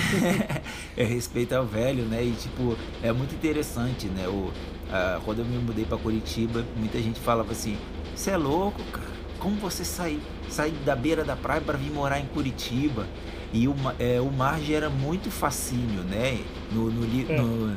é 0.94 1.04
respeito 1.04 1.54
ao 1.54 1.64
velho, 1.64 2.04
né? 2.04 2.22
E 2.22 2.32
tipo, 2.32 2.76
é 3.02 3.10
muito 3.12 3.34
interessante, 3.34 4.08
né? 4.08 4.28
O, 4.28 4.52
a, 4.90 5.20
quando 5.24 5.40
eu 5.40 5.44
me 5.44 5.58
mudei 5.58 5.84
para 5.84 5.98
Curitiba, 5.98 6.64
muita 6.76 6.98
gente 6.98 7.20
falava 7.20 7.52
assim: 7.52 7.76
você 8.14 8.30
é 8.30 8.36
louco, 8.36 8.82
cara? 8.92 9.16
Como 9.38 9.56
você 9.56 9.84
sair 9.84 10.20
sai 10.48 10.70
da 10.84 10.96
beira 10.96 11.24
da 11.24 11.36
praia 11.36 11.60
para 11.60 11.76
vir 11.76 11.90
morar 11.90 12.18
em 12.18 12.26
Curitiba? 12.26 13.06
E 13.52 13.68
o, 13.68 13.74
é, 13.98 14.20
o 14.20 14.30
mar 14.30 14.60
gera 14.60 14.90
muito 14.90 15.30
fascínio, 15.30 16.02
né? 16.02 16.40
No, 16.72 16.90
no, 16.90 17.04
é. 17.04 17.36
no 17.36 17.76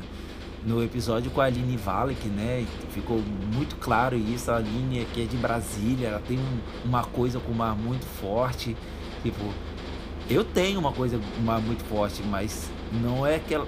no 0.64 0.84
episódio 0.84 1.32
com 1.32 1.42
a 1.42 1.46
Aline 1.46 1.78
Valek, 1.78 2.28
né? 2.28 2.66
Ficou 2.92 3.22
muito 3.54 3.76
claro 3.78 4.16
isso. 4.16 4.52
A 4.52 4.58
Aline 4.58 5.06
que 5.14 5.24
é 5.24 5.26
de 5.26 5.38
Brasília, 5.38 6.10
ela 6.10 6.20
tem 6.20 6.38
um, 6.38 6.88
uma 6.88 7.04
coisa 7.04 7.40
com 7.40 7.52
o 7.52 7.56
mar 7.56 7.76
muito 7.76 8.06
forte. 8.06 8.76
Tipo, 9.24 9.54
eu 10.30 10.44
tenho 10.44 10.80
uma 10.80 10.92
coisa 10.92 11.18
com 11.18 11.42
o 11.42 11.44
mar 11.44 11.62
muito 11.62 11.84
forte, 11.86 12.22
mas 12.24 12.70
não 13.02 13.26
é 13.26 13.36
aquela. 13.36 13.68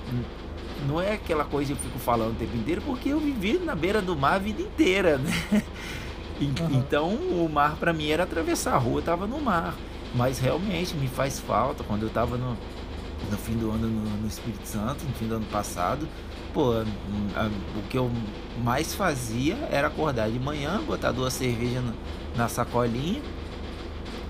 Não 0.88 1.02
é 1.02 1.14
aquela 1.14 1.46
coisa 1.46 1.74
que 1.74 1.80
eu 1.80 1.84
fico 1.84 2.00
falando 2.00 2.32
o 2.32 2.36
tempo 2.36 2.56
inteiro, 2.56 2.82
porque 2.82 3.10
eu 3.10 3.20
vivi 3.20 3.60
na 3.60 3.76
beira 3.76 4.02
do 4.02 4.16
mar 4.16 4.36
a 4.36 4.40
vida 4.40 4.62
inteira, 4.62 5.18
né? 5.20 5.64
Uhum. 6.40 6.78
Então 6.78 7.10
o 7.10 7.50
mar 7.52 7.76
para 7.76 7.94
mim 7.94 8.10
era 8.10 8.24
atravessar 8.24 8.74
a 8.74 8.78
rua, 8.78 9.00
eu 9.00 9.04
tava 9.04 9.28
no 9.28 9.40
mar. 9.40 9.76
Mas 10.16 10.40
realmente 10.40 10.96
me 10.96 11.08
faz 11.08 11.40
falta 11.40 11.84
quando 11.84 12.04
eu 12.04 12.10
tava 12.10 12.38
no, 12.38 12.58
no 13.30 13.38
fim 13.38 13.54
do 13.54 13.72
ano 13.72 13.88
no, 13.88 14.22
no 14.22 14.28
Espírito 14.28 14.68
Santo, 14.68 15.06
no 15.06 15.14
fim 15.14 15.28
do 15.28 15.36
ano 15.36 15.46
passado 15.46 16.08
pô, 16.54 16.74
a, 17.36 17.48
o 17.78 17.84
que 17.90 17.98
eu 17.98 18.12
mais 18.64 18.94
fazia 18.94 19.56
era 19.72 19.88
acordar 19.88 20.30
de 20.30 20.40
manhã, 20.40 20.82
botar 20.82 21.12
duas 21.12 21.34
cervejas 21.34 21.84
na, 21.84 21.94
na 22.36 22.48
sacolinha, 22.48 23.22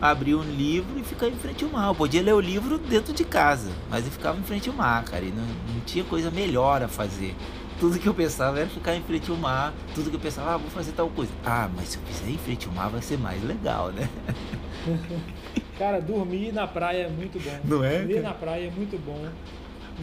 abrir 0.02 0.34
um 0.34 0.41
livro 0.41 0.99
e 0.99 1.04
ficar 1.04 1.28
em 1.28 1.36
frente 1.36 1.64
ao 1.64 1.70
mar. 1.70 1.89
Eu 1.89 1.95
podia 1.95 2.22
ler 2.22 2.34
o 2.34 2.39
livro 2.39 2.80
dentro 2.80 3.14
de 3.14 3.24
casa, 3.24 3.72
mas 3.89 4.06
eu 4.06 4.12
ficava 4.12 4.39
em 4.39 4.43
frente 4.43 4.68
ao 4.68 4.76
mar, 4.76 5.04
cara, 5.04 5.24
e 5.24 5.32
não, 5.32 5.45
não 5.45 5.82
tinha 5.86 6.04
coisa 6.04 6.32
melhor 6.32 6.82
a 6.82 6.88
fazer. 6.88 7.36
Tudo 7.80 7.97
que 7.97 8.08
eu 8.08 8.14
pensava 8.14 8.60
era 8.60 8.70
ficar 8.70 8.95
em 8.95 9.02
frente 9.02 9.30
ao 9.30 9.38
mar, 9.38 9.74
tudo 9.93 10.10
que 10.10 10.16
eu 10.16 10.20
pensava, 10.20 10.54
ah, 10.54 10.58
vou 10.58 10.70
fazer 10.70 10.91
tal 10.91 11.10
coisa. 11.10 11.32
Ah, 11.45 11.70
mas 11.76 11.89
se 11.89 11.97
eu 11.97 12.04
fizer 12.04 12.30
em 12.30 12.38
frente 12.38 12.68
ao 12.68 12.74
mar 12.74 12.89
vai 12.89 13.02
ser 13.02 13.18
mais 13.18 13.43
legal, 13.43 13.91
né? 13.91 14.10
Cara, 15.78 15.99
dormir 15.99 16.52
na 16.52 16.68
praia 16.68 17.04
é 17.04 17.10
muito 17.10 17.39
bom. 17.39 17.60
Não 17.64 17.84
é? 17.84 17.99
Dormir 17.99 18.22
na 18.22 18.34
praia 18.34 18.68
é 18.68 18.72
muito 18.72 18.97
bom. 19.04 19.28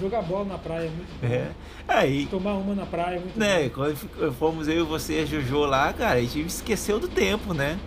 Jogar 0.01 0.23
bola 0.23 0.45
na 0.45 0.59
praia 0.59 0.87
é 0.87 0.91
muito 0.91 1.21
bom. 1.21 1.27
É. 1.27 1.51
Aí, 1.87 2.27
Tomar 2.27 2.55
uma 2.55 2.75
na 2.75 2.87
praia 2.87 3.17
é 3.17 3.21
muito 3.21 3.39
né, 3.39 3.69
bom. 3.69 3.75
Quando 3.75 4.33
fomos 4.35 4.69
eu 4.69 4.81
e 4.81 4.83
você 4.83 5.21
e 5.21 5.23
a 5.23 5.25
Jojo 5.25 5.61
lá, 5.61 5.93
cara, 5.93 6.19
a 6.19 6.23
gente 6.23 6.41
esqueceu 6.41 6.99
do 6.99 7.09
tempo, 7.09 7.55
né? 7.55 7.79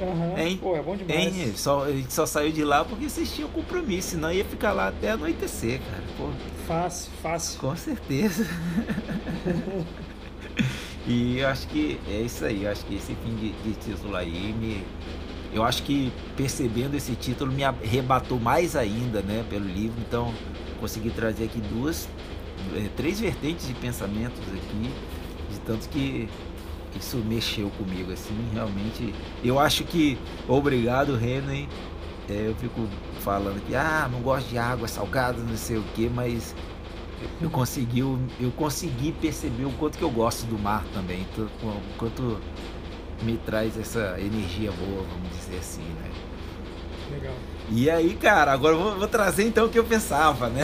Uhum. 0.00 0.38
Hein? 0.38 0.58
Pô, 0.60 0.76
é 0.76 0.82
bom 0.82 0.96
demais. 0.96 1.36
Hein? 1.36 1.52
Só, 1.56 1.84
a 1.84 1.92
gente 1.92 2.12
só 2.12 2.26
saiu 2.26 2.52
de 2.52 2.64
lá 2.64 2.84
porque 2.84 3.08
vocês 3.08 3.32
tinham 3.32 3.48
compromisso, 3.50 4.10
senão 4.10 4.32
ia 4.32 4.44
ficar 4.44 4.72
lá 4.72 4.88
até 4.88 5.10
anoitecer, 5.12 5.80
cara. 5.80 6.02
Pô, 6.16 6.30
Fácil, 6.66 7.10
fácil. 7.22 7.60
com 7.60 7.76
certeza. 7.76 8.46
e 11.06 11.38
eu 11.38 11.48
acho 11.48 11.68
que 11.68 12.00
é 12.08 12.20
isso 12.22 12.44
aí, 12.44 12.64
eu 12.64 12.70
acho 12.70 12.84
que 12.86 12.94
esse 12.94 13.14
fim 13.14 13.34
de, 13.36 13.52
de 13.52 13.72
título 13.74 14.16
aí 14.16 14.52
me. 14.52 14.82
Eu 15.52 15.62
acho 15.62 15.82
que 15.84 16.12
percebendo 16.36 16.96
esse 16.96 17.14
título 17.14 17.52
me 17.52 17.62
arrebatou 17.62 18.40
mais 18.40 18.74
ainda, 18.74 19.22
né, 19.22 19.44
pelo 19.48 19.66
livro, 19.66 20.00
então 20.00 20.34
consegui 20.80 21.10
trazer 21.10 21.44
aqui 21.44 21.60
duas, 21.60 22.08
eh, 22.74 22.88
três 22.96 23.20
vertentes 23.20 23.68
de 23.68 23.74
pensamentos 23.74 24.40
aqui, 24.48 24.90
de 25.52 25.60
tanto 25.60 25.88
que 25.88 26.28
isso 26.98 27.16
mexeu 27.18 27.70
comigo, 27.70 28.12
assim, 28.12 28.34
realmente. 28.52 29.14
Eu 29.42 29.58
acho 29.58 29.84
que, 29.84 30.18
obrigado, 30.48 31.16
Renan. 31.16 31.66
É, 32.28 32.48
eu 32.48 32.54
fico 32.54 32.88
falando 33.20 33.64
que, 33.66 33.74
ah, 33.74 34.08
não 34.10 34.20
gosto 34.20 34.48
de 34.48 34.56
água 34.56 34.88
salgada, 34.88 35.38
não 35.42 35.56
sei 35.56 35.76
o 35.76 35.82
que, 35.94 36.08
mas 36.08 36.54
eu 37.40 37.50
consegui, 37.50 38.00
eu 38.00 38.50
consegui 38.56 39.12
perceber 39.12 39.64
o 39.64 39.72
quanto 39.72 39.98
que 39.98 40.04
eu 40.04 40.10
gosto 40.10 40.46
do 40.46 40.58
mar 40.58 40.84
também, 40.94 41.26
o 41.38 41.96
quanto 41.98 42.40
me 43.22 43.36
traz 43.38 43.78
essa 43.78 44.16
energia 44.18 44.70
boa, 44.72 45.02
vamos 45.02 45.38
dizer 45.38 45.58
assim, 45.58 45.82
né? 45.82 46.10
Legal. 47.10 47.34
E 47.70 47.90
aí, 47.90 48.14
cara, 48.14 48.52
agora 48.52 48.74
eu 48.74 48.82
vou, 48.82 48.98
vou 48.98 49.08
trazer 49.08 49.46
então 49.46 49.66
o 49.66 49.68
que 49.68 49.78
eu 49.78 49.84
pensava, 49.84 50.48
né? 50.48 50.62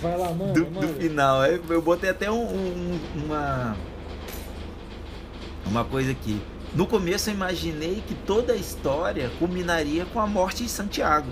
Vai 0.00 0.16
lá, 0.16 0.32
mano. 0.32 0.52
do, 0.52 0.64
do 0.64 0.88
final. 0.94 1.44
Eu, 1.44 1.62
eu 1.68 1.82
botei 1.82 2.10
até 2.10 2.30
um, 2.30 2.44
um, 2.44 3.00
uma 3.24 3.76
uma 5.68 5.84
coisa 5.84 6.14
que 6.14 6.40
no 6.74 6.86
começo 6.86 7.30
eu 7.30 7.34
imaginei 7.34 8.02
que 8.06 8.14
toda 8.14 8.52
a 8.52 8.56
história 8.56 9.30
culminaria 9.38 10.04
com 10.06 10.20
a 10.20 10.26
morte 10.26 10.64
de 10.64 10.68
Santiago. 10.68 11.28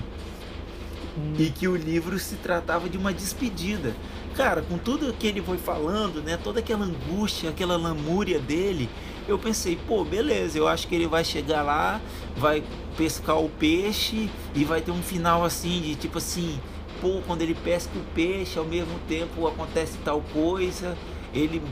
Hum. 1.19 1.35
E 1.39 1.51
que 1.51 1.67
o 1.67 1.77
livro 1.77 2.19
se 2.19 2.37
tratava 2.37 2.89
de 2.89 2.99
uma 2.99 3.13
despedida. 3.13 3.95
Cara, 4.35 4.61
com 4.61 4.77
tudo 4.77 5.13
que 5.15 5.27
ele 5.27 5.41
foi 5.41 5.57
falando, 5.57 6.23
né, 6.23 6.39
toda 6.43 6.61
aquela 6.61 6.85
angústia, 6.85 7.51
aquela 7.51 7.77
lamúria 7.77 8.39
dele, 8.39 8.89
eu 9.27 9.39
pensei, 9.39 9.79
pô, 9.89 10.05
beleza, 10.05 10.59
eu 10.59 10.69
acho 10.69 10.87
que 10.87 10.95
ele 10.95 11.07
vai 11.07 11.25
chegar 11.25 11.63
lá, 11.63 12.01
vai 12.37 12.63
pescar 12.97 13.39
o 13.39 13.49
peixe 13.49 14.31
e 14.55 14.65
vai 14.65 14.81
ter 14.81 14.91
um 14.91 15.03
final 15.03 15.45
assim 15.45 15.81
de 15.81 15.95
tipo 15.95 16.19
assim, 16.19 16.61
pô, 17.01 17.21
quando 17.27 17.43
ele 17.43 17.55
pesca 17.55 17.93
o 17.99 18.05
peixe, 18.15 18.59
ao 18.59 18.65
mesmo 18.65 18.99
tempo 19.09 19.47
acontece 19.47 19.99
tal 20.05 20.23
coisa, 20.33 20.97
ele 21.33 21.63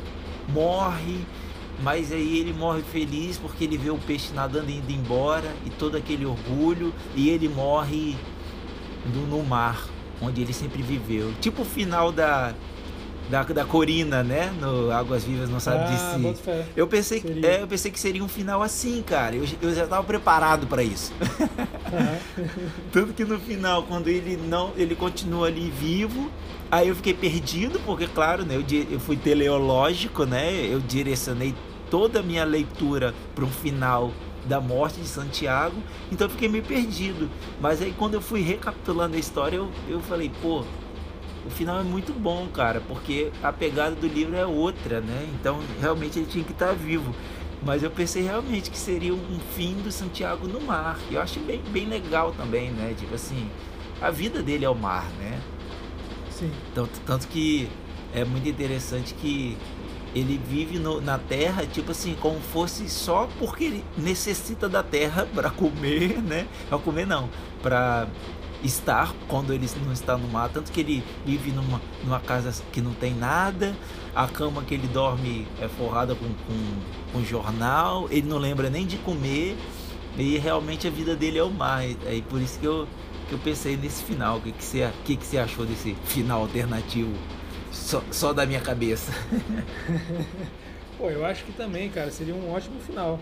morre 0.49 1.21
mas 1.83 2.13
aí 2.13 2.39
ele 2.39 2.53
morre 2.53 2.83
feliz 2.83 3.37
porque 3.39 3.65
ele 3.65 3.77
vê 3.77 3.91
o 3.91 3.99
peixe 3.99 4.33
nadando 4.33 4.71
indo 4.71 4.91
embora 4.91 5.53
e 5.67 5.71
todo 5.71 5.97
aquele 5.97 6.25
orgulho 6.25 6.93
e 7.15 7.29
ele 7.29 7.49
morre 7.49 8.17
no, 9.13 9.27
no 9.27 9.43
mar 9.43 9.89
onde 10.21 10.41
ele 10.41 10.53
sempre 10.53 10.83
viveu 10.83 11.33
tipo 11.41 11.63
o 11.63 11.65
final 11.65 12.13
da 12.13 12.55
da, 13.29 13.43
da 13.43 13.65
Corina, 13.65 14.23
né? 14.23 14.53
No 14.61 14.91
Águas 14.91 15.25
Vivas 15.25 15.49
não 15.49 15.61
sabe 15.61 15.85
ah, 15.85 16.17
de 16.19 16.37
si. 16.37 16.63
Eu 16.77 16.87
pensei, 16.87 17.21
que, 17.21 17.47
é, 17.47 17.63
eu 17.63 17.67
pensei 17.67 17.91
que 17.91 17.99
seria 17.99 18.23
um 18.23 18.29
final 18.29 18.63
assim, 18.63 19.03
cara. 19.03 19.35
Eu, 19.35 19.47
eu 19.63 19.75
já 19.75 19.85
estava 19.85 20.05
preparado 20.05 20.67
para 20.67 20.83
isso. 20.83 21.13
Uhum. 21.21 22.47
Tanto 22.93 23.13
que 23.13 23.25
no 23.25 23.39
final, 23.39 23.85
quando 23.85 24.09
ele 24.09 24.37
não, 24.37 24.73
ele 24.77 24.95
continua 24.95 25.49
ali 25.49 25.71
vivo, 25.71 26.31
aí 26.75 26.89
eu 26.89 26.97
fiquei 26.97 27.15
perdido, 27.15 27.79
porque 27.87 28.09
claro, 28.09 28.45
né? 28.45 28.57
Eu, 28.57 28.65
eu 28.91 28.99
fui 28.99 29.17
teleológico, 29.17 30.25
né? 30.25 30.53
Eu 30.53 30.81
direcionei 30.81 31.55
toda 31.89 32.19
a 32.19 32.23
minha 32.23 32.45
leitura 32.45 33.15
para 33.33 33.45
um 33.45 33.51
final 33.51 34.13
da 34.45 34.61
morte 34.61 35.01
de 35.01 35.07
Santiago, 35.07 35.77
então 36.11 36.27
eu 36.27 36.31
fiquei 36.31 36.49
meio 36.49 36.65
perdido. 36.65 37.31
Mas 37.61 37.81
aí 37.81 37.95
quando 37.97 38.15
eu 38.15 38.21
fui 38.21 38.43
recapitulando 38.43 39.15
a 39.15 39.19
história, 39.19 39.57
eu, 39.57 39.71
eu 39.89 40.01
falei, 40.01 40.31
pô, 40.43 40.65
o 41.47 41.51
final 41.51 41.79
é 41.79 41.85
muito 41.85 42.13
bom, 42.13 42.49
cara, 42.49 42.81
porque 42.81 43.31
a 43.43 43.53
pegada 43.53 43.95
do 43.95 44.09
livro 44.09 44.35
é 44.35 44.45
outra, 44.45 45.01
né? 45.01 45.29
Então 45.35 45.61
realmente 45.81 46.19
ele 46.19 46.27
tinha 46.27 46.45
que 46.45 46.53
estar 46.53 46.73
vivo. 46.73 47.15
Mas 47.63 47.83
eu 47.83 47.91
pensei 47.91 48.25
realmente 48.25 48.71
que 48.71 48.77
seria 48.77 49.15
um 49.15 49.39
fim 49.55 49.75
do 49.75 49.93
Santiago 49.93 50.49
no 50.49 50.61
mar. 50.61 50.99
Eu 51.11 51.21
acho 51.21 51.39
bem, 51.41 51.63
bem 51.71 51.87
legal 51.87 52.33
também, 52.33 52.71
né? 52.71 52.95
Tipo 52.99 53.15
assim, 53.15 53.49
a 54.03 54.11
vida 54.11 54.43
dele 54.43 54.65
é 54.65 54.69
o 54.69 54.75
mar, 54.75 55.07
né? 55.19 55.41
Sim. 56.39 56.51
Tanto, 56.75 57.01
tanto 57.07 57.29
que 57.29 57.69
é 58.15 58.25
muito 58.25 58.49
interessante 58.49 59.15
que 59.15 59.57
ele 60.15 60.41
vive 60.49 60.79
no, 60.79 61.01
na 61.01 61.19
terra, 61.19 61.67
tipo 61.67 61.91
assim, 61.91 62.15
como 62.21 62.39
fosse 62.41 62.89
só 62.89 63.29
porque 63.39 63.65
ele 63.65 63.85
necessita 63.99 64.69
da 64.69 64.83
terra 64.83 65.27
para 65.35 65.51
comer, 65.51 66.21
né? 66.23 66.47
Para 66.69 66.79
comer 66.79 67.07
não, 67.07 67.29
para 67.63 68.07
estar 68.63 69.13
quando 69.29 69.53
ele 69.53 69.69
não 69.85 69.93
está 69.93 70.17
no 70.17 70.29
mar. 70.29 70.49
Tanto 70.49 70.71
que 70.73 70.81
ele 70.81 71.05
vive 71.27 71.51
numa, 71.51 71.81
numa 72.03 72.21
casa 72.21 72.63
que 72.73 72.81
não 72.81 72.95
tem 72.95 73.15
nada, 73.15 73.75
a 74.15 74.27
cama 74.27 74.63
que 74.63 74.75
ele 74.75 74.87
dorme 74.87 75.47
é 75.61 75.69
forrada 75.69 76.15
com, 76.15 76.27
com, 76.27 77.13
com 77.13 77.25
jornal, 77.25 78.09
ele 78.11 78.29
não 78.29 78.39
lembra 78.39 78.71
nem 78.71 78.87
de 78.87 78.97
comer, 78.99 79.57
e 80.17 80.39
realmente 80.39 80.87
a 80.87 80.91
vida 80.91 81.17
dele 81.17 81.39
é 81.39 81.43
o 81.43 81.51
mar. 81.51 81.85
É 81.85 82.23
por 82.29 82.41
isso 82.41 82.59
que 82.59 82.67
eu, 82.67 82.87
que 83.25 83.33
eu 83.33 83.39
pensei 83.39 83.77
nesse 83.77 84.03
final. 84.03 84.39
O 84.39 84.41
que, 84.41 84.53
que, 84.53 84.65
você, 84.65 84.91
que, 85.05 85.17
que 85.17 85.27
você 85.27 85.39
achou 85.39 85.65
desse 85.65 85.95
final 86.05 86.43
alternativo? 86.43 87.13
Só, 87.73 88.03
só 88.11 88.33
da 88.33 88.47
minha 88.47 88.61
cabeça. 88.61 89.13
Pô, 90.97 91.11
eu 91.11 91.25
acho 91.25 91.45
que 91.45 91.53
também, 91.53 91.91
cara, 91.91 92.11
seria 92.11 92.35
um 92.35 92.53
ótimo 92.53 92.81
final 92.81 93.19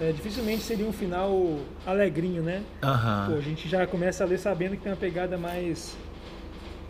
é, 0.00 0.12
dificilmente 0.12 0.62
seria 0.62 0.86
um 0.86 0.92
final 0.92 1.58
alegrinho, 1.86 2.42
né? 2.42 2.62
Uhum. 2.82 3.32
Pô, 3.32 3.38
a 3.38 3.40
gente 3.42 3.68
já 3.68 3.86
começa 3.86 4.24
a 4.24 4.26
ler 4.26 4.38
sabendo 4.38 4.74
que 4.74 4.82
tem 4.82 4.90
uma 4.90 4.96
pegada 4.96 5.36
mais 5.36 5.94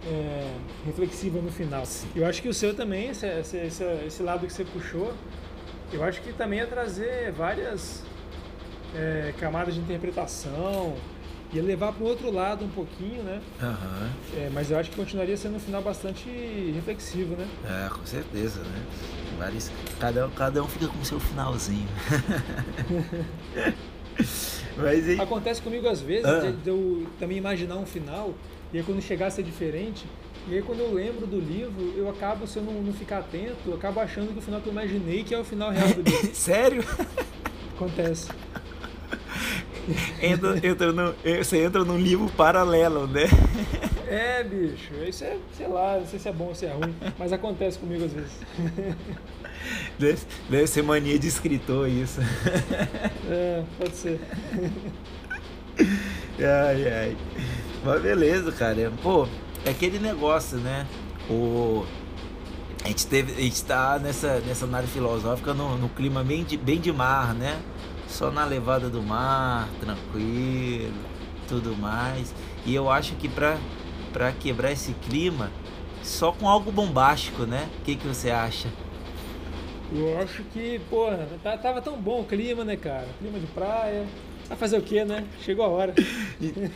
é, 0.07 0.49
reflexiva 0.87 1.41
no 1.41 1.51
final. 1.51 1.85
Sim. 1.85 2.07
Eu 2.15 2.25
acho 2.25 2.41
que 2.41 2.49
o 2.49 2.55
seu 2.55 2.73
também, 2.73 3.09
esse, 3.09 3.27
esse, 3.27 3.85
esse, 4.07 4.23
lado 4.23 4.47
que 4.47 4.53
você 4.53 4.65
puxou, 4.65 5.13
eu 5.93 6.05
acho 6.05 6.23
que 6.23 6.33
também 6.33 6.61
ia 6.61 6.69
trazer 6.69 7.33
várias 7.33 8.05
é, 8.95 9.35
camadas 9.41 9.75
de 9.75 9.81
interpretação, 9.81 10.95
ia 11.53 11.63
levar 11.63 11.93
para 11.93 12.05
o 12.05 12.07
outro 12.07 12.31
lado 12.31 12.65
um 12.65 12.69
pouquinho, 12.69 13.23
né? 13.23 13.41
Uhum. 13.61 14.09
É, 14.37 14.51
mas 14.53 14.71
eu 14.71 14.79
acho 14.79 14.91
que 14.91 14.97
continuaria 14.97 15.37
sendo 15.37 15.57
um 15.57 15.61
final 15.61 15.83
bastante 15.83 16.29
reflexivo, 16.75 17.35
né? 17.37 17.49
É, 17.65 17.89
com 17.89 18.07
certeza, 18.07 18.61
né? 18.61 18.83
Vários, 19.39 19.71
cada, 19.99 20.29
cada 20.29 20.63
um 20.63 20.69
fica 20.69 20.87
com 20.87 20.99
o 20.99 21.05
seu 21.05 21.19
finalzinho. 21.19 21.89
mas, 24.77 25.09
e... 25.09 25.21
Acontece 25.21 25.61
comigo 25.61 25.89
às 25.89 26.01
vezes 26.01 26.27
ah. 26.27 26.53
de, 26.53 26.69
eu 26.69 27.07
também 27.19 27.39
imaginar 27.39 27.77
um 27.77 27.87
final 27.87 28.35
e 28.73 28.79
aí 28.79 28.85
quando 28.85 29.03
chegar 29.03 29.27
a 29.27 29.31
ser 29.31 29.43
diferente. 29.43 30.07
E 30.49 30.55
aí 30.55 30.63
quando 30.63 30.81
eu 30.81 30.95
lembro 30.95 31.27
do 31.27 31.39
livro, 31.41 31.93
eu 31.97 32.09
acabo, 32.09 32.47
se 32.47 32.59
eu 32.59 32.63
não, 32.63 32.75
não 32.75 32.93
ficar 32.93 33.19
atento, 33.19 33.59
eu 33.67 33.75
acabo 33.75 33.99
achando 33.99 34.33
que 34.33 34.39
o 34.39 34.43
final 34.43 34.61
que 34.61 34.69
eu 34.69 34.73
imaginei 34.73 35.25
que 35.25 35.35
é 35.35 35.39
o 35.39 35.45
final 35.45 35.71
real 35.71 35.89
do 35.89 36.03
livro. 36.09 36.35
Sério? 36.35 36.85
Acontece 37.75 38.29
entra, 40.23 40.67
entra 40.67 40.93
no, 40.93 41.15
você 41.39 41.63
entra 41.63 41.85
num 41.85 41.99
livro 41.99 42.29
paralelo, 42.37 43.07
né? 43.07 43.25
É, 44.07 44.43
bicho, 44.43 44.93
isso 45.07 45.25
é, 45.25 45.37
sei 45.57 45.69
lá, 45.69 45.99
não 45.99 46.07
sei 46.07 46.19
se 46.19 46.29
é 46.29 46.33
bom 46.33 46.47
ou 46.47 46.55
se 46.55 46.67
é 46.67 46.73
ruim, 46.73 46.95
mas 47.19 47.33
acontece 47.33 47.79
comigo 47.79 48.05
às 48.05 48.13
vezes. 48.13 48.33
Deve, 49.99 50.23
deve 50.49 50.67
ser 50.67 50.83
mania 50.83 51.19
de 51.19 51.29
escritor 51.29 51.87
isso. 51.87 52.19
É, 53.29 53.63
pode 53.79 53.95
ser. 53.95 54.19
Ai, 56.39 56.89
ai. 56.89 57.17
Mas 57.85 58.03
beleza, 58.03 58.51
cara. 58.53 58.93
Pô, 59.03 59.27
é 59.65 59.71
aquele 59.71 59.99
negócio, 59.99 60.59
né? 60.59 60.87
O, 61.29 61.85
a 62.85 62.89
gente 62.89 63.07
teve, 63.07 63.33
a 63.33 63.41
gente 63.41 63.65
tá 63.65 63.99
nessa, 63.99 64.41
nessa 64.41 64.65
análise 64.65 64.93
filosófica 64.93 65.53
no, 65.55 65.77
no 65.77 65.89
clima 65.89 66.25
bem 66.25 66.45
de, 66.45 66.57
bem 66.57 66.81
de 66.81 66.93
mar, 66.93 67.35
né? 67.35 67.59
Só 68.11 68.31
na 68.31 68.45
levada 68.45 68.91
do 68.91 69.03
mar, 69.03 69.69
tranquilo, 69.81 70.93
tudo 71.49 71.77
mais. 71.77 72.35
E 72.67 72.75
eu 72.75 72.91
acho 72.91 73.15
que 73.15 73.29
para 73.29 73.59
para 74.13 74.33
quebrar 74.33 74.73
esse 74.73 74.93
clima, 74.95 75.53
só 76.03 76.33
com 76.33 76.49
algo 76.49 76.73
bombástico, 76.73 77.45
né? 77.45 77.69
O 77.79 77.85
que, 77.85 77.95
que 77.95 78.07
você 78.07 78.29
acha? 78.29 78.69
Eu 79.93 80.19
acho 80.21 80.43
que, 80.45 80.81
porra, 80.91 81.29
tá, 81.43 81.57
tava 81.57 81.81
tão 81.81 81.97
bom 81.97 82.23
o 82.23 82.25
clima, 82.25 82.65
né, 82.65 82.77
cara? 82.77 83.07
Clima 83.21 83.39
de 83.39 83.47
praia, 83.47 84.07
Vai 84.51 84.59
fazer 84.59 84.79
o 84.79 84.83
quê, 84.83 85.05
né? 85.05 85.23
Chegou 85.45 85.65
a 85.65 85.69
hora. 85.69 85.95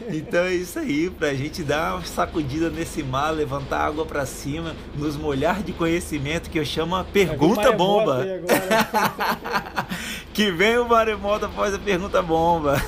então 0.08 0.44
é 0.44 0.54
isso 0.54 0.78
aí, 0.78 1.10
pra 1.10 1.34
gente 1.34 1.64
dar 1.64 1.96
uma 1.96 2.04
sacudida 2.04 2.70
nesse 2.70 3.02
mar, 3.02 3.32
levantar 3.32 3.78
a 3.78 3.86
água 3.86 4.06
para 4.06 4.24
cima, 4.24 4.76
nos 4.96 5.16
molhar 5.16 5.60
de 5.60 5.72
conhecimento 5.72 6.48
que 6.50 6.58
eu 6.60 6.64
chamo 6.64 6.94
a 6.94 7.02
pergunta 7.02 7.72
bomba. 7.72 8.24
que 10.32 10.52
vem 10.52 10.78
o 10.78 10.88
maremoto 10.88 11.46
após 11.46 11.74
a 11.74 11.78
pergunta 11.80 12.22
bomba. 12.22 12.80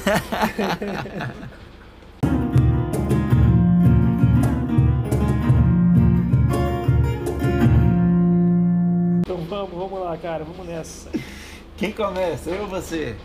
então 9.19 9.39
vamos, 9.49 9.71
vamos 9.73 9.99
lá, 9.99 10.17
cara, 10.17 10.45
vamos 10.45 10.65
nessa. 10.65 11.11
Quem 11.77 11.91
começa? 11.91 12.51
Eu 12.51 12.63
ou 12.63 12.69
você? 12.69 13.17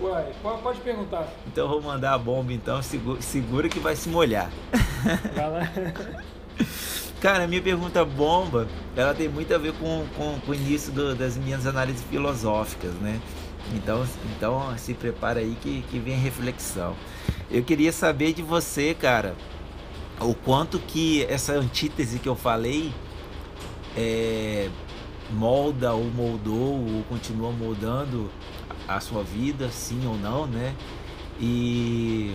Uai, 0.00 0.32
pode 0.62 0.80
perguntar. 0.80 1.28
Então 1.46 1.64
eu 1.64 1.70
vou 1.70 1.82
mandar 1.82 2.14
a 2.14 2.18
bomba, 2.18 2.52
então 2.52 2.82
segura, 2.82 3.22
segura 3.22 3.68
que 3.68 3.78
vai 3.78 3.94
se 3.94 4.08
molhar. 4.08 4.50
Vai 5.34 5.50
lá. 5.50 5.72
Cara, 7.20 7.46
minha 7.46 7.62
pergunta 7.62 8.04
bomba, 8.04 8.68
ela 8.94 9.14
tem 9.14 9.28
muito 9.28 9.54
a 9.54 9.56
ver 9.56 9.72
com, 9.74 10.04
com, 10.16 10.38
com 10.40 10.52
o 10.52 10.54
início 10.54 10.92
do, 10.92 11.14
das 11.14 11.38
minhas 11.38 11.66
análises 11.66 12.02
filosóficas, 12.02 12.92
né? 12.94 13.18
Então, 13.72 14.06
então 14.36 14.76
se 14.76 14.92
prepara 14.92 15.40
aí 15.40 15.56
que, 15.60 15.82
que 15.90 15.98
vem 15.98 16.16
reflexão. 16.16 16.94
Eu 17.50 17.62
queria 17.62 17.92
saber 17.92 18.34
de 18.34 18.42
você, 18.42 18.92
cara, 18.92 19.34
o 20.20 20.34
quanto 20.34 20.78
que 20.78 21.24
essa 21.24 21.54
antítese 21.54 22.18
que 22.18 22.28
eu 22.28 22.36
falei 22.36 22.92
é, 23.96 24.68
molda 25.30 25.94
ou 25.94 26.04
moldou 26.04 26.94
ou 26.94 27.04
continua 27.08 27.50
moldando 27.52 28.30
a 28.88 29.00
sua 29.00 29.22
vida, 29.22 29.70
sim 29.70 30.06
ou 30.06 30.16
não, 30.16 30.46
né? 30.46 30.74
E, 31.40 32.34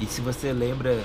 e 0.00 0.06
se 0.06 0.20
você 0.20 0.52
lembra 0.52 1.02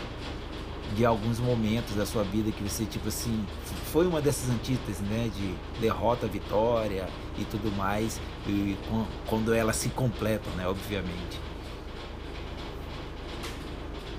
de 0.95 1.05
alguns 1.05 1.39
momentos 1.39 1.95
da 1.95 2.05
sua 2.05 2.23
vida 2.23 2.51
que 2.51 2.63
você, 2.63 2.85
tipo 2.85 3.09
assim, 3.09 3.45
foi 3.91 4.07
uma 4.07 4.21
dessas 4.21 4.49
antíteses, 4.49 5.01
né? 5.01 5.29
De 5.35 5.79
derrota, 5.79 6.27
vitória 6.27 7.07
e 7.37 7.45
tudo 7.45 7.71
mais, 7.75 8.19
e 8.47 8.77
quando 9.27 9.53
elas 9.53 9.75
se 9.75 9.89
completam, 9.89 10.51
né? 10.53 10.67
Obviamente. 10.67 11.47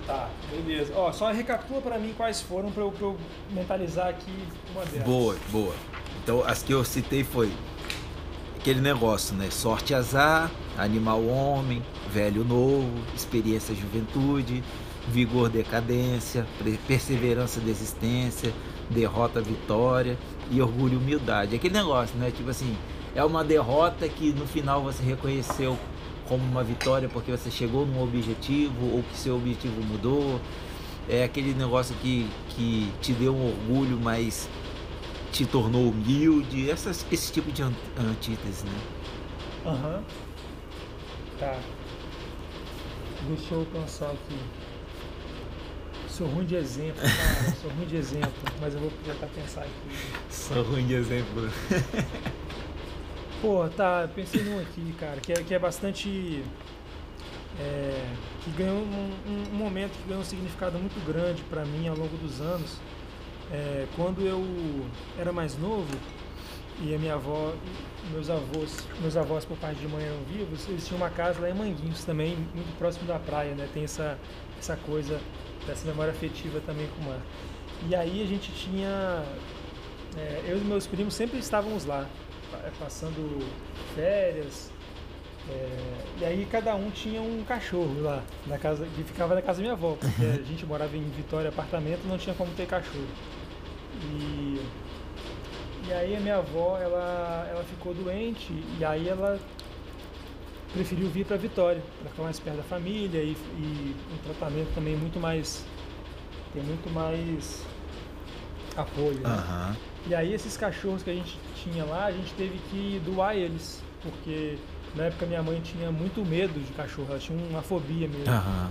Tá, 0.06 0.30
beleza. 0.50 0.94
Ó, 0.96 1.12
só 1.12 1.30
recapitula 1.30 1.82
para 1.82 1.98
mim 1.98 2.14
quais 2.16 2.40
foram 2.40 2.70
para 2.70 2.82
eu, 2.82 2.94
eu, 2.98 3.18
mentalizar 3.50 4.08
aqui 4.08 4.48
uma 4.72 4.84
delas. 4.86 5.06
Boa, 5.06 5.36
boa. 5.50 5.74
Então, 6.22 6.42
as 6.44 6.62
que 6.62 6.72
eu 6.72 6.82
citei 6.82 7.24
foi 7.24 7.52
aquele 8.68 8.82
negócio, 8.82 9.34
né? 9.34 9.48
Sorte 9.50 9.94
azar, 9.94 10.50
animal 10.76 11.24
homem, 11.24 11.82
velho 12.12 12.44
novo, 12.44 12.90
experiência 13.16 13.74
juventude, 13.74 14.62
vigor 15.10 15.48
decadência, 15.48 16.46
perseverança 16.86 17.60
desistência, 17.60 18.52
derrota 18.90 19.40
vitória 19.40 20.18
e 20.50 20.60
orgulho 20.60 20.98
humildade. 20.98 21.56
Aquele 21.56 21.72
negócio, 21.72 22.14
né? 22.18 22.30
Tipo 22.30 22.50
assim, 22.50 22.76
é 23.14 23.24
uma 23.24 23.42
derrota 23.42 24.06
que 24.06 24.34
no 24.34 24.46
final 24.46 24.82
você 24.82 25.02
reconheceu 25.02 25.78
como 26.28 26.44
uma 26.44 26.62
vitória 26.62 27.08
porque 27.08 27.30
você 27.30 27.50
chegou 27.50 27.86
num 27.86 28.02
objetivo 28.02 28.84
ou 28.92 29.02
que 29.02 29.16
seu 29.16 29.36
objetivo 29.36 29.82
mudou. 29.82 30.38
É 31.08 31.24
aquele 31.24 31.54
negócio 31.54 31.94
que, 32.02 32.28
que 32.50 32.92
te 33.00 33.14
deu 33.14 33.34
um 33.34 33.48
orgulho, 33.48 33.98
mas 33.98 34.46
te 35.32 35.46
tornou 35.46 35.90
humilde, 35.90 36.70
essas, 36.70 37.06
esse 37.10 37.32
tipo 37.32 37.50
de 37.52 37.62
antítese, 37.62 38.64
né? 38.64 38.80
Aham. 39.66 39.96
Uhum. 39.96 40.04
Tá. 41.38 41.58
Deixa 43.28 43.54
eu 43.54 43.66
pensar 43.72 44.10
aqui. 44.10 44.38
Sou 46.08 46.26
ruim 46.26 46.46
de 46.46 46.56
exemplo, 46.56 47.00
cara. 47.00 47.54
Sou 47.60 47.70
ruim 47.70 47.86
de 47.86 47.96
exemplo, 47.96 48.32
mas 48.60 48.74
eu 48.74 48.80
vou 48.80 48.90
tentar 49.04 49.26
pensar 49.28 49.62
aqui. 49.62 50.16
Sou 50.30 50.62
ruim 50.62 50.86
de 50.86 50.94
exemplo. 50.94 51.48
Pô, 53.40 53.68
tá, 53.68 54.08
pensei 54.12 54.42
num 54.42 54.58
aqui, 54.58 54.92
cara, 54.98 55.20
que 55.20 55.32
é, 55.32 55.36
que 55.36 55.54
é 55.54 55.58
bastante. 55.58 56.42
É, 57.60 58.04
que 58.42 58.50
ganhou 58.50 58.78
um, 58.78 59.10
um, 59.26 59.54
um 59.54 59.56
momento 59.56 59.92
que 59.92 60.08
ganhou 60.08 60.22
um 60.22 60.24
significado 60.24 60.78
muito 60.78 61.04
grande 61.06 61.42
para 61.44 61.64
mim 61.64 61.88
ao 61.88 61.96
longo 61.96 62.16
dos 62.16 62.40
anos 62.40 62.78
é, 63.52 63.86
quando 63.96 64.20
eu 64.20 64.44
era 65.18 65.32
mais 65.32 65.56
novo 65.58 65.88
e 66.80 66.94
a 66.94 66.98
minha 66.98 67.14
avó, 67.14 67.52
meus 68.12 68.30
avós, 68.30 68.86
meus 69.00 69.16
avós 69.16 69.44
por 69.44 69.56
parte 69.58 69.80
de 69.80 69.88
mãe 69.88 70.04
eram 70.04 70.22
vivos, 70.24 70.68
eles 70.68 70.86
tinham 70.86 71.00
uma 71.00 71.10
casa 71.10 71.40
lá 71.40 71.50
em 71.50 71.54
Manguinhos 71.54 72.04
também, 72.04 72.36
muito 72.54 72.76
próximo 72.78 73.06
da 73.06 73.18
praia, 73.18 73.54
né? 73.54 73.68
Tem 73.74 73.84
essa, 73.84 74.18
essa 74.58 74.76
coisa, 74.76 75.20
essa 75.68 75.86
memória 75.86 76.12
afetiva 76.12 76.60
também 76.60 76.86
com 76.88 77.02
o 77.02 77.08
mar. 77.08 77.20
E 77.88 77.94
aí 77.94 78.22
a 78.22 78.26
gente 78.26 78.52
tinha, 78.52 79.24
é, 80.16 80.44
eu 80.46 80.58
e 80.58 80.60
meus 80.60 80.86
primos 80.86 81.14
sempre 81.14 81.38
estávamos 81.38 81.84
lá, 81.84 82.06
passando 82.78 83.44
férias, 83.94 84.70
é, 85.48 85.68
e 86.20 86.24
aí 86.24 86.46
cada 86.50 86.74
um 86.74 86.90
tinha 86.90 87.22
um 87.22 87.42
cachorro 87.44 88.02
lá, 88.02 88.22
na 88.46 88.58
casa, 88.58 88.86
que 88.94 89.02
ficava 89.02 89.34
na 89.34 89.40
casa 89.40 89.58
da 89.58 89.62
minha 89.62 89.72
avó, 89.72 89.96
porque 89.98 90.24
a 90.24 90.42
gente 90.44 90.66
morava 90.66 90.96
em 90.96 91.08
Vitória, 91.10 91.48
apartamento, 91.48 92.06
não 92.06 92.18
tinha 92.18 92.34
como 92.34 92.52
ter 92.52 92.66
cachorro. 92.66 93.06
E, 94.02 94.60
e 95.88 95.92
aí 95.92 96.16
a 96.16 96.20
minha 96.20 96.36
avó, 96.36 96.78
ela, 96.80 97.48
ela 97.50 97.64
ficou 97.64 97.94
doente 97.94 98.52
e 98.78 98.84
aí 98.84 99.08
ela 99.08 99.38
preferiu 100.72 101.08
vir 101.08 101.24
para 101.24 101.36
Vitória, 101.36 101.82
para 102.00 102.10
ficar 102.10 102.22
mais 102.24 102.38
perto 102.38 102.56
da 102.58 102.62
família 102.62 103.20
e, 103.22 103.32
e 103.32 103.96
um 104.12 104.18
tratamento 104.24 104.74
também 104.74 104.96
muito 104.96 105.18
mais 105.18 105.64
tem 106.52 106.62
muito 106.62 106.90
mais 106.92 107.62
apoio. 108.76 109.20
Né? 109.20 109.28
Uhum. 109.28 109.76
E 110.08 110.14
aí 110.14 110.32
esses 110.32 110.56
cachorros 110.56 111.02
que 111.02 111.10
a 111.10 111.14
gente 111.14 111.38
tinha 111.56 111.84
lá, 111.84 112.06
a 112.06 112.12
gente 112.12 112.32
teve 112.34 112.58
que 112.70 113.00
doar 113.04 113.36
eles, 113.36 113.82
porque 114.02 114.58
na 114.94 115.04
época 115.04 115.26
minha 115.26 115.42
mãe 115.42 115.60
tinha 115.60 115.90
muito 115.90 116.24
medo 116.24 116.58
de 116.58 116.72
cachorro, 116.72 117.08
ela 117.10 117.18
tinha 117.18 117.38
uma 117.48 117.62
fobia 117.62 118.08
mesmo. 118.08 118.32
Uhum. 118.32 118.68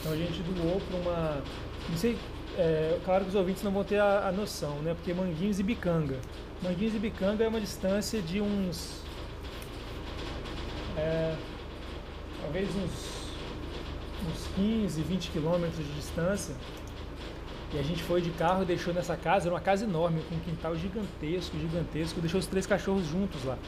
Então 0.00 0.12
a 0.12 0.16
gente 0.16 0.42
doou 0.42 0.80
para 0.80 0.96
uma. 0.98 1.42
Não 1.88 1.96
sei 1.96 2.18
é, 2.56 3.00
claro 3.04 3.24
que 3.24 3.30
os 3.30 3.34
ouvintes 3.34 3.62
não 3.62 3.72
vão 3.72 3.84
ter 3.84 3.98
a, 3.98 4.28
a, 4.28 4.32
noção, 4.32 4.76
né? 4.82 4.94
Porque 4.94 5.12
Manguinhos 5.12 5.58
e 5.58 5.62
Bicanga. 5.62 6.18
Manguinhos 6.62 6.94
e 6.94 6.98
Bicanga 6.98 7.44
é 7.44 7.48
uma 7.48 7.60
distância 7.60 8.22
de 8.22 8.40
uns. 8.40 9.02
É, 10.96 11.34
talvez 12.42 12.68
uns, 12.76 13.32
uns 14.28 14.46
15, 14.54 15.02
20 15.02 15.30
quilômetros 15.30 15.84
de 15.84 15.92
distância. 15.94 16.54
E 17.72 17.78
a 17.78 17.82
gente 17.82 18.02
foi 18.04 18.20
de 18.20 18.30
carro 18.30 18.62
e 18.62 18.66
deixou 18.66 18.94
nessa 18.94 19.16
casa, 19.16 19.46
era 19.46 19.54
uma 19.54 19.60
casa 19.60 19.84
enorme, 19.84 20.22
com 20.28 20.36
um 20.36 20.40
quintal 20.40 20.76
gigantesco, 20.76 21.58
gigantesco, 21.58 22.20
deixou 22.20 22.38
os 22.38 22.46
três 22.46 22.66
cachorros 22.66 23.04
juntos 23.06 23.42
lá. 23.44 23.58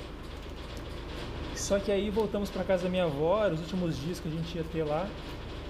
Só 1.57 1.81
que 1.81 1.91
aí 1.91 2.09
voltamos 2.09 2.49
para 2.49 2.63
casa 2.63 2.85
da 2.85 2.89
minha 2.89 3.05
avó, 3.05 3.49
os 3.49 3.59
últimos 3.59 3.99
dias 3.99 4.21
que 4.21 4.29
a 4.29 4.31
gente 4.31 4.57
ia 4.57 4.63
ter 4.63 4.85
lá. 4.85 5.09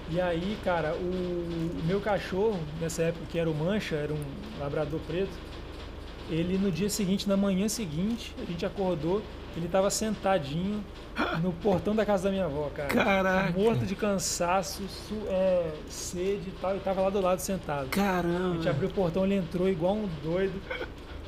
E 0.09 0.21
aí, 0.21 0.57
cara, 0.63 0.95
o, 0.95 1.83
meu 1.85 1.99
cachorro, 1.99 2.59
nessa 2.79 3.03
época 3.03 3.25
que 3.29 3.37
era 3.37 3.49
o 3.49 3.53
Mancha, 3.53 3.95
era 3.95 4.13
um 4.13 4.23
labrador 4.59 4.99
preto, 5.05 5.31
ele 6.29 6.57
no 6.57 6.71
dia 6.71 6.89
seguinte, 6.89 7.27
na 7.27 7.35
manhã 7.35 7.67
seguinte, 7.67 8.33
a 8.41 8.45
gente 8.45 8.65
acordou, 8.65 9.21
ele 9.55 9.65
estava 9.65 9.89
sentadinho 9.89 10.83
no 11.41 11.51
portão 11.51 11.95
da 11.95 12.05
casa 12.05 12.25
da 12.25 12.29
minha 12.29 12.45
avó, 12.45 12.69
cara. 12.73 12.89
Caraca. 12.89 13.59
Morto 13.59 13.85
de 13.85 13.95
cansaço, 13.95 14.83
su, 14.87 15.15
é, 15.27 15.71
sede 15.89 16.49
e 16.49 16.53
tal, 16.61 16.77
e 16.77 16.79
tava 16.79 17.01
lá 17.01 17.09
do 17.09 17.19
lado 17.19 17.39
sentado. 17.39 17.89
Caramba. 17.89 18.51
A 18.51 18.53
gente 18.55 18.69
abriu 18.69 18.87
o 18.89 18.93
portão, 18.93 19.25
ele 19.25 19.35
entrou 19.35 19.67
igual 19.67 19.95
um 19.95 20.07
doido. 20.23 20.61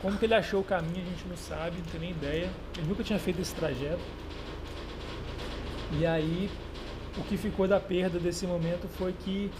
Como 0.02 0.18
que 0.18 0.26
ele 0.26 0.36
achou 0.36 0.62
o 0.62 0.64
caminho, 0.64 1.02
a 1.06 1.10
gente 1.10 1.28
não 1.28 1.36
sabe, 1.36 1.78
não 1.78 1.86
tem 1.86 2.00
nem 2.00 2.12
ideia. 2.12 2.50
Ele 2.78 2.88
nunca 2.88 3.04
tinha 3.04 3.20
feito 3.20 3.42
esse 3.42 3.54
trajeto. 3.54 4.00
E 5.92 6.06
aí 6.06 6.50
o 7.18 7.24
que 7.24 7.38
ficou 7.38 7.68
da 7.68 7.80
perda 7.80 8.20
desse 8.20 8.46
momento 8.46 8.88
foi 8.88 9.14
que, 9.14 9.52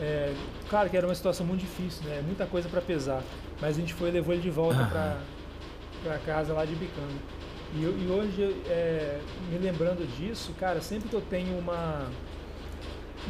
é, 0.00 0.34
claro 0.68 0.90
que 0.90 0.96
era 0.96 1.06
uma 1.06 1.14
situação 1.14 1.46
muito 1.46 1.60
difícil, 1.60 2.04
né? 2.04 2.22
Muita 2.24 2.46
coisa 2.46 2.68
para 2.68 2.80
pesar, 2.80 3.22
mas 3.60 3.76
a 3.76 3.80
gente 3.80 3.94
foi 3.94 4.10
levou 4.10 4.34
ele 4.34 4.42
de 4.42 4.50
volta 4.50 4.80
uhum. 4.80 5.20
para 6.02 6.18
casa 6.18 6.52
lá 6.52 6.64
de 6.64 6.74
Bicanga. 6.74 7.20
E, 7.74 7.82
e 7.82 8.08
hoje, 8.10 8.42
é, 8.66 9.20
me 9.50 9.58
lembrando 9.58 10.04
disso, 10.16 10.52
cara, 10.58 10.80
sempre 10.80 11.08
que 11.08 11.14
eu 11.14 11.20
tenho 11.20 11.56
uma, 11.56 12.10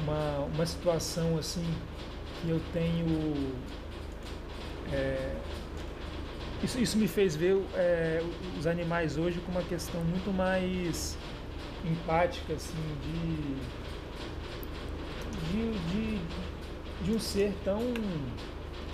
uma, 0.02 0.38
uma 0.54 0.66
situação 0.66 1.36
assim, 1.36 1.66
que 2.40 2.48
eu 2.48 2.60
tenho. 2.72 3.52
É, 4.92 5.34
isso, 6.62 6.78
isso 6.78 6.96
me 6.98 7.06
fez 7.06 7.36
ver 7.36 7.62
é, 7.74 8.22
os 8.58 8.66
animais 8.66 9.18
hoje 9.18 9.40
com 9.40 9.52
uma 9.52 9.62
questão 9.62 10.02
muito 10.02 10.32
mais 10.32 11.16
empática, 11.84 12.52
assim, 12.54 12.76
de, 13.02 13.56
de, 15.50 15.78
de, 15.88 16.20
de 17.04 17.12
um 17.12 17.18
ser 17.18 17.54
tão 17.64 17.80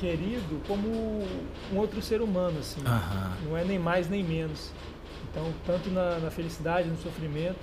querido 0.00 0.60
como 0.66 0.88
um 1.72 1.76
outro 1.76 2.02
ser 2.02 2.20
humano, 2.20 2.58
assim. 2.58 2.80
Uhum. 2.80 3.50
Não 3.50 3.56
é 3.56 3.64
nem 3.64 3.78
mais 3.78 4.08
nem 4.08 4.22
menos. 4.22 4.70
Então, 5.30 5.52
tanto 5.66 5.90
na, 5.90 6.18
na, 6.18 6.30
felicidade, 6.30 6.88
no 6.88 6.96
sofrimento, 6.96 7.60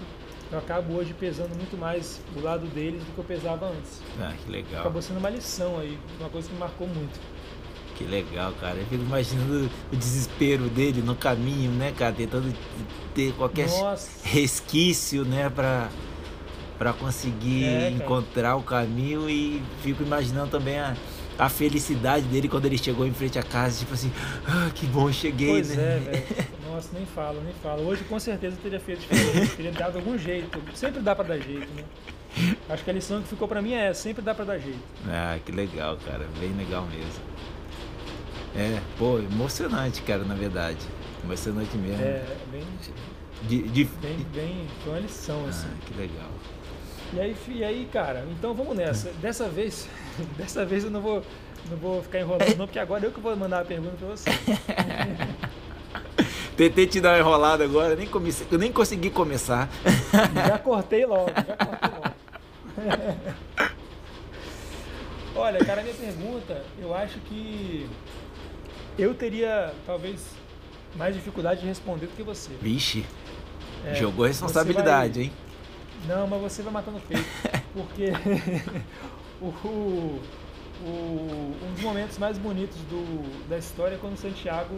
eu 0.52 0.60
acabo 0.60 0.94
hoje 0.94 1.14
pesando 1.14 1.56
muito 1.56 1.78
mais 1.78 2.22
o 2.36 2.40
lado 2.40 2.68
deles 2.68 3.04
do 3.04 3.12
que 3.14 3.18
eu 3.18 3.24
pesava 3.24 3.68
antes. 3.68 4.02
Ah, 4.20 4.34
que 4.44 4.52
legal. 4.52 4.82
Acabou 4.82 5.02
sendo 5.02 5.18
uma 5.18 5.30
lição 5.30 5.80
aí, 5.80 5.98
uma 6.20 6.30
coisa 6.30 6.48
que 6.48 6.54
me 6.54 6.60
marcou 6.60 6.88
muito. 6.88 7.20
Que 7.96 8.04
legal, 8.04 8.54
cara. 8.60 8.78
Eu 8.78 8.86
fico 8.86 9.04
imaginando 9.04 9.70
o 9.92 9.96
desespero 9.96 10.70
dele 10.70 11.02
no 11.02 11.16
caminho, 11.16 11.72
né, 11.72 11.92
cara? 11.92 12.14
Tentando 12.14 12.54
ter 13.14 13.34
qualquer 13.34 13.70
Nossa. 13.70 14.10
resquício, 14.24 15.24
né, 15.24 15.50
pra, 15.50 15.90
pra 16.78 16.94
conseguir 16.94 17.66
é, 17.66 17.90
encontrar 17.92 18.56
o 18.56 18.64
caminho 18.64 19.30
e 19.30 19.62
fico 19.82 20.02
imaginando 20.02 20.50
também 20.50 20.80
a, 20.80 20.96
a 21.38 21.50
felicidade 21.50 22.26
dele 22.26 22.50
quando 22.50 22.66
ele 22.66 22.78
chegou 22.78 23.06
em 23.06 23.14
frente 23.14 23.38
à 23.38 23.44
casa, 23.44 23.80
tipo 23.80 23.94
assim, 23.94 24.12
ah, 24.48 24.72
que 24.74 24.88
bom, 24.88 25.12
cheguei, 25.12 25.50
pois 25.50 25.76
né? 25.76 25.84
É, 25.84 26.00
velho. 26.12 26.48
Nossa, 26.72 26.90
nem 26.94 27.06
fala, 27.06 27.40
nem 27.44 27.54
fala. 27.62 27.82
Hoje 27.82 28.04
com 28.06 28.20
certeza 28.20 28.58
teria 28.62 28.80
feito 28.80 29.02
diferente, 29.02 29.56
teria 29.56 29.72
dado 29.72 29.98
algum 29.98 30.18
jeito. 30.18 30.60
Sempre 30.74 31.02
dá 31.02 31.16
para 31.16 31.26
dar 31.26 31.40
jeito, 31.40 31.68
né? 31.76 31.84
Acho 32.68 32.84
que 32.84 32.90
a 32.90 32.94
lição 32.94 33.22
que 33.22 33.28
ficou 33.28 33.48
para 33.48 33.62
mim 33.62 33.74
é 33.74 33.94
sempre 33.94 34.24
dá 34.24 34.34
para 34.34 34.46
dar 34.46 34.58
jeito. 34.58 34.80
Ah, 35.08 35.38
que 35.46 35.52
legal, 35.52 35.98
cara, 36.04 36.28
bem 36.40 36.52
legal 36.54 36.84
mesmo. 36.88 37.22
É, 38.56 38.80
pô, 38.98 39.18
emocionante, 39.18 40.02
cara, 40.04 40.24
na 40.24 40.36
verdade. 40.36 40.86
Emocionante 41.24 41.76
mesmo. 41.78 42.04
É, 42.04 42.24
bem. 42.52 42.64
De, 43.44 43.64
de... 43.64 43.84
Bem, 43.86 44.26
bem, 44.34 44.68
foi 44.84 44.94
uma 44.94 45.00
lição, 45.00 45.46
assim. 45.48 45.68
Ah, 45.72 45.86
que 45.86 45.94
legal. 45.96 46.30
E 47.14 47.20
aí, 47.20 47.36
e 47.48 47.64
aí, 47.64 47.90
cara, 47.92 48.26
então 48.32 48.54
vamos 48.54 48.76
nessa. 48.76 49.10
Dessa 49.22 49.48
vez, 49.50 49.88
dessa 50.38 50.66
vez 50.66 50.84
eu 50.84 50.92
não 50.92 51.02
vou, 51.02 51.24
não 51.70 51.78
vou 51.78 52.02
ficar 52.04 52.20
enrolando, 52.20 52.58
não, 52.58 52.66
porque 52.68 52.80
agora 52.80 53.06
eu 53.06 53.12
que 53.12 53.20
vou 53.20 53.36
mandar 53.36 53.62
a 53.62 53.66
pergunta 53.66 53.96
pra 53.98 54.08
você. 54.08 54.30
Tentei 56.56 56.86
te 56.86 57.02
dar 57.02 57.14
uma 57.14 57.20
enrolada 57.20 57.64
agora, 57.64 57.96
nem, 57.96 58.06
comecei, 58.06 58.46
eu 58.52 58.60
nem 58.60 58.72
consegui 58.72 59.10
começar. 59.10 59.68
Já 60.48 60.60
cortei 60.60 61.04
logo, 61.06 61.32
já 61.36 61.44
cortei 61.44 61.90
logo. 61.90 62.14
Olha, 65.36 65.66
cara, 65.66 65.82
minha 65.82 65.96
pergunta, 65.96 66.64
eu 66.80 66.96
acho 66.96 67.20
que 67.22 67.90
eu 68.98 69.14
teria 69.14 69.74
talvez 69.86 70.22
mais 70.96 71.16
dificuldade 71.16 71.62
de 71.62 71.68
responder 71.68 72.08
do 72.08 72.16
que 72.16 72.24
você. 72.24 72.52
Vixe, 72.62 73.06
é, 73.86 73.96
jogou 73.96 74.26
responsabilidade, 74.26 75.14
vai... 75.14 75.24
hein? 75.24 75.34
Não, 76.08 76.28
mas 76.28 76.42
você 76.42 76.62
vai 76.62 76.74
matando 76.74 76.98
o 77.00 77.02
peito. 77.02 77.26
Porque 77.74 78.12
o, 79.42 79.48
o, 80.86 81.56
um 81.64 81.74
dos 81.74 81.84
momentos 81.84 82.18
mais 82.18 82.38
bonitos 82.38 82.78
do, 82.90 83.48
da 83.50 83.58
história 83.58 83.96
é 83.96 83.98
quando 83.98 84.18
Santiago 84.18 84.76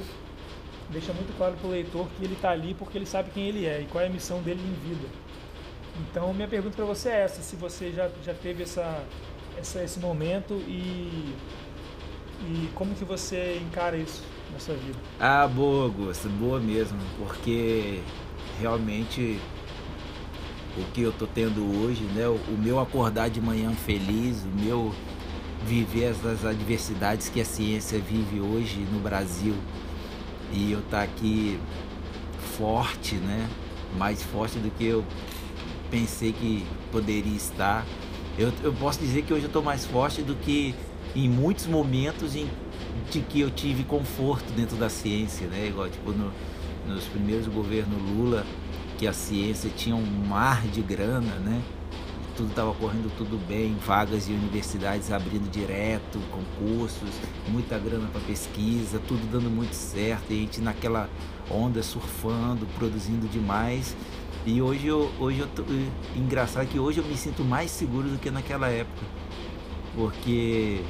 deixa 0.90 1.12
muito 1.14 1.36
claro 1.36 1.56
para 1.56 1.68
o 1.68 1.72
leitor 1.72 2.08
que 2.16 2.24
ele 2.24 2.36
está 2.36 2.52
ali 2.52 2.74
porque 2.76 2.98
ele 2.98 3.06
sabe 3.06 3.32
quem 3.32 3.48
ele 3.48 3.66
é 3.66 3.82
e 3.82 3.86
qual 3.86 4.04
é 4.04 4.08
a 4.08 4.10
missão 4.10 4.42
dele 4.42 4.62
em 4.62 4.88
vida. 4.88 5.08
Então, 6.00 6.34
minha 6.34 6.48
pergunta 6.48 6.76
para 6.76 6.86
você 6.86 7.10
é 7.10 7.22
essa: 7.22 7.42
se 7.42 7.56
você 7.56 7.92
já, 7.92 8.10
já 8.24 8.34
teve 8.34 8.64
essa, 8.64 9.04
essa, 9.58 9.84
esse 9.84 10.00
momento 10.00 10.54
e, 10.68 11.34
e 12.48 12.70
como 12.76 12.94
que 12.94 13.04
você 13.04 13.60
encara 13.62 13.98
isso 13.98 14.24
na 14.52 14.60
sua 14.60 14.76
vida? 14.76 14.98
Ah, 15.20 15.48
boa, 15.48 15.86
Augusto, 15.86 16.30
boa 16.30 16.60
mesmo, 16.60 16.98
porque 17.18 18.02
realmente 18.60 19.40
o 20.78 20.84
que 20.92 21.02
eu 21.02 21.12
tô 21.12 21.26
tendo 21.26 21.62
hoje, 21.82 22.04
né? 22.04 22.28
O, 22.28 22.36
o 22.36 22.58
meu 22.58 22.80
acordar 22.80 23.30
de 23.30 23.42
manhã 23.42 23.72
feliz, 23.72 24.44
o 24.44 24.62
meu 24.62 24.94
viver 25.66 26.14
as, 26.26 26.46
adversidades 26.46 27.30
que 27.30 27.42
a 27.42 27.46
ciência 27.46 28.00
vive 28.00 28.40
hoje 28.40 28.86
no 28.92 29.00
Brasil 29.00 29.56
e 30.52 30.72
eu 30.72 30.80
estar 30.80 30.98
tá 30.98 31.04
aqui 31.04 31.60
forte, 32.58 33.16
né? 33.16 33.50
Mais 33.98 34.22
forte 34.22 34.60
do 34.60 34.70
que 34.70 34.86
eu 34.86 35.04
pensei 35.90 36.32
que 36.32 36.66
poderia 36.92 37.36
estar. 37.36 37.86
Eu, 38.38 38.52
eu 38.64 38.74
posso 38.74 39.00
dizer 39.00 39.24
que 39.24 39.34
hoje 39.34 39.44
eu 39.44 39.48
estou 39.48 39.64
mais 39.64 39.86
forte 39.86 40.22
do 40.22 40.36
que 40.36 40.76
em 41.16 41.30
muitos 41.30 41.66
momentos 41.66 42.36
em, 42.36 42.48
de 43.10 43.22
que 43.22 43.40
eu 43.40 43.50
tive 43.50 43.84
conforto 43.84 44.52
dentro 44.54 44.76
da 44.76 44.90
ciência, 44.90 45.48
né? 45.48 45.68
Igual 45.68 45.90
tipo 45.90 46.12
no, 46.12 46.32
nos 46.88 47.06
primeiros 47.06 47.48
governos 47.48 48.02
Lula, 48.02 48.46
que 48.98 49.08
a 49.08 49.14
ciência 49.14 49.70
tinha 49.76 49.96
um 49.96 50.06
mar 50.28 50.62
de 50.68 50.82
grana, 50.82 51.36
né? 51.40 51.62
Tudo 52.36 52.50
estava 52.50 52.74
correndo 52.74 53.10
tudo 53.18 53.38
bem, 53.48 53.78
vagas 53.86 54.26
de 54.26 54.34
universidades 54.34 55.10
abrindo 55.10 55.50
direto, 55.50 56.20
concursos, 56.30 57.10
muita 57.48 57.80
grana 57.80 58.10
para 58.12 58.20
pesquisa, 58.22 59.00
tudo 59.08 59.26
dando 59.32 59.50
muito 59.50 59.74
certo, 59.74 60.32
e 60.32 60.34
a 60.34 60.40
gente 60.42 60.60
naquela 60.60 61.10
onda 61.50 61.82
surfando, 61.82 62.66
produzindo 62.78 63.26
demais. 63.28 63.96
E 64.46 64.62
hoje 64.62 64.86
eu, 64.86 65.10
hoje 65.18 65.40
eu 65.40 65.48
tô, 65.48 65.64
engraçado 66.14 66.68
que 66.68 66.78
hoje 66.78 67.00
eu 67.00 67.06
me 67.06 67.16
sinto 67.16 67.42
mais 67.42 67.72
seguro 67.72 68.10
do 68.10 68.20
que 68.20 68.30
naquela 68.30 68.68
época. 68.68 69.06
Porque 69.96 70.82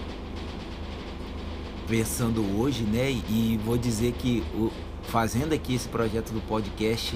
pensando 1.88 2.42
hoje, 2.58 2.84
né, 2.84 3.12
e 3.12 3.60
vou 3.64 3.78
dizer 3.78 4.14
que 4.14 4.44
o, 4.54 4.72
fazendo 5.04 5.54
aqui 5.54 5.76
esse 5.76 5.88
projeto 5.88 6.32
do 6.32 6.42
podcast 6.42 7.16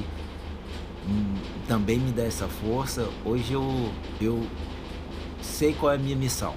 hum, 1.08 1.36
também 1.68 1.98
me 1.98 2.12
dá 2.12 2.24
essa 2.24 2.48
força. 2.48 3.10
Hoje 3.26 3.54
eu, 3.54 3.92
eu 4.22 4.46
sei 5.42 5.74
qual 5.74 5.92
é 5.92 5.96
a 5.96 6.00
minha 6.00 6.16
missão. 6.16 6.56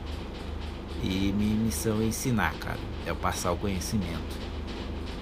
E 1.03 1.33
minha 1.33 1.57
missão 1.57 2.01
é 2.01 2.05
ensinar, 2.05 2.55
cara. 2.55 2.79
É 3.07 3.13
passar 3.13 3.53
o 3.53 3.57
conhecimento. 3.57 4.39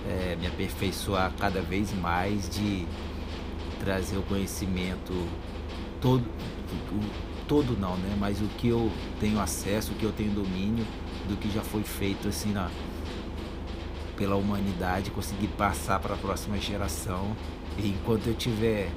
É 0.08 0.36
me 0.36 0.46
aperfeiçoar 0.46 1.32
cada 1.38 1.62
vez 1.62 1.92
mais 1.94 2.48
de 2.50 2.86
trazer 3.78 4.18
o 4.18 4.22
conhecimento 4.22 5.12
todo, 6.00 6.24
todo 7.48 7.78
não, 7.78 7.96
né? 7.96 8.14
Mas 8.18 8.40
o 8.40 8.46
que 8.58 8.68
eu 8.68 8.90
tenho 9.18 9.40
acesso, 9.40 9.92
o 9.92 9.94
que 9.94 10.04
eu 10.04 10.12
tenho 10.12 10.32
domínio 10.32 10.84
do 11.30 11.36
que 11.36 11.50
já 11.50 11.62
foi 11.62 11.82
feito 11.82 12.28
assim 12.28 12.52
na, 12.52 12.70
pela 14.16 14.36
humanidade, 14.36 15.10
conseguir 15.10 15.48
passar 15.48 16.00
para 16.00 16.14
a 16.14 16.18
próxima 16.18 16.58
geração. 16.58 17.34
E 17.78 17.88
enquanto 17.88 18.26
eu 18.26 18.32
estiver 18.32 18.90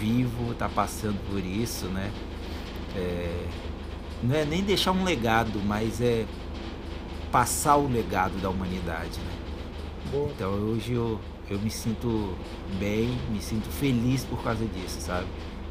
vivo, 0.00 0.54
tá 0.54 0.68
passando 0.68 1.18
por 1.30 1.38
isso, 1.44 1.86
né? 1.86 2.12
É, 2.94 3.48
não 4.22 4.34
é 4.34 4.44
nem 4.44 4.62
deixar 4.62 4.92
um 4.92 5.04
legado, 5.04 5.60
mas 5.64 6.00
é 6.00 6.26
passar 7.30 7.76
o 7.76 7.88
legado 7.88 8.40
da 8.40 8.50
humanidade, 8.50 9.18
né? 9.20 9.32
Boa. 10.10 10.30
Então 10.30 10.50
hoje 10.52 10.92
eu 10.92 11.20
eu 11.48 11.60
me 11.60 11.70
sinto 11.70 12.36
bem, 12.78 13.16
me 13.30 13.40
sinto 13.40 13.68
feliz 13.68 14.24
por 14.24 14.42
causa 14.42 14.64
disso, 14.66 15.00
sabe? 15.00 15.26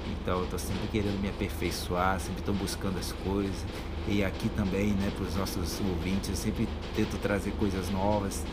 Então 0.10 0.40
eu 0.40 0.48
tô 0.48 0.58
sempre 0.58 0.88
querendo 0.88 1.20
me 1.22 1.28
aperfeiçoar, 1.28 2.20
sempre 2.20 2.40
estou 2.40 2.56
buscando 2.56 2.98
as 2.98 3.12
coisas. 3.12 3.66
E 4.08 4.24
aqui 4.24 4.50
também, 4.50 4.94
né, 4.94 5.12
para 5.16 5.26
os 5.26 5.36
nossos 5.36 5.80
ouvintes, 5.82 6.30
eu 6.30 6.36
sempre 6.36 6.68
tento 6.96 7.18
trazer 7.18 7.52
coisas 7.54 7.90
novas, 7.90 8.44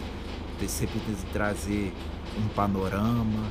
sempre 0.66 0.98
tento 1.00 1.30
trazer 1.32 1.92
um 2.38 2.48
panorama. 2.48 3.50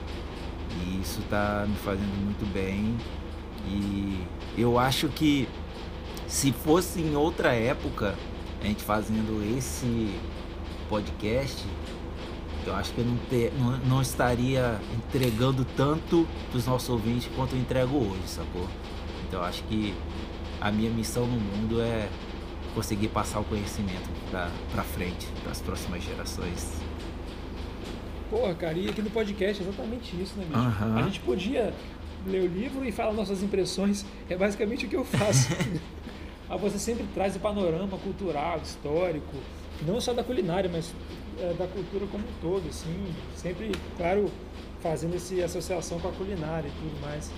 E 0.84 1.02
isso 1.02 1.20
está 1.20 1.66
me 1.68 1.76
fazendo 1.76 2.24
muito 2.24 2.46
bem. 2.52 2.98
E 3.68 4.26
eu 4.58 4.80
acho 4.80 5.10
que 5.10 5.48
se 6.28 6.52
fosse 6.52 7.02
em 7.02 7.16
outra 7.16 7.54
época, 7.54 8.16
a 8.62 8.66
gente 8.66 8.84
fazendo 8.84 9.44
esse 9.58 10.16
podcast, 10.90 11.66
eu 12.66 12.76
acho 12.76 12.94
que 12.94 13.02
eu 13.02 13.06
não, 13.06 13.18
ter, 13.30 13.54
não, 13.58 13.78
não 13.78 14.02
estaria 14.02 14.80
entregando 14.96 15.66
tanto 15.76 16.28
para 16.50 16.58
os 16.58 16.66
nossos 16.66 16.90
ouvintes 16.90 17.30
quanto 17.36 17.56
eu 17.56 17.60
entrego 17.60 17.98
hoje, 17.98 18.22
sacou? 18.28 18.68
Então 19.28 19.40
eu 19.40 19.46
acho 19.46 19.64
que 19.64 19.94
a 20.62 20.72
minha 20.72 20.92
missão 20.92 21.26
no 21.26 21.40
mundo 21.40 21.82
é 21.82 22.08
conseguir 22.76 23.08
passar 23.10 23.40
o 23.40 23.44
conhecimento 23.44 24.08
para 24.30 24.84
frente, 24.84 25.28
para 25.42 25.52
as 25.52 25.60
próximas 25.60 26.04
gerações. 26.04 26.80
Porra, 28.30 28.54
cara, 28.54 28.78
e 28.78 28.88
aqui 28.88 29.02
no 29.02 29.10
podcast 29.10 29.62
é 29.62 29.68
exatamente 29.68 30.16
isso, 30.22 30.38
né, 30.38 30.46
bicho? 30.48 30.60
Uhum. 30.60 30.98
A 30.98 31.02
gente 31.02 31.20
podia 31.20 31.74
ler 32.26 32.44
o 32.44 32.48
livro 32.48 32.86
e 32.86 32.92
falar 32.92 33.12
nossas 33.12 33.44
impressões, 33.44 34.06
é 34.30 34.38
basicamente 34.38 34.86
o 34.86 34.90
que 34.90 34.96
eu 34.96 35.04
faço. 35.04 35.50
Aí 36.50 36.58
você 36.62 36.80
sempre 36.80 37.06
traz 37.14 37.36
o 37.36 37.40
panorama 37.40 37.98
cultural, 37.98 38.60
histórico, 38.64 39.36
não 39.86 40.00
só 40.00 40.14
da 40.14 40.24
culinária, 40.24 40.70
mas 40.72 40.94
é, 41.40 41.54
da 41.56 41.68
cultura 41.68 42.06
como 42.08 42.24
um 42.24 42.34
todo, 42.40 42.70
assim, 42.70 43.14
sempre, 43.36 43.72
claro, 43.98 44.32
fazendo 44.82 45.16
essa 45.16 45.44
associação 45.44 46.00
com 46.00 46.08
a 46.08 46.12
culinária 46.12 46.68
e 46.68 46.72
tudo 46.72 47.02
mais. 47.02 47.32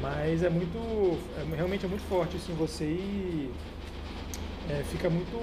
Mas 0.00 0.42
é 0.42 0.50
muito, 0.50 1.18
é, 1.36 1.56
realmente 1.56 1.84
é 1.84 1.88
muito 1.88 2.04
forte, 2.08 2.36
assim, 2.36 2.54
você 2.54 2.84
e 2.84 3.50
é, 4.70 4.82
fica 4.84 5.10
muito, 5.10 5.36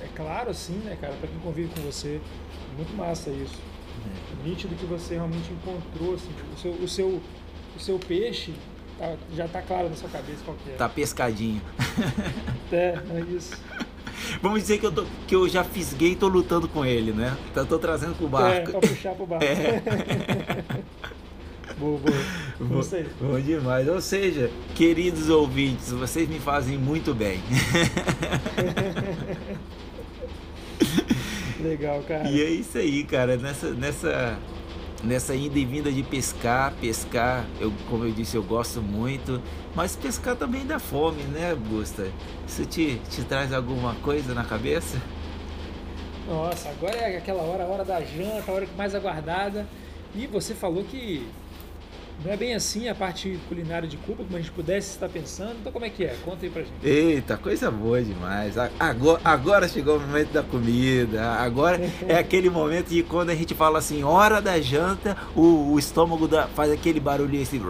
é 0.00 0.08
claro, 0.14 0.50
assim, 0.50 0.74
né, 0.78 0.96
cara, 1.00 1.14
para 1.14 1.28
quem 1.28 1.38
convive 1.40 1.72
com 1.74 1.80
você, 1.80 2.20
é 2.72 2.76
muito 2.76 2.94
massa 2.96 3.30
isso. 3.30 3.58
É 4.04 4.48
nítido 4.48 4.74
que 4.74 4.84
você 4.84 5.14
realmente 5.14 5.50
encontrou, 5.52 6.14
assim, 6.14 6.30
o 6.54 6.58
seu, 6.58 6.72
o 6.72 6.88
seu, 6.88 7.22
o 7.76 7.80
seu 7.80 7.98
peixe 7.98 8.52
tá, 8.98 9.14
já 9.34 9.48
tá 9.48 9.62
claro 9.62 9.88
na 9.88 9.96
sua 9.96 10.08
cabeça 10.08 10.42
qual 10.44 10.56
que 10.56 10.70
é. 10.70 10.74
Tá 10.74 10.88
pescadinho. 10.88 11.60
É, 12.72 12.94
é 12.94 13.20
isso. 13.30 13.54
Vamos 14.40 14.62
dizer 14.62 14.78
que 14.78 14.86
eu, 14.86 14.90
tô, 14.90 15.04
que 15.26 15.36
eu 15.36 15.46
já 15.46 15.62
fisguei 15.62 16.12
e 16.12 16.16
tô 16.16 16.26
lutando 16.26 16.66
com 16.66 16.86
ele, 16.86 17.12
né? 17.12 17.36
Então 17.50 17.66
tô 17.66 17.78
trazendo 17.78 18.14
pro 18.14 18.26
barco. 18.26 18.70
É, 18.70 18.72
pra 18.72 18.80
puxar 18.80 19.14
pro 19.14 19.26
barco. 19.26 19.44
É. 19.44 20.82
boa, 21.82 21.98
boa. 21.98 22.12
Bom, 22.62 22.80
bom 23.20 23.40
demais. 23.40 23.88
Ou 23.88 24.00
seja, 24.00 24.48
queridos 24.74 25.28
ouvintes, 25.28 25.90
vocês 25.90 26.28
me 26.28 26.38
fazem 26.38 26.78
muito 26.78 27.12
bem. 27.12 27.40
Legal, 31.60 32.00
cara. 32.02 32.28
E 32.28 32.40
é 32.40 32.50
isso 32.50 32.78
aí, 32.78 33.02
cara. 33.02 33.36
Nessa, 33.36 33.70
nessa 33.70 34.38
nessa 35.02 35.34
ida 35.34 35.58
e 35.58 35.64
vinda 35.64 35.90
de 35.90 36.04
pescar, 36.04 36.72
pescar, 36.80 37.44
eu, 37.60 37.72
como 37.90 38.04
eu 38.04 38.12
disse, 38.12 38.36
eu 38.36 38.42
gosto 38.44 38.80
muito, 38.80 39.42
mas 39.74 39.96
pescar 39.96 40.36
também 40.36 40.64
dá 40.64 40.78
fome, 40.78 41.24
né, 41.24 41.50
Augusta? 41.50 42.06
Isso 42.46 42.64
te, 42.64 43.00
te 43.10 43.24
traz 43.24 43.52
alguma 43.52 43.96
coisa 43.96 44.32
na 44.32 44.44
cabeça? 44.44 45.02
Nossa, 46.28 46.68
agora 46.68 46.96
é 46.96 47.16
aquela 47.16 47.42
hora, 47.42 47.64
a 47.64 47.66
hora 47.66 47.84
da 47.84 48.00
janta, 48.00 48.44
a 48.48 48.54
hora 48.54 48.68
mais 48.76 48.94
aguardada. 48.94 49.66
E 50.14 50.26
você 50.26 50.54
falou 50.54 50.84
que 50.84 51.26
não 52.24 52.32
é 52.32 52.36
bem 52.36 52.54
assim 52.54 52.88
a 52.88 52.94
parte 52.94 53.36
culinária 53.48 53.88
de 53.88 53.96
Cuba, 53.96 54.22
como 54.22 54.36
a 54.36 54.40
gente 54.40 54.52
pudesse 54.52 54.90
estar 54.90 55.08
pensando. 55.08 55.56
Então, 55.60 55.72
como 55.72 55.84
é 55.84 55.90
que 55.90 56.04
é? 56.04 56.14
Conta 56.24 56.46
aí 56.46 56.50
pra 56.50 56.62
gente. 56.62 56.72
Eita, 56.84 57.36
coisa 57.36 57.68
boa 57.70 58.00
demais. 58.00 58.54
Agora, 58.78 59.20
agora 59.24 59.66
chegou 59.68 59.96
o 59.96 60.00
momento 60.00 60.32
da 60.32 60.42
comida. 60.42 61.32
Agora 61.32 61.80
é 62.06 62.16
aquele 62.16 62.48
momento 62.48 62.86
de 62.88 63.02
quando 63.02 63.30
a 63.30 63.34
gente 63.34 63.54
fala 63.54 63.80
assim, 63.80 64.04
hora 64.04 64.40
da 64.40 64.60
janta, 64.60 65.16
o, 65.34 65.72
o 65.72 65.78
estômago 65.78 66.28
da, 66.28 66.46
faz 66.48 66.70
aquele 66.70 67.00
barulhinho 67.00 67.42
assim. 67.42 67.60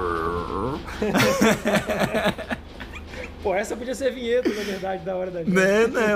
Pô, 3.43 3.55
essa 3.55 3.74
podia 3.74 3.95
ser 3.95 4.12
vinheta, 4.12 4.51
na 4.51 4.62
verdade, 4.62 5.05
da 5.05 5.16
hora 5.16 5.30
da 5.30 5.43
janta. 5.43 5.51
Né, 5.51 5.86
né? 5.86 6.09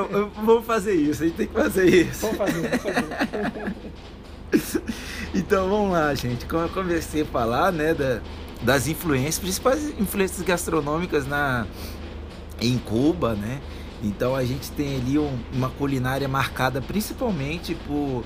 Vamos 0.45 0.65
fazer 0.65 0.95
isso, 0.95 1.23
a 1.23 1.27
gente 1.27 1.37
tem 1.37 1.47
que 1.47 1.55
fazer 1.55 1.87
isso. 1.87 2.21
Vamos 2.21 2.37
fazer, 2.37 2.69
vamos 2.69 2.83
fazer. 2.83 3.75
então 5.37 5.69
vamos 5.69 5.93
lá, 5.93 6.15
gente. 6.15 6.47
Como 6.47 6.63
eu 6.63 6.69
comecei 6.69 7.23
a 7.23 7.27
falar, 7.27 7.73
né, 7.73 7.95
da, 7.95 8.21
das 8.63 8.87
influências, 8.89 9.39
principais 9.39 9.99
influências 9.99 10.43
gastronômicas 10.43 11.27
na 11.27 11.67
em 12.61 12.79
Cuba, 12.79 13.35
né? 13.35 13.61
Então 14.03 14.35
a 14.35 14.45
gente 14.45 14.71
tem 14.73 14.97
ali 14.97 15.19
um, 15.19 15.39
uma 15.53 15.71
culinária 15.71 16.29
marcada 16.29 16.81
principalmente 16.81 17.75
por 17.87 18.25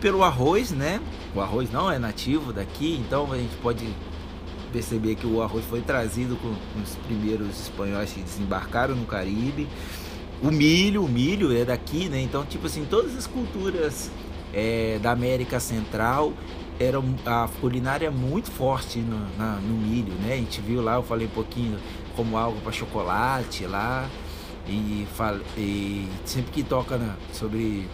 pelo 0.00 0.22
arroz, 0.22 0.70
né? 0.70 1.00
O 1.34 1.40
arroz 1.40 1.70
não 1.72 1.90
é 1.90 1.98
nativo 1.98 2.52
daqui, 2.52 3.00
então 3.04 3.32
a 3.32 3.38
gente 3.38 3.56
pode 3.56 3.86
perceber 4.72 5.14
que 5.14 5.26
o 5.26 5.40
arroz 5.40 5.64
foi 5.64 5.80
trazido 5.80 6.36
com 6.36 6.54
os 6.82 6.96
primeiros 7.06 7.60
espanhóis 7.60 8.12
que 8.12 8.20
desembarcaram 8.20 8.94
no 8.94 9.06
Caribe. 9.06 9.66
O 10.42 10.50
milho, 10.50 11.04
o 11.04 11.08
milho 11.08 11.56
é 11.56 11.64
daqui, 11.64 12.08
né? 12.08 12.20
Então, 12.20 12.44
tipo 12.44 12.66
assim, 12.66 12.84
todas 12.84 13.16
as 13.16 13.26
culturas 13.26 14.10
é, 14.54 14.98
da 15.02 15.10
América 15.10 15.58
Central 15.58 16.32
era 16.78 16.98
a 17.26 17.48
culinária 17.60 18.10
muito 18.10 18.50
forte 18.50 18.98
no, 18.98 19.18
na, 19.36 19.56
no 19.56 19.74
milho, 19.74 20.12
né? 20.14 20.34
A 20.34 20.36
gente 20.36 20.60
viu 20.60 20.82
lá, 20.82 20.94
eu 20.94 21.02
falei 21.02 21.26
um 21.26 21.30
pouquinho 21.30 21.78
como 22.16 22.36
algo 22.36 22.60
para 22.60 22.72
chocolate 22.72 23.66
lá 23.66 24.08
e, 24.66 25.06
e, 25.56 26.08
sempre 26.24 26.50
que 26.50 26.62
toca 26.62 26.96
na, 26.96 27.16
sobre 27.32 27.88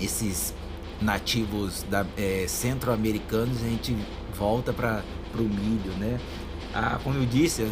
esses 0.00 0.54
nativos 1.00 1.84
é, 2.16 2.46
centro-americanos 2.46 3.62
a 3.62 3.68
gente 3.68 3.96
volta 4.36 4.72
para 4.72 5.02
o 5.34 5.42
milho, 5.42 5.92
né? 5.98 6.18
Ah, 6.74 6.98
como 7.02 7.18
eu 7.18 7.26
disse, 7.26 7.64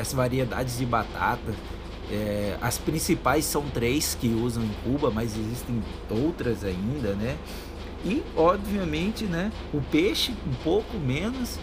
as 0.00 0.12
variedades 0.12 0.78
de 0.78 0.86
batata, 0.86 1.54
é, 2.10 2.56
as 2.60 2.78
principais 2.78 3.44
são 3.44 3.62
três 3.62 4.16
que 4.18 4.28
usam 4.28 4.62
em 4.62 4.70
Cuba, 4.84 5.10
mas 5.10 5.36
existem 5.36 5.82
outras 6.10 6.64
ainda, 6.64 7.14
né? 7.14 7.36
E, 8.04 8.22
obviamente, 8.36 9.24
né, 9.24 9.50
o 9.72 9.80
peixe 9.80 10.32
um 10.46 10.54
pouco 10.62 10.98
menos 10.98 11.58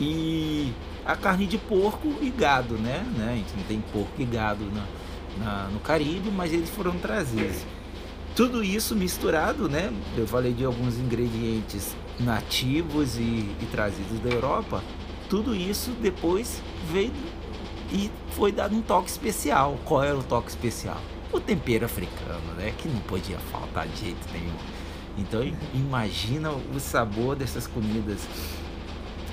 e 0.00 0.72
a 1.04 1.14
carne 1.14 1.46
de 1.46 1.58
porco 1.58 2.14
e 2.22 2.30
gado, 2.30 2.74
né? 2.78 3.04
né? 3.16 3.32
A 3.32 3.36
gente 3.36 3.54
não 3.56 3.64
tem 3.64 3.80
porco 3.92 4.14
e 4.18 4.24
gado 4.24 4.64
na, 4.72 4.86
na, 5.44 5.68
no 5.68 5.80
Caribe, 5.80 6.30
mas 6.30 6.52
eles 6.52 6.70
foram 6.70 6.92
trazidos. 6.98 7.66
Tudo 8.34 8.64
isso 8.64 8.96
misturado, 8.96 9.68
né? 9.68 9.92
Eu 10.16 10.26
falei 10.26 10.52
de 10.52 10.64
alguns 10.64 10.98
ingredientes 10.98 11.94
nativos 12.18 13.16
e, 13.16 13.20
e 13.20 13.68
trazidos 13.70 14.18
da 14.20 14.30
Europa. 14.30 14.82
Tudo 15.28 15.54
isso 15.54 15.90
depois 16.02 16.62
veio 16.90 17.12
e 17.94 18.10
foi 18.32 18.50
dado 18.50 18.74
um 18.74 18.82
toque 18.82 19.08
especial. 19.08 19.78
Qual 19.84 20.02
era 20.02 20.18
o 20.18 20.22
toque 20.22 20.50
especial? 20.50 21.00
O 21.32 21.38
tempero 21.38 21.84
africano, 21.84 22.52
né? 22.56 22.74
Que 22.76 22.88
não 22.88 23.00
podia 23.00 23.38
faltar 23.38 23.86
de 23.86 24.00
jeito 24.00 24.28
nenhum. 24.32 24.56
Então 25.16 25.40
imagina 25.72 26.50
o 26.50 26.80
sabor 26.80 27.36
dessas 27.36 27.68
comidas 27.68 28.26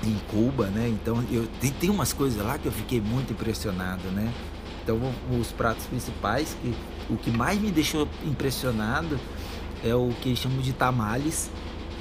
em 0.04 0.16
Cuba, 0.30 0.66
né? 0.66 0.88
Então 0.88 1.24
eu 1.30 1.48
tem, 1.60 1.72
tem 1.72 1.90
umas 1.90 2.12
coisas 2.12 2.40
lá 2.42 2.56
que 2.56 2.66
eu 2.66 2.72
fiquei 2.72 3.00
muito 3.00 3.32
impressionado, 3.32 4.08
né? 4.12 4.32
Então 4.82 5.00
os 5.40 5.50
pratos 5.50 5.86
principais 5.86 6.56
que 6.62 6.72
o 7.10 7.16
que 7.16 7.30
mais 7.30 7.60
me 7.60 7.72
deixou 7.72 8.08
impressionado 8.24 9.18
é 9.84 9.94
o 9.94 10.10
que 10.20 10.36
chamam 10.36 10.60
de 10.60 10.72
tamales, 10.72 11.50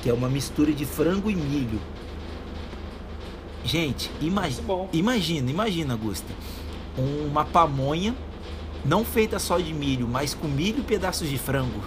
que 0.04 0.10
é 0.10 0.14
uma 0.14 0.30
mistura 0.30 0.72
de 0.72 0.86
frango 0.86 1.30
e 1.30 1.36
milho. 1.36 1.80
Gente, 3.64 4.10
imagi 4.20 4.62
imagina, 4.92 5.52
imagina, 5.52 5.94
Augusta, 5.94 6.34
uma 6.98 7.46
pamonha 7.46 8.16
não 8.84 9.06
feita 9.06 9.38
só 9.38 9.60
de 9.60 9.74
milho, 9.74 10.08
mas 10.08 10.34
com 10.34 10.48
milho 10.48 10.80
e 10.80 10.84
pedaços 10.84 11.30
de 11.30 11.38
frango. 11.38 11.82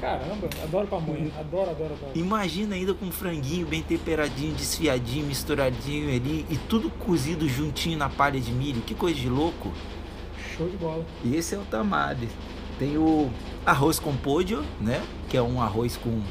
Caramba, 0.00 0.48
adoro 0.62 0.86
pamonha, 0.86 1.32
adoro, 1.38 1.70
adoro, 1.70 1.94
adoro. 1.94 2.12
Imagina 2.14 2.76
ainda 2.76 2.94
com 2.94 3.06
um 3.06 3.10
franguinho 3.10 3.66
bem 3.66 3.82
temperadinho, 3.82 4.54
desfiadinho, 4.54 5.26
misturadinho 5.26 6.14
ali 6.14 6.46
e 6.48 6.56
tudo 6.56 6.88
cozido 6.88 7.48
juntinho 7.48 7.98
na 7.98 8.08
palha 8.08 8.40
de 8.40 8.52
milho. 8.52 8.80
Que 8.82 8.94
coisa 8.94 9.18
de 9.18 9.28
louco. 9.28 9.72
Show 10.56 10.68
de 10.68 10.76
bola. 10.76 11.04
E 11.24 11.34
esse 11.34 11.54
é 11.54 11.58
o 11.58 11.62
tamale. 11.62 12.28
Tem 12.78 12.96
o 12.96 13.28
arroz 13.66 13.98
com 13.98 14.16
pollo, 14.16 14.64
né? 14.80 15.02
Que 15.28 15.36
é 15.36 15.42
um 15.42 15.60
arroz 15.60 15.96
com 15.96 16.22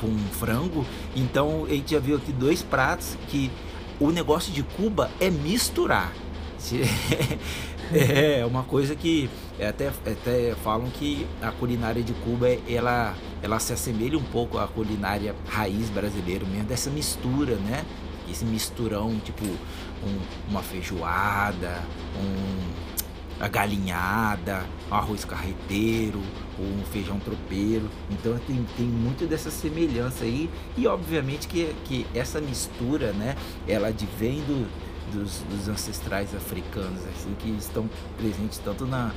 com 0.00 0.16
frango. 0.32 0.84
Então 1.14 1.64
a 1.64 1.70
gente 1.70 1.92
já 1.92 2.00
viu 2.00 2.16
aqui 2.16 2.32
dois 2.32 2.62
pratos 2.62 3.16
que 3.28 3.50
o 3.98 4.10
negócio 4.10 4.52
de 4.52 4.62
Cuba 4.62 5.10
é 5.20 5.30
misturar. 5.30 6.12
É 7.92 8.46
uma 8.46 8.62
coisa 8.62 8.94
que 8.94 9.28
até, 9.58 9.88
até 9.88 10.54
falam 10.62 10.88
que 10.90 11.26
a 11.42 11.50
culinária 11.50 12.04
de 12.04 12.12
Cuba 12.12 12.46
ela, 12.68 13.16
ela 13.42 13.58
se 13.58 13.72
assemelha 13.72 14.16
um 14.16 14.22
pouco 14.22 14.58
à 14.58 14.68
culinária 14.68 15.34
raiz 15.48 15.90
brasileira 15.90 16.44
mesmo, 16.46 16.68
dessa 16.68 16.88
mistura, 16.88 17.56
né? 17.56 17.84
Esse 18.30 18.44
misturão, 18.44 19.18
tipo 19.24 19.44
um, 19.44 20.18
uma 20.48 20.62
feijoada, 20.62 21.82
um, 22.16 23.42
a 23.44 23.48
galinhada, 23.48 24.64
um 24.88 24.94
arroz 24.94 25.24
carreteiro, 25.24 26.20
ou 26.60 26.84
feijão 26.86 27.18
tropeiro. 27.18 27.88
Então 28.10 28.38
tem, 28.46 28.64
tem 28.76 28.86
muito 28.86 29.26
dessa 29.26 29.50
semelhança 29.50 30.24
aí. 30.24 30.50
E 30.76 30.86
obviamente 30.86 31.48
que, 31.48 31.74
que 31.84 32.06
essa 32.14 32.40
mistura, 32.40 33.12
né, 33.12 33.36
ela 33.66 33.88
advém 33.88 34.40
do, 34.42 34.68
dos, 35.12 35.40
dos 35.50 35.68
ancestrais 35.68 36.34
africanos, 36.34 37.00
assim, 37.06 37.34
que 37.38 37.50
estão 37.50 37.88
presentes 38.16 38.58
tanto 38.58 38.86
na, 38.86 39.12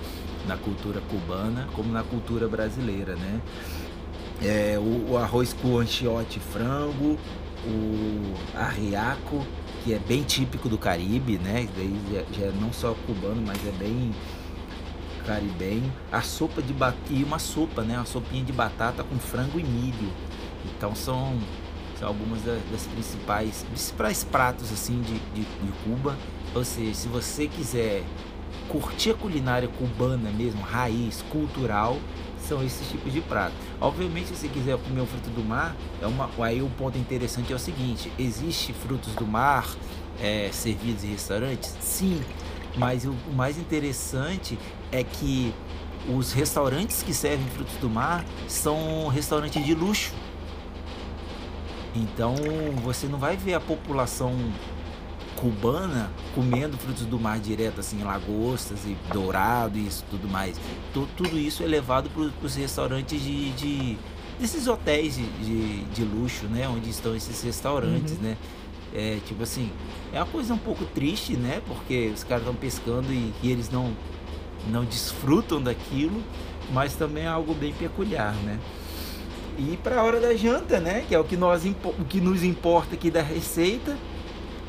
na 0.48 0.58
cultura 0.58 1.02
cubana 1.10 1.68
como 1.74 1.92
na 1.92 2.04
cultura 2.04 2.48
brasileira, 2.48 3.16
né? 3.16 3.42
É, 4.42 4.78
o, 4.78 5.12
o, 5.12 5.18
arroz 5.18 5.54
com 5.54 5.78
anchiote 5.78 6.40
frango, 6.40 7.18
o 7.66 8.34
arriaco, 8.58 9.46
que 9.84 9.94
é 9.94 10.00
bem 10.00 10.24
típico 10.24 10.68
do 10.68 10.78
Caribe, 10.78 11.38
né? 11.38 11.68
Daí 11.76 11.96
já, 12.12 12.40
já 12.40 12.46
é 12.48 12.54
não 12.60 12.74
só 12.74 12.94
cubano, 13.06 13.42
mas 13.46 13.58
é 13.66 13.72
bem 13.72 14.12
caribenho. 15.26 15.92
A 16.12 16.22
sopa 16.22 16.62
de 16.62 16.74
batata, 16.74 17.02
e 17.12 17.24
uma 17.24 17.40
sopa, 17.40 17.82
né? 17.82 17.98
Uma 17.98 18.06
sopinha 18.06 18.44
de 18.44 18.54
batata 18.54 19.04
com 19.04 19.18
frango 19.18 19.60
e 19.60 19.64
milho. 19.64 20.12
Então 20.66 20.96
são 20.96 21.38
algumas 22.02 22.42
das, 22.42 22.62
das 22.72 22.86
principais, 22.88 23.64
principais 23.64 24.24
pratos 24.24 24.72
assim 24.72 25.02
de, 25.02 25.20
de, 25.34 25.42
de 25.42 25.72
Cuba. 25.84 26.18
Ou 26.54 26.64
seja, 26.64 26.94
se 26.94 27.08
você 27.08 27.48
quiser 27.48 28.04
curtir 28.70 29.12
a 29.12 29.14
culinária 29.14 29.68
cubana 29.68 30.30
mesmo, 30.32 30.62
raiz, 30.62 31.24
cultural, 31.30 31.98
são 32.48 32.64
esses 32.64 32.88
tipos 32.90 33.12
de 33.12 33.22
prato. 33.22 33.54
Obviamente, 33.80 34.28
se 34.28 34.36
você 34.36 34.48
quiser 34.48 34.78
comer 34.78 35.02
um 35.02 35.06
fruto 35.06 35.30
do 35.30 35.44
mar, 35.44 35.76
é 36.02 36.08
uma, 36.08 36.30
aí 36.40 36.62
o 36.62 36.70
ponto 36.70 36.98
interessante 36.98 37.52
é 37.52 37.56
o 37.56 37.60
seguinte: 37.60 38.12
existe 38.20 38.74
frutos 38.74 39.14
do 39.16 39.26
mar 39.26 39.68
é, 40.22 40.50
servidos 40.52 41.04
em 41.04 41.12
restaurantes? 41.12 41.76
Sim, 41.80 42.22
mas 42.78 43.06
o, 43.06 43.12
o 43.12 43.34
mais 43.34 43.58
interessante 43.58 44.58
é 44.92 45.04
que 45.04 45.54
os 46.10 46.34
restaurantes 46.34 47.02
que 47.02 47.14
servem 47.14 47.48
frutos 47.48 47.76
do 47.78 47.90
mar 47.90 48.26
são 48.48 49.08
restaurantes 49.08 49.64
de 49.66 49.74
luxo. 49.74 50.12
Então 51.96 52.36
você 52.84 53.08
não 53.08 53.20
vai 53.20 53.38
ver 53.38 53.54
a 53.54 53.60
população 53.60 54.34
cubana 55.36 56.10
comendo 56.34 56.78
frutos 56.78 57.06
do 57.06 57.20
mar 57.20 57.40
direto, 57.40 57.80
assim, 57.80 58.02
lagostas 58.04 58.86
e 58.86 58.96
dourado 59.12 59.78
e 59.78 59.88
isso 59.88 60.04
tudo 60.10 60.28
mais. 60.28 60.60
tudo 60.94 61.38
isso 61.38 61.64
é 61.64 61.68
levado 61.68 62.10
para 62.10 62.46
os 62.46 62.56
restaurantes 62.56 63.22
de, 63.22 63.52
de, 63.52 63.98
desses 64.40 64.68
hotéis 64.68 65.16
de, 65.16 65.26
de, 65.44 65.84
de, 65.86 66.04
luxo, 66.04 66.46
né? 66.46 66.68
Onde 66.68 66.90
estão 66.90 67.16
esses 67.16 67.42
restaurantes, 67.44 68.14
uhum. 68.14 68.24
né? 68.24 68.38
É, 68.94 69.18
tipo 69.26 69.42
assim, 69.42 69.72
é 70.14 70.18
uma 70.18 70.26
coisa 70.28 70.54
um 70.54 70.58
pouco 70.58 70.86
triste, 70.86 71.36
né? 71.36 71.62
Porque 71.68 72.12
os 72.14 72.24
caras 72.24 72.44
estão 72.44 72.56
pescando 72.56 73.12
e, 73.12 73.34
e 73.42 73.52
eles 73.52 73.72
não, 73.72 73.92
não 74.70 74.86
desfrutam 74.86 75.60
daquilo, 75.60 76.22
mas 76.72 76.94
também 76.94 77.24
é 77.24 77.28
algo 77.28 77.56
bem 77.56 77.74
peculiar, 77.74 78.36
né? 78.44 78.60
E 79.58 79.78
para 79.84 80.00
a 80.00 80.04
hora 80.04 80.20
da 80.20 80.36
janta, 80.36 80.80
né? 80.80 81.06
Que 81.08 81.16
é 81.16 81.20
o 81.20 81.24
que, 81.24 81.36
nós, 81.36 81.64
o 81.66 82.06
que 82.06 82.22
nos 82.22 82.44
importa 82.44 82.96
aqui 82.96 83.10
da 83.10 83.22
receita. 83.22 83.98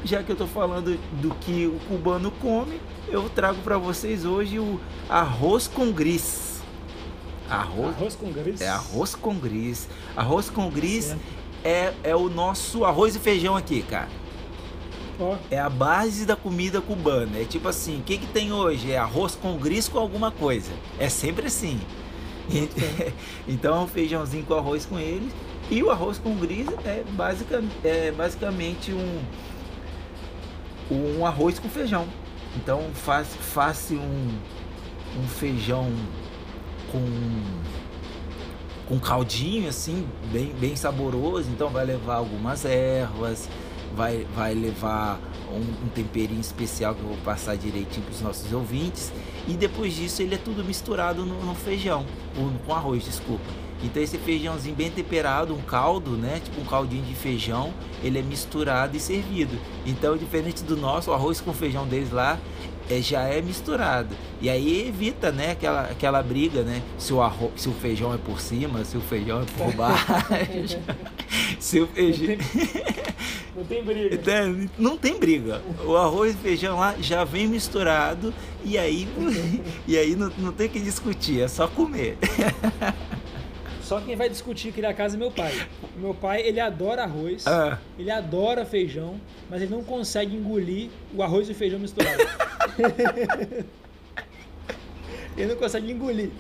Já 0.05 0.23
que 0.23 0.31
eu 0.31 0.35
estou 0.35 0.49
falando 0.49 0.99
do 1.21 1.35
que 1.37 1.67
o 1.67 1.79
cubano 1.89 2.31
come, 2.31 2.79
eu 3.09 3.29
trago 3.31 3.61
para 3.63 3.79
vocês 3.79 4.25
hoje 4.25 4.59
o 4.59 4.79
arroz 5.09 5.67
com 5.67 5.91
gris. 5.91 6.63
Arroz, 7.49 7.97
arroz 7.97 8.15
com 8.15 8.31
gris? 8.31 8.61
É 8.61 8.69
arroz 8.69 9.15
com 9.15 9.39
gris. 9.39 9.89
Arroz 10.17 10.51
com 10.51 10.71
gris 10.71 11.13
é, 11.13 11.17
é 12.05 12.15
o 12.15 12.29
nosso 12.29 12.85
arroz 12.85 13.17
e 13.17 13.19
feijão 13.19 13.57
aqui, 13.57 13.83
cara. 13.83 14.09
Ó, 15.19 15.37
É 15.51 15.59
a 15.59 15.71
base 15.71 16.27
da 16.27 16.37
comida 16.37 16.81
cubana. 16.81 17.39
É 17.39 17.45
tipo 17.45 17.69
assim, 17.69 18.01
o 18.01 18.03
que, 18.03 18.19
que 18.19 18.27
tem 18.27 18.53
hoje? 18.53 18.91
É 18.93 18.99
arroz 18.99 19.35
com 19.35 19.57
gris 19.57 19.89
com 19.89 19.99
alguma 19.99 20.31
coisa. 20.31 20.73
É 20.99 21.09
sempre 21.09 21.47
assim. 21.47 21.81
E- 22.51 22.69
então 23.49 23.77
é 23.77 23.81
um 23.81 23.87
feijãozinho 23.87 24.45
com 24.45 24.55
arroz 24.55 24.85
com 24.85 24.99
eles. 24.99 25.33
E 25.71 25.83
o 25.83 25.91
arroz 25.91 26.19
com 26.19 26.35
gris 26.37 26.67
é, 26.85 27.03
é 27.85 28.13
basicamente 28.13 28.93
um, 28.93 29.23
um 30.91 31.25
arroz 31.25 31.59
com 31.59 31.69
feijão. 31.69 32.07
Então 32.57 32.83
faz, 32.93 33.29
faz 33.35 33.91
um, 33.91 34.29
um 35.21 35.27
feijão 35.29 35.91
com 36.93 37.01
com 38.89 38.99
caldinho 38.99 39.69
assim, 39.69 40.07
bem, 40.33 40.53
bem 40.61 40.77
saboroso. 40.77 41.49
Então 41.51 41.69
vai 41.71 41.85
levar 41.85 42.17
algumas 42.17 42.65
ervas, 42.65 43.49
vai, 43.97 44.27
vai 44.35 44.55
levar 44.55 45.19
um, 45.51 45.87
um 45.87 45.89
temperinho 45.95 46.41
especial 46.41 46.95
que 46.95 47.01
eu 47.03 47.09
vou 47.09 47.17
passar 47.19 47.57
direitinho 47.57 48.05
para 48.07 48.15
os 48.15 48.21
nossos 48.21 48.53
ouvintes. 48.53 49.13
E 49.49 49.55
depois 49.55 49.95
disso 49.95 50.23
ele 50.23 50.35
é 50.35 50.39
tudo 50.39 50.65
misturado 50.65 51.25
no, 51.25 51.45
no 51.45 51.55
feijão, 51.55 52.05
ou 52.39 52.45
no- 52.47 52.59
com 52.61 52.75
arroz, 52.75 53.05
desculpa. 53.05 53.45
Então 53.85 54.03
esse 54.03 54.17
feijãozinho 54.17 54.75
bem 54.75 54.91
temperado, 54.91 55.55
um 55.55 55.61
caldo, 55.61 56.13
né? 56.13 56.41
Tipo 56.43 56.63
um 56.63 56.65
caldinho 56.65 57.05
de 57.05 57.15
feijão, 57.15 57.73
ele 58.03 58.19
é 58.19 58.23
misturado 58.23 58.97
e 58.97 59.01
servido. 59.01 59.59
Então, 59.85 60.17
diferente 60.17 60.65
do 60.65 60.77
nosso, 60.77 61.11
o 61.11 61.15
arroz 61.15 61.41
com 61.41 61.53
feijão 61.53 61.87
deles 61.87 62.11
lá 62.11 62.39
é, 62.89 63.01
já 63.01 63.23
é 63.23 63.41
misturado. 63.41 64.17
E 64.41 64.49
aí 64.49 64.89
evita, 64.89 65.31
né, 65.31 65.53
aquela, 65.53 65.83
aquela 65.83 66.23
briga, 66.23 66.63
né? 66.63 66.83
Se 66.99 67.13
o, 67.13 67.21
arroz, 67.21 67.53
se 67.57 67.69
o 67.69 67.73
feijão 67.73 68.13
é 68.13 68.19
por 68.19 68.41
cima, 68.41 68.85
se 68.85 68.97
o 68.97 69.01
feijão 69.01 69.43
é 69.43 69.45
por 69.45 69.73
baixo. 69.75 70.79
se 71.61 71.81
o 71.81 71.87
feijão. 71.87 72.37
não 73.55 73.65
tem 73.65 73.85
briga. 73.85 74.15
Então, 74.15 74.69
Não 74.79 74.97
tem 74.97 75.19
briga. 75.19 75.63
O 75.85 75.97
arroz 75.97 76.35
e 76.35 76.39
feijão 76.39 76.79
lá 76.79 76.95
já 77.01 77.25
vem 77.25 77.47
misturado 77.47 78.33
e 78.65 78.79
aí, 78.79 79.07
e 79.87 79.97
aí 79.97 80.17
não, 80.17 80.31
não 80.39 80.53
tem 80.53 80.69
que 80.69 80.81
discutir, 80.81 81.43
é 81.43 81.49
só 81.49 81.69
comer. 81.69 82.19
Só 83.85 84.01
quem 84.01 84.17
vai 84.17 84.31
discutir 84.31 84.73
criar 84.73 84.95
casa 84.95 85.17
é 85.17 85.19
meu 85.19 85.31
pai. 85.31 85.53
Meu 85.97 86.15
pai, 86.15 86.41
ele 86.41 86.59
adora 86.59 87.03
arroz, 87.03 87.47
Ah, 87.47 87.79
ele 87.99 88.11
adora 88.11 88.65
feijão, 88.65 89.21
mas 89.51 89.61
ele 89.61 89.71
não 89.71 89.85
consegue 89.85 90.35
engolir 90.35 90.89
o 91.15 91.23
arroz 91.23 91.49
e 91.49 91.53
o 91.53 91.55
feijão 91.55 91.79
misturado. 91.79 92.23
ele 95.37 95.49
não 95.49 95.57
consegue 95.57 95.93
engolir. 95.93 96.31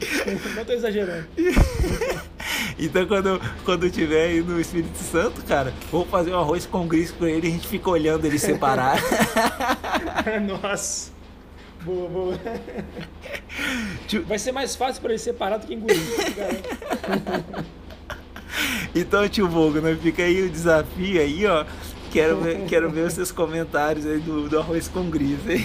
Não 0.57 0.64
tô 0.64 0.72
exagerando. 0.72 1.26
então 2.78 3.07
quando, 3.07 3.40
quando 3.64 3.90
tiver 3.90 4.24
aí 4.24 4.40
no 4.40 4.59
Espírito 4.59 4.97
Santo, 4.99 5.42
cara, 5.42 5.74
vou 5.90 6.07
fazer 6.07 6.32
um 6.32 6.38
arroz 6.38 6.64
com 6.64 6.86
gris 6.86 7.11
com 7.11 7.26
ele 7.26 7.47
e 7.47 7.51
a 7.51 7.53
gente 7.53 7.68
fica 7.68 7.90
olhando 7.90 8.24
ele 8.24 8.38
separar. 8.38 8.99
Nossa. 10.62 11.14
Boa, 11.85 12.09
boa. 12.09 12.39
Vai 14.26 14.39
ser 14.39 14.53
mais 14.53 14.74
fácil 14.74 15.01
para 15.03 15.11
ele 15.12 15.18
separar 15.18 15.59
do 15.59 15.66
que 15.66 15.74
engolir. 15.74 16.01
Então, 18.95 19.28
tio 19.28 19.49
Vogo, 19.49 19.80
né? 19.80 19.97
Fica 20.01 20.22
aí 20.22 20.43
o 20.43 20.51
desafio 20.51 21.20
aí, 21.20 21.47
ó. 21.47 21.64
Quero 22.12 22.41
ver, 22.41 22.64
quero 22.66 22.91
ver 22.91 23.07
os 23.07 23.12
seus 23.12 23.32
comentários 23.32 24.07
aí 24.07 24.20
do, 24.20 24.49
do 24.49 24.59
arroz 24.59 24.87
com 24.89 25.11
gris, 25.11 25.39
hein? 25.49 25.64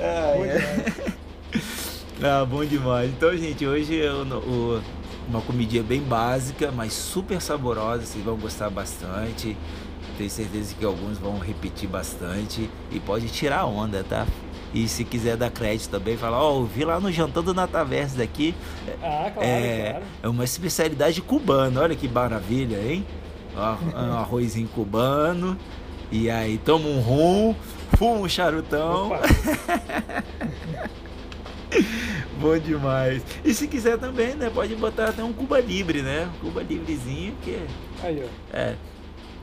Ai, 0.00 0.36
Bom 0.38 0.44
é. 0.44 0.58
demais. 0.58 2.04
Ah, 2.22 2.44
bom 2.44 2.64
demais. 2.64 3.10
Então, 3.10 3.36
gente, 3.36 3.66
hoje 3.66 4.00
é 4.02 4.10
o- 4.10 4.22
o- 4.24 4.82
uma 5.28 5.40
comidinha 5.42 5.82
bem 5.82 6.00
básica, 6.00 6.72
mas 6.72 6.92
super 6.94 7.40
saborosa. 7.40 8.04
Vocês 8.06 8.24
vão 8.24 8.36
gostar 8.36 8.70
bastante. 8.70 9.56
Tenho 10.18 10.28
certeza 10.30 10.74
que 10.78 10.84
alguns 10.84 11.16
vão 11.16 11.38
repetir 11.38 11.88
bastante. 11.88 12.68
E 12.90 12.98
pode 13.00 13.28
tirar 13.28 13.64
onda, 13.66 14.04
tá? 14.04 14.26
E 14.74 14.86
se 14.88 15.02
quiser 15.04 15.36
dar 15.36 15.48
crédito 15.50 15.88
também, 15.90 16.16
falar, 16.16 16.42
ó, 16.42 16.62
vi 16.64 16.84
lá 16.84 17.00
no 17.00 17.10
Jantando 17.10 17.54
na 17.54 17.66
Taverna 17.66 18.16
daqui. 18.16 18.54
Ah, 19.02 19.30
claro, 19.32 19.48
É, 19.48 19.90
claro. 19.92 20.04
é 20.24 20.28
uma 20.28 20.44
especialidade 20.44 21.22
cubana. 21.22 21.80
Olha 21.80 21.94
que 21.96 22.06
maravilha, 22.08 22.76
hein? 22.78 23.06
Ó, 23.56 23.76
Um 23.96 24.12
arrozinho 24.18 24.68
cubano. 24.68 25.56
E 26.10 26.28
aí 26.30 26.58
toma 26.58 26.86
um 26.88 27.00
rum, 27.00 27.54
fuma 27.96 28.20
um 28.20 28.28
charutão. 28.28 29.10
Bom 32.40 32.56
demais. 32.58 33.22
E 33.44 33.52
se 33.52 33.66
quiser 33.68 33.98
também, 33.98 34.34
né? 34.34 34.50
Pode 34.52 34.74
botar 34.76 35.08
até 35.10 35.22
um 35.22 35.32
Cuba 35.32 35.60
Libre, 35.60 36.02
né? 36.02 36.28
Cuba 36.40 36.62
Livrezinho, 36.62 37.34
que 37.42 37.58
Aí, 38.02 38.22
ó. 38.24 38.56
é, 38.56 38.74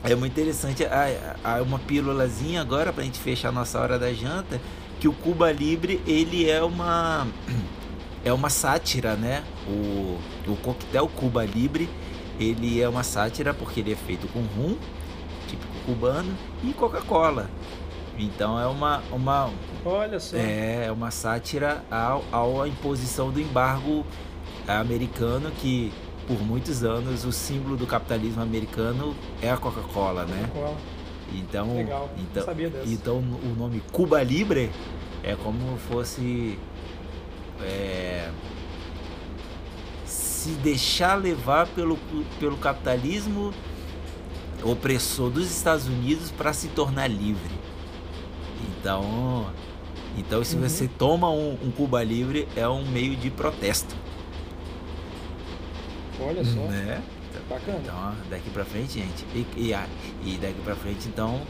é 0.04 0.14
muito 0.14 0.32
interessante. 0.32 0.84
Há, 0.84 1.36
há 1.42 1.62
uma 1.62 1.78
pílulazinha 1.78 2.60
agora 2.60 2.92
pra 2.92 3.04
gente 3.04 3.18
fechar 3.18 3.48
a 3.48 3.52
nossa 3.52 3.80
hora 3.80 3.98
da 3.98 4.12
janta, 4.12 4.60
que 5.00 5.08
o 5.08 5.12
Cuba 5.12 5.50
Libre, 5.52 6.00
ele 6.06 6.48
é 6.48 6.62
uma 6.62 7.26
é 8.24 8.32
uma 8.32 8.50
sátira, 8.50 9.14
né? 9.14 9.44
O, 9.68 10.18
o 10.50 10.56
coquetel 10.62 11.08
Cuba 11.08 11.44
Libre, 11.44 11.88
ele 12.40 12.80
é 12.80 12.88
uma 12.88 13.02
sátira 13.02 13.54
porque 13.54 13.80
ele 13.80 13.92
é 13.92 13.96
feito 13.96 14.26
com 14.28 14.40
rum, 14.40 14.76
típico 15.46 15.72
cubano, 15.86 16.34
e 16.64 16.72
Coca-Cola. 16.72 17.48
Então 18.18 18.58
é 18.58 18.66
uma, 18.66 19.02
uma, 19.12 19.50
Olha 19.84 20.18
só. 20.18 20.36
é 20.36 20.90
uma 20.90 21.10
sátira 21.10 21.84
ao, 21.90 22.24
ao 22.32 22.62
à 22.62 22.68
imposição 22.68 23.30
do 23.30 23.40
embargo 23.40 24.04
americano 24.66 25.50
que 25.52 25.92
por 26.26 26.40
muitos 26.42 26.82
anos 26.84 27.24
o 27.24 27.32
símbolo 27.32 27.76
do 27.76 27.86
capitalismo 27.86 28.42
americano 28.42 29.14
é 29.40 29.50
a 29.50 29.56
Coca-Cola, 29.56 30.24
né? 30.26 30.50
Cola. 30.52 30.76
Então, 31.32 31.74
Legal. 31.76 32.10
Então, 32.18 32.44
sabia 32.44 32.70
dessa. 32.70 32.88
então 32.88 33.18
o 33.18 33.54
nome 33.58 33.82
Cuba 33.92 34.22
Libre 34.22 34.70
é 35.22 35.34
como 35.34 35.76
fosse 35.76 36.58
é, 37.62 38.30
se 40.04 40.50
deixar 40.62 41.16
levar 41.16 41.66
pelo, 41.68 41.98
pelo 42.38 42.56
capitalismo 42.56 43.52
opressor 44.62 45.30
dos 45.30 45.50
Estados 45.50 45.86
Unidos 45.86 46.30
para 46.30 46.52
se 46.52 46.68
tornar 46.68 47.08
livre. 47.08 47.54
Então, 48.78 49.46
então 50.16 50.44
se 50.44 50.56
Uhum. 50.56 50.62
você 50.68 50.88
toma 50.88 51.28
um, 51.30 51.58
um 51.62 51.70
Cuba 51.70 52.02
Livre 52.04 52.46
é 52.56 52.66
um 52.68 52.84
meio 52.86 53.16
de 53.16 53.30
protesto, 53.30 53.94
Olha 56.20 56.44
só. 56.44 56.60
né? 56.60 57.02
Bacana. 57.48 57.78
Então, 57.82 58.14
daqui 58.30 58.50
pra 58.50 58.64
frente, 58.64 58.94
gente. 58.94 59.24
E, 59.34 59.46
e, 59.68 59.74
a- 59.74 59.86
e 60.24 60.36
daqui 60.38 60.60
pra 60.64 60.74
frente, 60.74 61.06
então, 61.06 61.42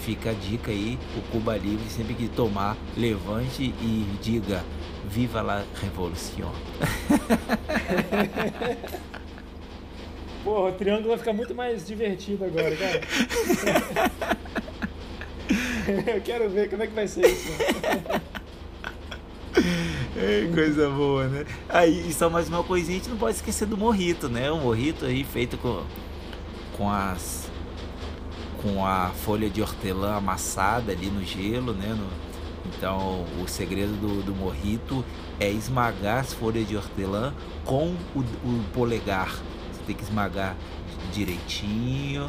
fica 0.00 0.30
a 0.30 0.32
dica 0.32 0.70
aí: 0.70 0.98
o 1.16 1.22
Cuba 1.30 1.56
Livre, 1.56 1.88
sempre 1.88 2.14
que 2.14 2.28
tomar, 2.28 2.76
levante 2.96 3.62
e 3.62 4.18
diga: 4.20 4.64
Viva 5.08 5.40
la 5.40 5.64
Revolução. 5.80 6.52
Porra, 10.44 10.70
o 10.70 10.72
triângulo 10.72 11.08
vai 11.10 11.18
ficar 11.18 11.32
muito 11.32 11.54
mais 11.54 11.86
divertido 11.86 12.44
agora, 12.44 12.74
cara. 12.76 13.00
Eu 16.14 16.20
quero 16.20 16.50
ver 16.50 16.68
como 16.68 16.82
é 16.82 16.86
que 16.86 16.94
vai 16.94 17.08
ser 17.08 17.26
isso. 17.26 17.48
É, 20.18 20.48
coisa 20.52 20.88
boa, 20.90 21.28
né? 21.28 21.46
Aí, 21.68 22.12
só 22.12 22.28
mais 22.28 22.48
uma 22.48 22.62
coisinha: 22.64 22.96
a 22.96 23.00
gente 23.00 23.10
não 23.10 23.16
pode 23.18 23.36
esquecer 23.36 23.66
do 23.66 23.76
morrito, 23.76 24.28
né? 24.28 24.50
O 24.50 24.58
morrito 24.58 25.04
aí 25.04 25.24
feito 25.24 25.56
com, 25.58 25.84
com 26.76 26.90
as. 26.90 27.50
Com 28.62 28.84
a 28.84 29.10
folha 29.10 29.48
de 29.48 29.62
hortelã 29.62 30.16
amassada 30.16 30.90
ali 30.92 31.06
no 31.10 31.24
gelo, 31.24 31.72
né? 31.72 31.94
No- 31.94 32.28
então, 32.66 33.24
o 33.42 33.48
segredo 33.48 33.92
do, 33.98 34.22
do 34.22 34.34
morrito 34.34 35.04
é 35.40 35.50
esmagar 35.50 36.18
as 36.20 36.34
folhas 36.34 36.68
de 36.68 36.76
hortelã 36.76 37.32
com 37.64 37.94
o, 38.14 38.20
o 38.20 38.64
polegar. 38.74 39.30
Você 39.72 39.82
tem 39.86 39.96
que 39.96 40.02
esmagar 40.02 40.54
direitinho, 41.12 42.28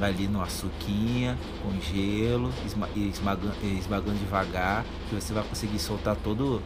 ali 0.00 0.26
no 0.26 0.40
açuquinha, 0.42 1.38
com 1.62 1.78
gelo, 1.80 2.50
esma, 2.64 2.88
esmagando, 2.96 3.54
esmagando 3.78 4.18
devagar, 4.18 4.84
que 5.08 5.14
você 5.14 5.32
vai 5.32 5.42
conseguir 5.44 5.78
soltar 5.78 6.16
todo 6.16 6.62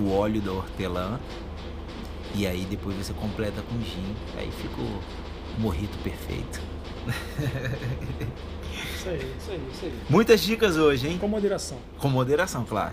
o 0.00 0.12
óleo 0.12 0.40
da 0.40 0.52
hortelã. 0.52 1.18
E 2.34 2.46
aí 2.46 2.66
depois 2.68 2.96
você 2.96 3.12
completa 3.12 3.62
com 3.62 3.80
gin. 3.80 4.14
Aí 4.36 4.50
fica 4.50 4.80
o 4.80 5.60
morrito 5.60 5.96
perfeito. 5.98 6.60
Isso 8.94 9.08
aí, 9.08 9.16
isso 9.38 9.50
aí, 9.50 9.60
isso 9.72 9.84
aí. 9.84 9.92
Muitas 10.10 10.40
dicas 10.42 10.76
hoje, 10.76 11.08
hein? 11.08 11.18
Com 11.18 11.28
moderação. 11.28 11.78
Com 11.98 12.08
moderação, 12.08 12.64
claro. 12.64 12.92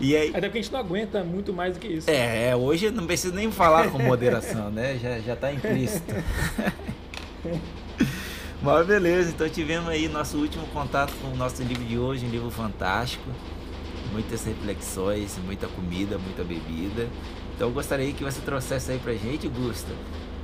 e 0.00 0.16
aí, 0.16 0.30
Até 0.30 0.40
porque 0.42 0.58
a 0.58 0.62
gente 0.62 0.72
não 0.72 0.80
aguenta 0.80 1.22
muito 1.22 1.52
mais 1.52 1.74
do 1.74 1.80
que 1.80 1.88
isso. 1.88 2.10
É, 2.10 2.48
é, 2.48 2.56
hoje 2.56 2.90
não 2.90 3.06
preciso 3.06 3.34
nem 3.34 3.50
falar 3.52 3.90
com 3.90 3.98
moderação, 3.98 4.70
né? 4.70 4.98
Já, 4.98 5.18
já 5.20 5.36
tá 5.36 5.52
implícito. 5.52 6.14
Mas 8.62 8.86
beleza, 8.86 9.30
então 9.30 9.48
tivemos 9.48 9.88
aí 9.88 10.08
nosso 10.08 10.38
último 10.38 10.66
contato 10.68 11.12
com 11.20 11.28
o 11.28 11.36
nosso 11.36 11.62
livro 11.62 11.84
de 11.84 11.98
hoje, 11.98 12.24
um 12.24 12.30
livro 12.30 12.50
fantástico. 12.50 13.28
Muitas 14.12 14.44
reflexões, 14.44 15.38
muita 15.44 15.66
comida, 15.68 16.18
muita 16.18 16.44
bebida. 16.44 17.08
Então 17.54 17.68
eu 17.68 17.74
gostaria 17.74 18.12
que 18.12 18.22
você 18.22 18.40
trouxesse 18.40 18.92
aí 18.92 18.98
pra 18.98 19.14
gente, 19.14 19.48
Gusta, 19.48 19.92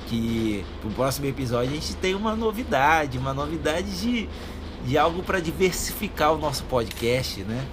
que 0.09 0.65
pro 0.81 0.91
próximo 0.91 1.27
episódio 1.27 1.71
a 1.71 1.75
gente 1.75 1.95
tem 1.97 2.15
uma 2.15 2.35
novidade, 2.35 3.19
uma 3.19 3.35
novidade 3.35 4.01
de, 4.01 4.29
de 4.85 4.97
algo 4.97 5.23
para 5.23 5.41
diversificar 5.41 6.33
o 6.33 6.39
nosso 6.39 6.65
podcast, 6.65 7.43
né? 7.45 7.67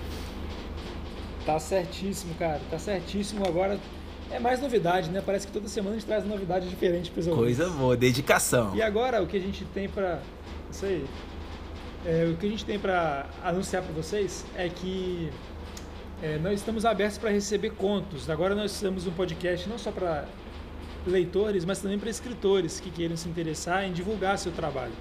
Tá 1.45 1.59
certíssimo, 1.59 2.33
cara. 2.35 2.59
Tá 2.69 2.79
certíssimo. 2.79 3.45
Agora 3.45 3.79
é 4.31 4.39
mais 4.39 4.59
novidade, 4.59 5.09
né? 5.11 5.21
Parece 5.23 5.45
que 5.45 5.53
toda 5.53 5.67
semana 5.67 5.95
a 5.95 5.99
gente 5.99 6.07
traz 6.07 6.25
novidade 6.25 6.67
diferente 6.67 7.11
para 7.11 7.19
os 7.19 7.27
Coisa 7.27 7.69
boa, 7.69 7.95
dedicação. 7.95 8.75
E 8.75 8.81
agora 8.81 9.21
o 9.21 9.27
que 9.27 9.37
a 9.37 9.39
gente 9.39 9.63
tem 9.65 9.87
para 9.87 10.19
isso 10.71 10.85
aí? 10.85 11.05
É, 12.05 12.29
o 12.31 12.37
que 12.37 12.45
a 12.45 12.49
gente 12.49 12.65
tem 12.65 12.79
para 12.79 13.27
anunciar 13.43 13.81
para 13.81 13.93
vocês 13.93 14.45
é 14.55 14.69
que 14.69 15.29
é, 16.25 16.39
nós 16.39 16.59
estamos 16.59 16.85
abertos 16.85 17.19
para 17.19 17.29
receber 17.29 17.69
contos. 17.71 18.31
Agora 18.31 18.55
nós 18.55 18.79
temos 18.79 19.05
um 19.05 19.11
podcast 19.11 19.69
não 19.69 19.77
só 19.77 19.91
para 19.91 20.25
leitores, 21.05 21.63
mas 21.63 21.79
também 21.79 21.99
para 21.99 22.09
escritores 22.09 22.79
que 22.79 22.89
queiram 22.89 23.15
se 23.15 23.29
interessar 23.29 23.85
em 23.85 23.93
divulgar 23.93 24.35
seu 24.39 24.51
trabalho. 24.51 24.93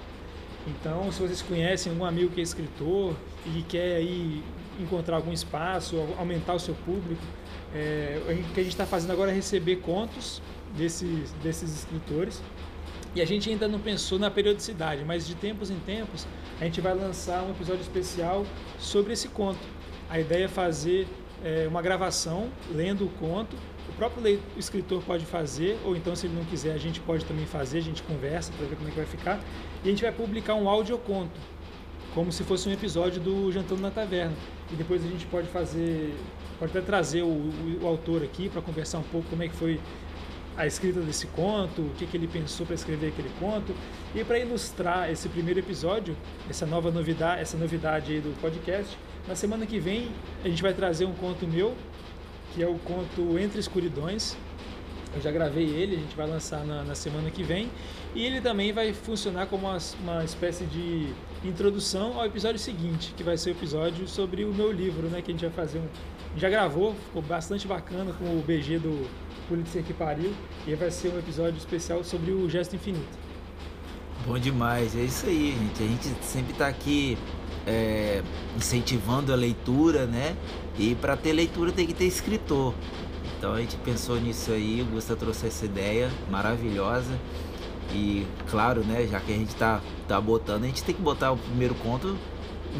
Então, 0.67 1.11
se 1.11 1.19
vocês 1.19 1.41
conhecem 1.41 1.91
algum 1.91 2.05
amigo 2.05 2.29
que 2.29 2.39
é 2.39 2.43
escritor 2.43 3.15
e 3.43 3.63
quer 3.63 3.95
aí 3.95 4.43
encontrar 4.79 5.15
algum 5.15 5.33
espaço, 5.33 5.97
aumentar 6.19 6.53
o 6.53 6.59
seu 6.59 6.75
público, 6.75 7.23
é, 7.73 8.21
o 8.21 8.53
que 8.53 8.59
a 8.59 8.63
gente 8.63 8.73
está 8.73 8.85
fazendo 8.85 9.11
agora 9.11 9.31
é 9.31 9.33
receber 9.33 9.77
contos 9.77 10.43
desses, 10.77 11.31
desses 11.41 11.73
escritores 11.73 12.39
e 13.15 13.21
a 13.21 13.25
gente 13.25 13.49
ainda 13.49 13.65
não 13.65 13.79
pensou 13.79 14.19
na 14.19 14.29
periodicidade, 14.29 15.05
mas 15.05 15.25
de 15.25 15.35
tempos 15.35 15.71
em 15.71 15.79
tempos 15.79 16.27
a 16.59 16.65
gente 16.65 16.81
vai 16.81 16.93
lançar 16.93 17.41
um 17.43 17.51
episódio 17.51 17.81
especial 17.81 18.45
sobre 18.77 19.13
esse 19.13 19.29
conto. 19.29 19.74
A 20.09 20.19
ideia 20.19 20.45
é 20.45 20.47
fazer 20.47 21.07
é, 21.43 21.67
uma 21.67 21.81
gravação 21.81 22.49
lendo 22.73 23.05
o 23.05 23.09
conto. 23.09 23.55
O 23.89 23.93
próprio 23.93 24.39
escritor 24.57 25.01
pode 25.03 25.25
fazer, 25.25 25.77
ou 25.85 25.95
então, 25.95 26.15
se 26.15 26.27
ele 26.27 26.35
não 26.35 26.43
quiser, 26.45 26.73
a 26.73 26.77
gente 26.77 26.99
pode 26.99 27.23
também 27.25 27.45
fazer, 27.45 27.77
a 27.77 27.81
gente 27.81 28.01
conversa 28.03 28.51
para 28.57 28.65
ver 28.65 28.75
como 28.75 28.87
é 28.87 28.91
que 28.91 28.97
vai 28.97 29.05
ficar. 29.05 29.39
E 29.83 29.87
a 29.87 29.91
gente 29.91 30.01
vai 30.01 30.11
publicar 30.11 30.55
um 30.55 30.67
audioconto, 30.67 31.39
como 32.13 32.31
se 32.31 32.43
fosse 32.43 32.67
um 32.67 32.71
episódio 32.71 33.21
do 33.21 33.51
Jantando 33.51 33.81
na 33.81 33.91
Taverna. 33.91 34.35
E 34.71 34.75
depois 34.75 35.03
a 35.05 35.07
gente 35.07 35.25
pode 35.27 35.47
fazer, 35.47 36.15
pode 36.59 36.75
até 36.75 36.85
trazer 36.85 37.21
o, 37.21 37.27
o, 37.27 37.79
o 37.83 37.87
autor 37.87 38.23
aqui 38.23 38.49
para 38.49 38.61
conversar 38.61 38.97
um 38.97 39.03
pouco 39.03 39.29
como 39.29 39.43
é 39.43 39.47
que 39.47 39.55
foi 39.55 39.79
a 40.57 40.65
escrita 40.65 41.01
desse 41.01 41.27
conto, 41.27 41.81
o 41.81 41.89
que, 41.97 42.05
que 42.05 42.15
ele 42.15 42.27
pensou 42.27 42.65
para 42.65 42.75
escrever 42.75 43.09
aquele 43.09 43.29
conto. 43.39 43.75
E 44.13 44.23
para 44.23 44.39
ilustrar 44.39 45.11
esse 45.11 45.27
primeiro 45.29 45.59
episódio, 45.59 46.15
essa 46.49 46.65
nova 46.65 46.89
novidade, 46.89 47.41
essa 47.41 47.57
novidade 47.57 48.13
aí 48.13 48.19
do 48.19 48.39
podcast, 48.41 48.97
na 49.27 49.35
semana 49.35 49.65
que 49.65 49.79
vem 49.79 50.09
a 50.43 50.47
gente 50.47 50.61
vai 50.61 50.73
trazer 50.73 51.05
um 51.05 51.13
conto 51.13 51.47
meu, 51.47 51.75
que 52.53 52.61
é 52.61 52.67
o 52.67 52.75
conto 52.79 53.37
Entre 53.39 53.59
Escuridões. 53.59 54.37
Eu 55.15 55.21
já 55.21 55.31
gravei 55.31 55.65
ele, 55.65 55.95
a 55.95 55.99
gente 55.99 56.15
vai 56.15 56.27
lançar 56.27 56.65
na, 56.65 56.83
na 56.83 56.93
semana 56.93 57.31
que 57.31 57.41
vem. 57.41 57.71
E 58.13 58.23
ele 58.25 58.41
também 58.41 58.73
vai 58.73 58.93
funcionar 58.93 59.45
como 59.47 59.67
uma, 59.67 59.77
uma 60.01 60.23
espécie 60.25 60.65
de 60.65 61.07
introdução 61.43 62.19
ao 62.19 62.25
episódio 62.25 62.59
seguinte, 62.59 63.13
que 63.15 63.23
vai 63.23 63.37
ser 63.37 63.51
o 63.51 63.53
episódio 63.53 64.07
sobre 64.07 64.43
o 64.43 64.53
meu 64.53 64.71
livro, 64.71 65.07
né? 65.07 65.21
Que 65.21 65.31
a 65.31 65.33
gente 65.33 65.45
vai 65.45 65.53
fazer 65.53 65.79
um. 65.79 65.87
Já 66.37 66.49
gravou, 66.49 66.93
ficou 66.95 67.21
bastante 67.21 67.65
bacana 67.65 68.11
com 68.11 68.25
o 68.25 68.43
BG 68.45 68.79
do 68.79 69.09
Pulitzer 69.47 69.83
que 69.83 69.93
pariu. 69.93 70.33
E 70.67 70.75
vai 70.75 70.91
ser 70.91 71.13
um 71.13 71.17
episódio 71.17 71.57
especial 71.57 72.03
sobre 72.03 72.31
o 72.31 72.49
gesto 72.49 72.75
infinito. 72.75 73.17
Bom 74.27 74.37
demais, 74.37 74.95
é 74.97 75.01
isso 75.01 75.27
aí, 75.27 75.55
gente. 75.57 75.83
A 75.83 75.87
gente 75.87 76.25
sempre 76.25 76.51
está 76.51 76.67
aqui 76.67 77.17
é, 77.65 78.21
incentivando 78.55 79.33
a 79.33 79.35
leitura, 79.35 80.05
né? 80.05 80.35
E 80.77 80.95
para 80.95 81.15
ter 81.15 81.33
leitura 81.33 81.71
tem 81.71 81.87
que 81.87 81.93
ter 81.93 82.05
escritor. 82.05 82.73
Então 83.37 83.53
a 83.53 83.59
gente 83.59 83.75
pensou 83.77 84.19
nisso 84.19 84.51
aí, 84.51 84.81
o 84.81 84.85
Gusta 84.85 85.15
trouxe 85.15 85.47
essa 85.47 85.65
ideia 85.65 86.09
maravilhosa. 86.29 87.19
E 87.93 88.25
claro, 88.49 88.83
né, 88.83 89.07
já 89.09 89.19
que 89.19 89.31
a 89.31 89.35
gente 89.35 89.55
tá, 89.55 89.81
tá 90.07 90.19
botando, 90.19 90.63
a 90.63 90.67
gente 90.67 90.83
tem 90.83 90.95
que 90.95 91.01
botar 91.01 91.31
o 91.31 91.37
primeiro 91.37 91.75
conto 91.75 92.17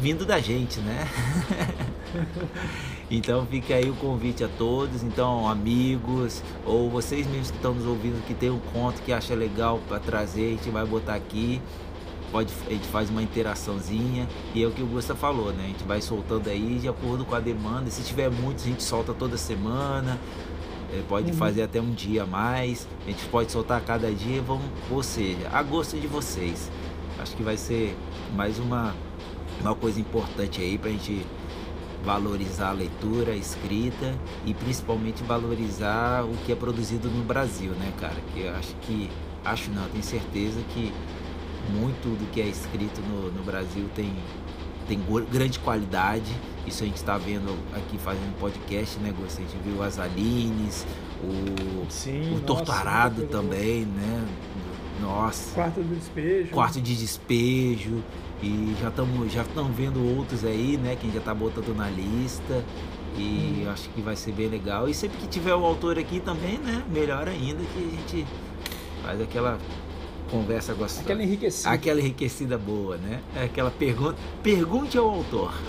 vindo 0.00 0.26
da 0.26 0.38
gente, 0.38 0.80
né? 0.80 1.08
Então 3.08 3.46
fica 3.46 3.74
aí 3.74 3.88
o 3.88 3.94
convite 3.94 4.42
a 4.42 4.48
todos, 4.48 5.04
então 5.04 5.48
amigos 5.48 6.42
ou 6.64 6.90
vocês 6.90 7.24
mesmos 7.26 7.52
que 7.52 7.56
estão 7.56 7.72
nos 7.72 7.86
ouvindo 7.86 8.20
que 8.26 8.34
tem 8.34 8.50
um 8.50 8.58
conto 8.58 9.00
que 9.02 9.12
acha 9.12 9.32
legal 9.32 9.80
para 9.86 10.00
trazer, 10.00 10.46
a 10.46 10.50
gente 10.50 10.70
vai 10.70 10.84
botar 10.84 11.14
aqui. 11.14 11.60
Pode, 12.32 12.52
a 12.66 12.70
gente 12.70 12.86
faz 12.88 13.08
uma 13.08 13.22
interaçãozinha 13.22 14.28
e 14.54 14.62
é 14.62 14.66
o 14.66 14.72
que 14.72 14.82
o 14.82 14.86
Gusta 14.86 15.14
falou, 15.14 15.52
né? 15.52 15.64
A 15.64 15.68
gente 15.68 15.84
vai 15.84 16.00
soltando 16.00 16.48
aí 16.48 16.78
de 16.80 16.88
acordo 16.88 17.24
com 17.24 17.34
a 17.34 17.40
demanda. 17.40 17.90
Se 17.90 18.02
tiver 18.02 18.30
muitos, 18.30 18.64
a 18.64 18.68
gente 18.68 18.82
solta 18.82 19.14
toda 19.14 19.36
semana. 19.36 20.18
É, 20.92 21.02
pode 21.08 21.30
uhum. 21.30 21.36
fazer 21.36 21.62
até 21.62 21.80
um 21.80 21.92
dia 21.92 22.24
a 22.24 22.26
mais. 22.26 22.86
A 23.06 23.10
gente 23.10 23.24
pode 23.26 23.52
soltar 23.52 23.80
cada 23.82 24.10
dia, 24.10 24.42
vamos, 24.42 24.64
ou 24.90 25.02
seja, 25.02 25.48
a 25.52 25.62
gosto 25.62 25.98
de 25.98 26.06
vocês. 26.06 26.70
Acho 27.18 27.34
que 27.36 27.42
vai 27.42 27.56
ser 27.56 27.96
mais 28.34 28.58
uma, 28.58 28.94
uma 29.60 29.74
coisa 29.74 30.00
importante 30.00 30.60
aí 30.60 30.76
pra 30.76 30.90
gente 30.90 31.24
valorizar 32.04 32.68
a 32.68 32.72
leitura, 32.72 33.32
a 33.32 33.36
escrita 33.36 34.14
e 34.44 34.54
principalmente 34.54 35.24
valorizar 35.24 36.24
o 36.24 36.36
que 36.44 36.52
é 36.52 36.54
produzido 36.54 37.08
no 37.08 37.24
Brasil, 37.24 37.72
né, 37.72 37.92
cara? 37.98 38.16
Que 38.32 38.42
eu 38.42 38.54
acho 38.54 38.76
que, 38.82 39.10
acho 39.44 39.70
não, 39.72 39.88
tenho 39.88 40.04
certeza 40.04 40.60
que 40.72 40.92
muito 41.70 42.16
do 42.18 42.30
que 42.30 42.40
é 42.40 42.46
escrito 42.46 43.00
no, 43.02 43.30
no 43.30 43.42
Brasil 43.42 43.88
tem, 43.94 44.12
tem 44.88 45.00
grande 45.30 45.58
qualidade. 45.58 46.32
Isso 46.66 46.82
a 46.82 46.86
gente 46.86 46.96
está 46.96 47.16
vendo 47.16 47.56
aqui 47.74 47.96
fazendo 47.98 48.38
podcast, 48.38 48.98
né, 48.98 49.14
Gosto? 49.18 49.38
A 49.38 49.42
gente 49.42 49.56
viu 49.64 49.82
as 49.82 49.98
Alines, 49.98 50.86
o, 51.22 51.86
Sim, 51.88 52.36
o 52.36 52.40
Torturado 52.40 53.26
também, 53.26 53.84
né? 53.84 54.26
Nossa. 55.00 55.54
Quarto 55.54 55.82
de 55.82 55.94
despejo. 55.94 56.50
Quarto 56.50 56.80
de 56.80 56.96
despejo. 56.96 58.02
E 58.42 58.74
já 58.80 58.88
estamos 58.88 59.32
já 59.32 59.44
vendo 59.74 60.16
outros 60.16 60.44
aí, 60.44 60.76
né? 60.76 60.94
Que 60.96 61.02
a 61.02 61.04
gente 61.04 61.14
já 61.14 61.20
está 61.20 61.34
botando 61.34 61.74
na 61.74 61.88
lista. 61.88 62.64
E 63.16 63.64
hum. 63.64 63.70
acho 63.70 63.88
que 63.90 64.00
vai 64.00 64.16
ser 64.16 64.32
bem 64.32 64.48
legal. 64.48 64.88
E 64.88 64.94
sempre 64.94 65.18
que 65.18 65.26
tiver 65.26 65.54
o 65.54 65.64
autor 65.64 65.98
aqui 65.98 66.20
também, 66.20 66.58
né? 66.58 66.82
Melhor 66.90 67.28
ainda 67.28 67.62
que 67.64 67.78
a 67.78 67.96
gente 67.96 68.26
faz 69.02 69.20
aquela 69.20 69.58
conversa 70.30 70.74
gostosa. 70.74 71.02
Aquela 71.02 71.22
enriquecida. 71.22 71.70
Aquela 71.70 72.00
enriquecida 72.00 72.58
boa, 72.58 72.96
né? 72.96 73.20
É 73.36 73.44
aquela 73.44 73.70
pergunta. 73.70 74.16
Pergunte 74.42 74.98
ao 74.98 75.08
autor. 75.08 75.54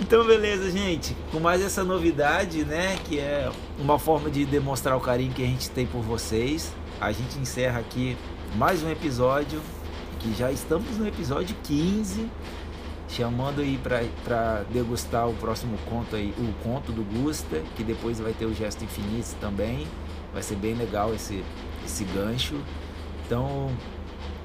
então, 0.00 0.26
beleza, 0.26 0.70
gente. 0.70 1.14
Com 1.30 1.40
mais 1.40 1.62
essa 1.62 1.84
novidade, 1.84 2.64
né? 2.64 2.98
Que 3.04 3.18
é 3.18 3.50
uma 3.78 3.98
forma 3.98 4.30
de 4.30 4.44
demonstrar 4.44 4.96
o 4.96 5.00
carinho 5.00 5.32
que 5.32 5.42
a 5.42 5.46
gente 5.46 5.70
tem 5.70 5.86
por 5.86 6.02
vocês 6.02 6.72
a 7.00 7.12
gente 7.12 7.38
encerra 7.38 7.80
aqui 7.80 8.16
mais 8.56 8.82
um 8.82 8.90
episódio, 8.90 9.60
que 10.20 10.32
já 10.34 10.50
estamos 10.50 10.96
no 10.96 11.06
episódio 11.06 11.54
15, 11.62 12.28
chamando 13.08 13.60
aí 13.60 13.78
para 14.22 14.64
degustar 14.72 15.28
o 15.28 15.34
próximo 15.34 15.76
conto 15.88 16.16
aí, 16.16 16.32
o 16.38 16.52
conto 16.62 16.92
do 16.92 17.02
Gusta, 17.02 17.62
que 17.76 17.84
depois 17.84 18.18
vai 18.18 18.32
ter 18.32 18.46
o 18.46 18.54
Gesto 18.54 18.84
Infinito 18.84 19.34
também. 19.40 19.86
Vai 20.34 20.42
ser 20.42 20.56
bem 20.56 20.74
legal 20.74 21.14
esse, 21.14 21.42
esse 21.84 22.04
gancho. 22.04 22.60
Então, 23.24 23.70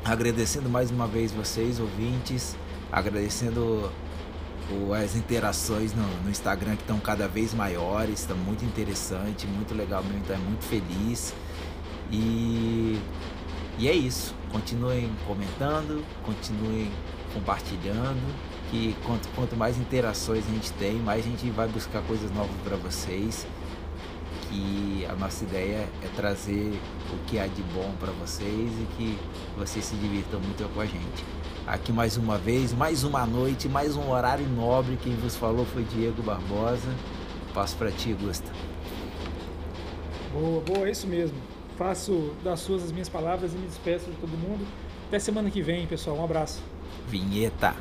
agradecendo 0.06 0.70
mais 0.70 0.91
uma 0.91 1.07
vez 1.07 1.32
vocês, 1.32 1.80
ouvintes, 1.80 2.56
agradecendo 2.91 3.91
as 4.95 5.16
interações 5.16 5.94
no, 5.94 6.03
no 6.24 6.30
Instagram 6.30 6.76
que 6.76 6.84
estão 6.84 6.99
cada 6.99 7.28
vez 7.28 7.56
maiores, 7.56 8.20
está 8.20 8.36
muito 8.36 8.64
interessante, 8.64 9.48
muito 9.48 9.74
legal 9.74 10.03
mesmo, 10.03 10.20
então 10.20 10.36
é 10.36 10.40
muito 10.40 10.64
feliz. 10.64 11.34
E, 12.11 12.99
e 13.80 13.88
é 13.88 13.94
isso. 13.94 14.36
Continuem 14.52 15.10
comentando, 15.28 16.06
continuem 16.24 16.91
compartilhando. 17.34 18.49
Que 18.70 18.95
quanto, 19.03 19.28
quanto 19.30 19.56
mais 19.56 19.80
interações 19.80 20.45
a 20.48 20.52
gente 20.52 20.72
tem, 20.74 20.94
mais 20.98 21.26
a 21.26 21.30
gente 21.30 21.49
vai 21.49 21.68
buscar 21.68 22.03
coisas 22.03 22.32
novas 22.32 22.56
para 22.64 22.78
vocês. 22.78 23.48
Que 24.49 25.05
a 25.09 25.13
nossa 25.13 25.43
ideia 25.43 25.88
é 26.03 26.07
trazer 26.15 26.80
o 27.13 27.17
que 27.27 27.38
há 27.38 27.47
de 27.47 27.61
bom 27.73 27.93
para 27.99 28.11
vocês 28.13 28.71
e 28.71 28.88
que 28.97 29.17
vocês 29.57 29.85
se 29.85 29.95
divirtam 29.95 30.39
muito 30.39 30.67
com 30.73 30.81
a 30.81 30.85
gente. 30.85 31.23
Aqui 31.67 31.91
mais 31.91 32.17
uma 32.17 32.38
vez, 32.38 32.73
mais 32.73 33.03
uma 33.03 33.26
noite, 33.26 33.69
mais 33.69 33.95
um 33.95 34.09
horário 34.09 34.47
nobre. 34.47 34.97
Quem 35.03 35.15
vos 35.15 35.35
falou 35.35 35.65
foi 35.65 35.84
Diego 35.84 36.23
Barbosa. 36.23 36.89
Passo 37.53 37.76
para 37.77 37.91
ti, 37.91 38.13
Gusta. 38.13 38.51
Boa, 40.34 40.61
boa, 40.61 40.88
é 40.88 40.91
isso 40.91 41.07
mesmo 41.07 41.38
faço 41.80 42.34
das 42.43 42.59
suas 42.59 42.84
as 42.84 42.91
minhas 42.91 43.07
palavras 43.07 43.53
e 43.53 43.57
me 43.57 43.65
despeço 43.65 44.11
de 44.11 44.17
todo 44.17 44.31
mundo. 44.31 44.67
Até 45.07 45.17
semana 45.17 45.49
que 45.49 45.61
vem, 45.61 45.88
pessoal. 45.88 46.17
Um 46.17 46.26
abraço. 46.26 46.61
Vinheta. 47.07 47.73